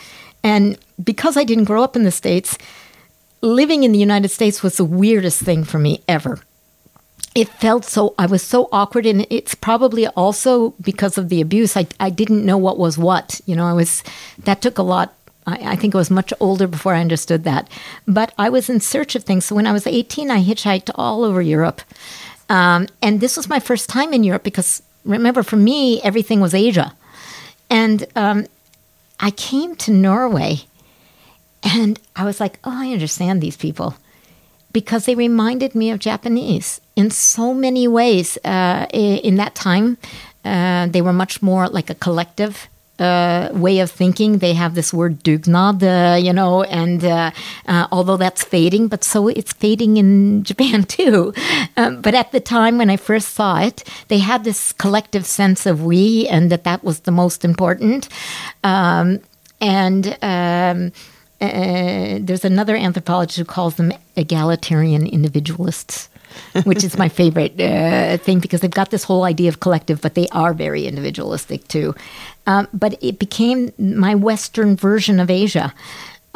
and 0.44 0.78
because 1.04 1.36
I 1.36 1.44
didn't 1.44 1.66
grow 1.66 1.84
up 1.84 1.96
in 1.96 2.04
the 2.04 2.12
States, 2.12 2.58
living 3.42 3.84
in 3.84 3.92
the 3.92 4.00
United 4.00 4.30
States 4.30 4.64
was 4.64 4.78
the 4.78 4.86
weirdest 4.86 5.42
thing 5.42 5.64
for 5.64 5.78
me 5.78 6.02
ever. 6.08 6.40
It 7.36 7.50
felt 7.50 7.84
so, 7.84 8.14
I 8.18 8.28
was 8.28 8.44
so 8.44 8.70
awkward, 8.72 9.06
and 9.06 9.26
it's 9.30 9.56
probably 9.56 10.08
also 10.08 10.72
because 10.82 11.18
of 11.18 11.30
the 11.30 11.42
abuse. 11.42 11.76
I, 11.76 11.88
I 12.00 12.10
didn't 12.10 12.46
know 12.46 12.58
what 12.58 12.78
was 12.78 12.98
what. 12.98 13.42
You 13.46 13.56
know, 13.56 13.66
I 13.66 13.74
was, 13.74 14.04
that 14.40 14.62
took 14.62 14.78
a 14.78 14.84
lot. 14.84 15.16
I, 15.46 15.76
think 15.76 15.94
I 15.94 15.98
was 15.98 16.10
much 16.10 16.32
older 16.40 16.68
before 16.68 16.94
I 16.94 17.02
understood 17.02 17.44
that. 17.44 17.70
But 18.08 18.34
I 18.38 18.50
was 18.50 18.70
in 18.70 18.80
search 18.80 19.14
of 19.16 19.26
things. 19.26 19.44
So 19.44 19.56
when 19.56 19.68
I 19.68 19.74
was 19.74 19.86
18, 19.86 20.32
I 20.32 20.42
hitchhiked 20.42 20.90
all 20.96 21.26
over 21.26 21.42
Europe. 21.42 21.82
Um, 22.54 22.88
and 23.02 23.20
this 23.20 23.36
was 23.36 23.50
my 23.50 23.60
first 23.60 23.90
time 23.90 24.14
in 24.14 24.24
Europe 24.24 24.44
because 24.44 24.84
remember, 25.06 25.42
for 25.42 25.56
me, 25.56 26.00
everything 26.04 26.40
was 26.40 26.54
Asia. 26.54 26.94
And 27.68 28.06
um, 28.16 28.46
I 29.20 29.32
came 29.32 29.76
to 29.78 29.92
Norway 29.92 30.66
and 31.64 32.00
I 32.16 32.26
was 32.26 32.40
like, 32.40 32.60
oh, 32.64 32.72
I 32.72 32.94
understand 32.94 33.42
these 33.42 33.58
people 33.58 33.96
because 34.72 35.06
they 35.06 35.16
reminded 35.16 35.74
me 35.74 35.90
of 35.90 35.98
Japanese 35.98 36.80
in 36.96 37.10
so 37.10 37.56
many 37.56 37.88
ways. 37.88 38.38
Uh, 38.46 38.86
in 38.94 39.36
that 39.38 39.56
time, 39.56 39.98
uh, 40.46 40.86
they 40.86 41.02
were 41.02 41.14
much 41.14 41.42
more 41.42 41.68
like 41.68 41.90
a 41.90 41.96
collective 41.96 42.68
uh, 43.00 43.50
way 43.54 43.80
of 43.80 43.92
thinking. 43.92 44.38
They 44.38 44.54
have 44.54 44.76
this 44.76 44.94
word 44.94 45.24
dugnad, 45.24 45.82
uh, 45.84 46.16
you 46.16 46.34
know, 46.34 46.64
and 46.64 47.04
uh, 47.04 47.32
uh, 47.68 47.88
although 47.92 48.18
that's 48.18 48.44
fading, 48.44 48.88
but 48.88 49.04
so 49.04 49.28
it's 49.28 49.54
fading 49.54 49.98
in 49.98 50.44
Japan 50.50 50.84
too. 50.84 51.34
Um, 51.78 52.02
but 52.02 52.14
at 52.14 52.32
the 52.32 52.40
time 52.40 52.78
when 52.78 52.90
I 52.90 52.98
first 52.98 53.30
saw 53.30 53.60
it, 53.60 53.84
they 54.08 54.20
had 54.20 54.44
this 54.44 54.72
collective 54.74 55.26
sense 55.26 55.66
of 55.66 55.84
we 55.84 56.28
and 56.28 56.52
that 56.52 56.64
that 56.64 56.84
was 56.84 57.02
the 57.02 57.12
most 57.12 57.44
important. 57.44 58.10
Um, 58.64 59.22
and 59.60 60.18
um, 60.22 60.92
uh, 61.42 62.20
there's 62.22 62.46
another 62.46 62.76
anthropologist 62.76 63.38
who 63.38 63.46
calls 63.46 63.76
them 63.76 63.92
egalitarian 64.16 65.08
individualists. 65.08 66.10
Which 66.64 66.84
is 66.84 66.98
my 66.98 67.10
favorite 67.10 67.60
uh, 67.60 68.18
thing 68.18 68.40
because 68.40 68.62
they've 68.62 68.72
got 68.72 68.92
this 68.92 69.04
whole 69.04 69.24
idea 69.24 69.50
of 69.50 69.60
collective, 69.60 70.02
but 70.02 70.16
they 70.16 70.28
are 70.30 70.54
very 70.54 70.86
individualistic 70.86 71.68
too. 71.68 71.96
Um, 72.46 72.68
but 72.74 73.02
it 73.02 73.20
became 73.20 73.72
my 73.78 74.16
Western 74.16 74.76
version 74.76 75.20
of 75.20 75.30
Asia. 75.30 75.74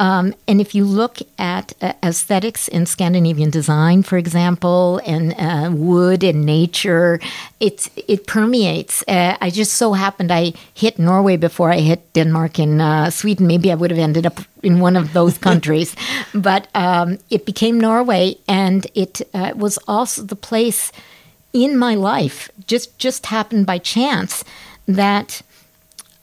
Um, 0.00 0.34
and 0.46 0.60
if 0.60 0.74
you 0.74 0.84
look 0.84 1.18
at 1.38 1.72
uh, 1.82 1.92
aesthetics 2.04 2.68
in 2.68 2.86
Scandinavian 2.86 3.50
design, 3.50 4.04
for 4.04 4.16
example, 4.16 5.00
and 5.04 5.34
uh, 5.36 5.70
wood 5.72 6.22
and 6.22 6.46
nature, 6.46 7.18
it's 7.58 7.90
it 8.06 8.26
permeates. 8.26 9.02
Uh, 9.08 9.36
I 9.40 9.50
just 9.50 9.74
so 9.74 9.94
happened 9.94 10.30
I 10.30 10.52
hit 10.72 11.00
Norway 11.00 11.36
before 11.36 11.72
I 11.72 11.80
hit 11.80 12.12
Denmark 12.12 12.60
and 12.60 12.80
uh, 12.80 13.10
Sweden. 13.10 13.48
Maybe 13.48 13.72
I 13.72 13.74
would 13.74 13.90
have 13.90 13.98
ended 13.98 14.24
up 14.24 14.38
in 14.62 14.78
one 14.78 14.96
of 14.96 15.14
those 15.14 15.36
countries, 15.48 15.96
but 16.32 16.68
um, 16.74 17.18
it 17.28 17.44
became 17.44 17.80
Norway, 17.80 18.36
and 18.46 18.86
it 18.94 19.20
uh, 19.34 19.52
was 19.56 19.78
also 19.88 20.22
the 20.22 20.36
place 20.36 20.92
in 21.52 21.76
my 21.76 21.96
life. 21.96 22.50
Just 22.68 22.96
just 22.98 23.26
happened 23.26 23.66
by 23.66 23.78
chance 23.78 24.44
that 24.86 25.42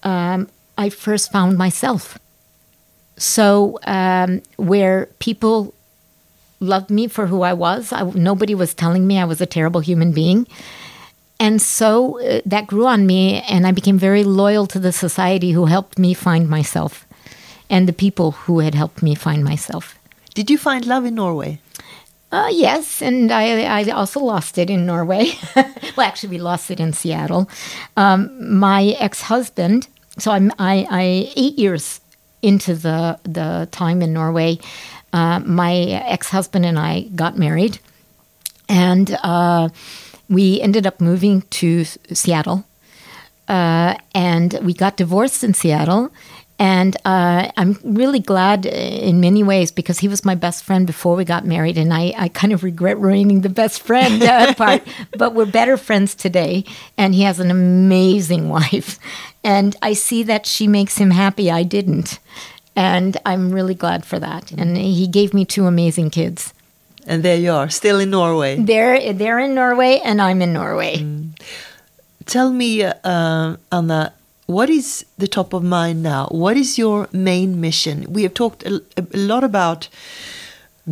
um, 0.04 0.48
I 0.78 0.90
first 0.90 1.30
found 1.30 1.58
myself 1.58 2.18
so 3.18 3.80
um, 3.86 4.42
where 4.58 5.08
people 5.20 5.74
loved 6.60 6.90
me 6.90 7.08
for 7.08 7.28
who 7.28 7.42
I 7.42 7.54
was, 7.54 7.92
I, 7.92 8.04
nobody 8.04 8.56
was 8.56 8.74
telling 8.74 9.08
me 9.08 9.20
I 9.20 9.26
was 9.26 9.42
a 9.42 9.46
terrible 9.46 9.82
human 9.82 10.12
being. 10.12 10.48
And 11.40 11.62
so 11.62 12.22
uh, 12.22 12.42
that 12.46 12.68
grew 12.68 12.88
on 12.88 13.06
me, 13.06 13.42
and 13.42 13.68
I 13.68 13.72
became 13.72 13.98
very 13.98 14.24
loyal 14.24 14.68
to 14.68 14.80
the 14.80 14.92
society 14.92 15.52
who 15.52 15.66
helped 15.66 16.00
me 16.00 16.14
find 16.14 16.50
myself 16.50 17.06
and 17.70 17.88
the 17.88 17.94
people 17.94 18.32
who 18.32 18.60
had 18.60 18.76
helped 18.76 19.02
me 19.04 19.16
find 19.16 19.44
myself. 19.44 19.98
Did 20.34 20.50
you 20.50 20.58
find 20.58 20.86
love 20.86 21.06
in 21.06 21.16
Norway? 21.16 21.60
Uh, 22.32 22.50
yes, 22.52 23.02
and 23.02 23.32
I, 23.32 23.64
I 23.64 23.84
also 23.92 24.20
lost 24.20 24.58
it 24.58 24.70
in 24.70 24.86
Norway. 24.86 25.32
well, 25.56 26.06
actually, 26.08 26.30
we 26.30 26.38
lost 26.38 26.70
it 26.72 26.80
in 26.80 26.94
Seattle. 26.94 27.50
Um, 27.96 28.60
my 28.60 28.96
ex 29.00 29.22
husband, 29.22 29.88
so 30.18 30.32
I'm, 30.32 30.52
I, 30.60 30.86
I, 30.90 31.32
eight 31.36 31.58
years 31.58 32.02
into 32.46 32.76
the 32.76 33.20
the 33.24 33.68
time 33.72 34.02
in 34.02 34.14
Norway, 34.14 34.60
uh, 35.14 35.40
my 35.40 35.76
ex 36.08 36.30
husband 36.30 36.66
and 36.66 36.78
I 36.78 37.10
got 37.16 37.38
married, 37.38 37.80
and 38.70 39.18
uh, 39.24 39.70
we 40.30 40.62
ended 40.62 40.86
up 40.86 41.02
moving 41.02 41.42
to 41.60 41.86
Seattle, 42.14 42.64
uh, 43.48 43.96
and 44.14 44.60
we 44.62 44.74
got 44.74 44.98
divorced 44.98 45.44
in 45.44 45.54
Seattle. 45.54 46.12
And 46.58 46.96
uh, 47.04 47.52
I'm 47.58 47.78
really 47.84 48.20
glad 48.20 48.66
in 48.66 49.20
many 49.20 49.44
ways 49.44 49.72
because 49.72 50.00
he 50.00 50.08
was 50.08 50.24
my 50.24 50.36
best 50.36 50.64
friend 50.64 50.88
before 50.88 51.16
we 51.16 51.26
got 51.26 51.46
married, 51.46 51.78
and 51.78 51.94
I, 51.94 52.14
I 52.18 52.30
kind 52.30 52.54
of 52.54 52.64
regret 52.64 52.98
ruining 52.98 53.42
the 53.42 53.50
best 53.50 53.82
friend 53.82 54.24
uh, 54.24 54.54
part. 54.58 54.82
But 55.18 55.34
we're 55.34 55.46
better 55.46 55.76
friends 55.76 56.16
today, 56.16 56.64
and 56.98 57.14
he 57.14 57.24
has 57.24 57.40
an 57.40 57.52
amazing 57.52 58.48
wife. 58.58 59.00
And 59.44 59.76
I 59.82 59.94
see 59.94 60.24
that 60.24 60.46
she 60.46 60.68
makes 60.68 60.98
him 60.98 61.12
happy. 61.12 61.52
I 61.52 61.64
didn't. 61.64 62.20
And 62.76 63.18
I'm 63.26 63.52
really 63.52 63.76
glad 63.76 64.06
for 64.06 64.20
that. 64.20 64.52
And 64.52 64.78
he 64.78 65.08
gave 65.08 65.34
me 65.34 65.46
two 65.46 65.66
amazing 65.66 66.10
kids. 66.10 66.54
And 67.08 67.22
there 67.22 67.38
you 67.38 67.52
are, 67.52 67.70
still 67.70 68.00
in 68.00 68.10
Norway. 68.10 68.58
They're, 68.58 69.14
they're 69.14 69.40
in 69.40 69.56
Norway, 69.56 70.02
and 70.04 70.22
I'm 70.22 70.42
in 70.42 70.54
Norway. 70.54 70.98
Mm. 70.98 71.32
Tell 72.26 72.52
me, 72.52 72.84
uh, 72.84 73.58
Anna, 73.72 74.14
what 74.46 74.70
is 74.70 75.06
the 75.18 75.28
top 75.28 75.54
of 75.54 75.64
mind 75.64 76.04
now? 76.04 76.28
What 76.28 76.58
is 76.58 76.78
your 76.78 77.08
main 77.12 77.60
mission? 77.60 78.06
We 78.10 78.24
have 78.24 78.34
talked 78.34 78.64
a, 78.64 78.82
a 78.98 79.18
lot 79.18 79.44
about 79.44 79.90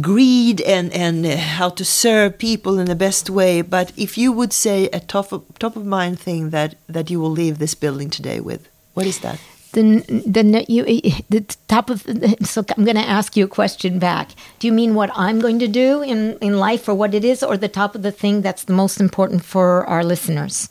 greed 0.01 0.59
and 0.61 0.91
and 0.91 1.25
uh, 1.25 1.37
how 1.37 1.69
to 1.69 1.85
serve 1.85 2.39
people 2.39 2.79
in 2.79 2.87
the 2.87 2.95
best 2.95 3.29
way 3.29 3.61
but 3.61 3.91
if 3.95 4.17
you 4.17 4.31
would 4.31 4.51
say 4.51 4.87
a 4.87 4.99
top 4.99 5.31
of, 5.31 5.43
top 5.59 5.75
of 5.75 5.85
mind 5.85 6.19
thing 6.19 6.49
that 6.49 6.73
that 6.87 7.11
you 7.11 7.19
will 7.19 7.29
leave 7.29 7.59
this 7.59 7.75
building 7.75 8.09
today 8.09 8.39
with 8.39 8.67
what 8.95 9.05
is 9.05 9.19
that 9.19 9.39
the 9.73 9.99
the 10.25 10.65
you 10.67 10.83
the 11.29 11.41
top 11.67 11.89
of 11.89 12.01
so 12.41 12.63
I'm 12.75 12.85
going 12.85 12.95
to 12.95 13.01
ask 13.01 13.35
you 13.35 13.45
a 13.45 13.47
question 13.47 13.99
back. 13.99 14.31
Do 14.59 14.67
you 14.67 14.73
mean 14.73 14.95
what 14.95 15.09
I'm 15.15 15.39
going 15.39 15.59
to 15.59 15.67
do 15.67 16.01
in 16.01 16.37
in 16.41 16.57
life 16.57 16.87
or 16.87 16.93
what 16.93 17.13
it 17.13 17.25
is, 17.25 17.43
or 17.43 17.57
the 17.57 17.67
top 17.67 17.95
of 17.95 18.03
the 18.03 18.11
thing 18.11 18.41
that's 18.41 18.63
the 18.63 18.73
most 18.73 18.99
important 18.99 19.43
for 19.43 19.85
our 19.85 20.03
listeners? 20.03 20.69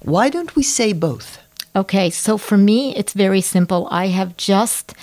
Why 0.00 0.28
don't 0.28 0.54
we 0.56 0.62
say 0.62 0.92
both? 0.92 1.38
Okay, 1.76 2.08
so 2.10 2.38
for 2.38 2.56
me, 2.56 2.94
it's 2.94 3.12
very 3.12 3.40
simple. 3.40 3.88
I 3.90 4.06
have 4.06 4.36
just 4.36 4.94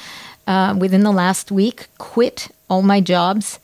uh, 0.47 0.73
within 0.77 1.03
the 1.03 1.11
last 1.11 1.51
week 1.51 1.87
quit 1.97 2.47
all 2.69 2.81
my 2.81 3.01
jobs. 3.01 3.59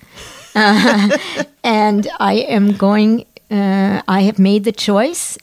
Uh, 0.54 1.18
and 1.64 2.08
I 2.20 2.34
am 2.34 2.74
going, 2.74 3.26
uh, 3.50 4.02
I 4.08 4.22
have 4.22 4.40
made 4.40 4.66
the 4.66 4.74
choice 4.74 5.38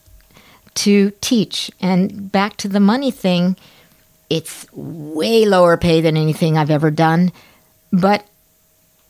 to 0.75 1.13
teach. 1.21 1.71
And 1.81 2.31
back 2.31 2.57
to 2.59 2.69
the 2.69 2.81
money 2.81 3.11
thing, 3.11 3.57
it's 4.29 4.67
way 4.73 5.47
lower 5.47 5.77
pay 5.79 6.03
than 6.03 6.17
anything 6.17 6.59
I've 6.59 6.71
ever 6.71 6.91
done. 6.91 7.33
But 7.93 8.27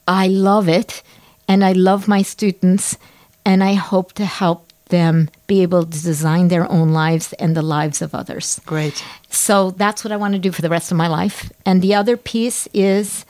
I 0.07 0.28
love 0.28 0.68
it. 0.68 1.02
And 1.48 1.64
I 1.64 1.72
love 1.72 2.07
my 2.07 2.22
students. 2.22 2.96
And 3.44 3.64
I 3.64 3.74
hope 3.74 4.12
to 4.14 4.24
help 4.24 4.72
them 4.87 5.30
be 5.47 5.62
able 5.62 5.85
to 5.85 6.03
design 6.03 6.49
their 6.49 6.70
own 6.70 6.91
lives 6.91 7.32
and 7.35 7.57
the 7.57 7.62
lives 7.62 8.03
of 8.03 8.14
others. 8.14 8.61
Great. 8.66 9.05
So 9.30 9.70
that's 9.70 10.05
what 10.05 10.12
I 10.12 10.16
want 10.16 10.35
to 10.35 10.39
do 10.39 10.53
for 10.53 10.62
the 10.62 10.68
rest 10.68 10.91
of 10.91 10.97
my 10.97 11.09
life. 11.09 11.51
And 11.64 11.80
the 11.80 11.95
other 11.95 12.16
piece 12.16 12.68
is 12.74 13.24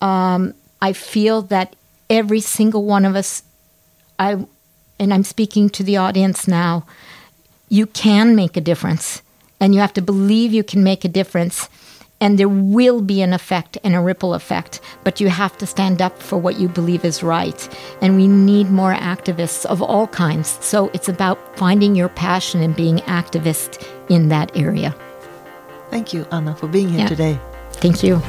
um, 0.00 0.54
I 0.80 0.92
feel 0.92 1.42
that 1.42 1.76
every 2.08 2.40
single 2.40 2.84
one 2.84 3.04
of 3.04 3.14
us, 3.14 3.42
I, 4.18 4.46
and 4.98 5.12
I'm 5.12 5.24
speaking 5.24 5.68
to 5.70 5.82
the 5.82 5.96
audience 5.96 6.48
now, 6.48 6.86
you 7.68 7.86
can 7.86 8.36
make 8.36 8.56
a 8.56 8.60
difference. 8.60 9.22
And 9.58 9.74
you 9.74 9.80
have 9.80 9.94
to 9.94 10.02
believe 10.02 10.52
you 10.52 10.64
can 10.64 10.84
make 10.84 11.04
a 11.04 11.08
difference. 11.08 11.68
And 12.20 12.38
there 12.38 12.48
will 12.48 13.02
be 13.02 13.20
an 13.20 13.32
effect 13.32 13.76
and 13.84 13.94
a 13.94 14.00
ripple 14.00 14.34
effect, 14.34 14.80
but 15.04 15.20
you 15.20 15.28
have 15.28 15.58
to 15.58 15.66
stand 15.66 16.00
up 16.00 16.22
for 16.22 16.38
what 16.38 16.58
you 16.58 16.68
believe 16.68 17.04
is 17.04 17.22
right. 17.22 17.68
And 18.00 18.16
we 18.16 18.26
need 18.26 18.70
more 18.70 18.94
activists 18.94 19.66
of 19.66 19.82
all 19.82 20.06
kinds. 20.06 20.58
So 20.64 20.90
it's 20.94 21.08
about 21.08 21.58
finding 21.58 21.94
your 21.94 22.08
passion 22.08 22.62
and 22.62 22.74
being 22.74 22.98
activist 23.00 23.86
in 24.08 24.28
that 24.28 24.56
area. 24.56 24.94
Thank 25.90 26.12
you, 26.12 26.26
Anna, 26.32 26.56
for 26.56 26.68
being 26.68 26.88
here 26.88 27.00
yeah. 27.00 27.08
today. 27.08 27.40
Thank 27.72 28.02
you. 28.02 28.20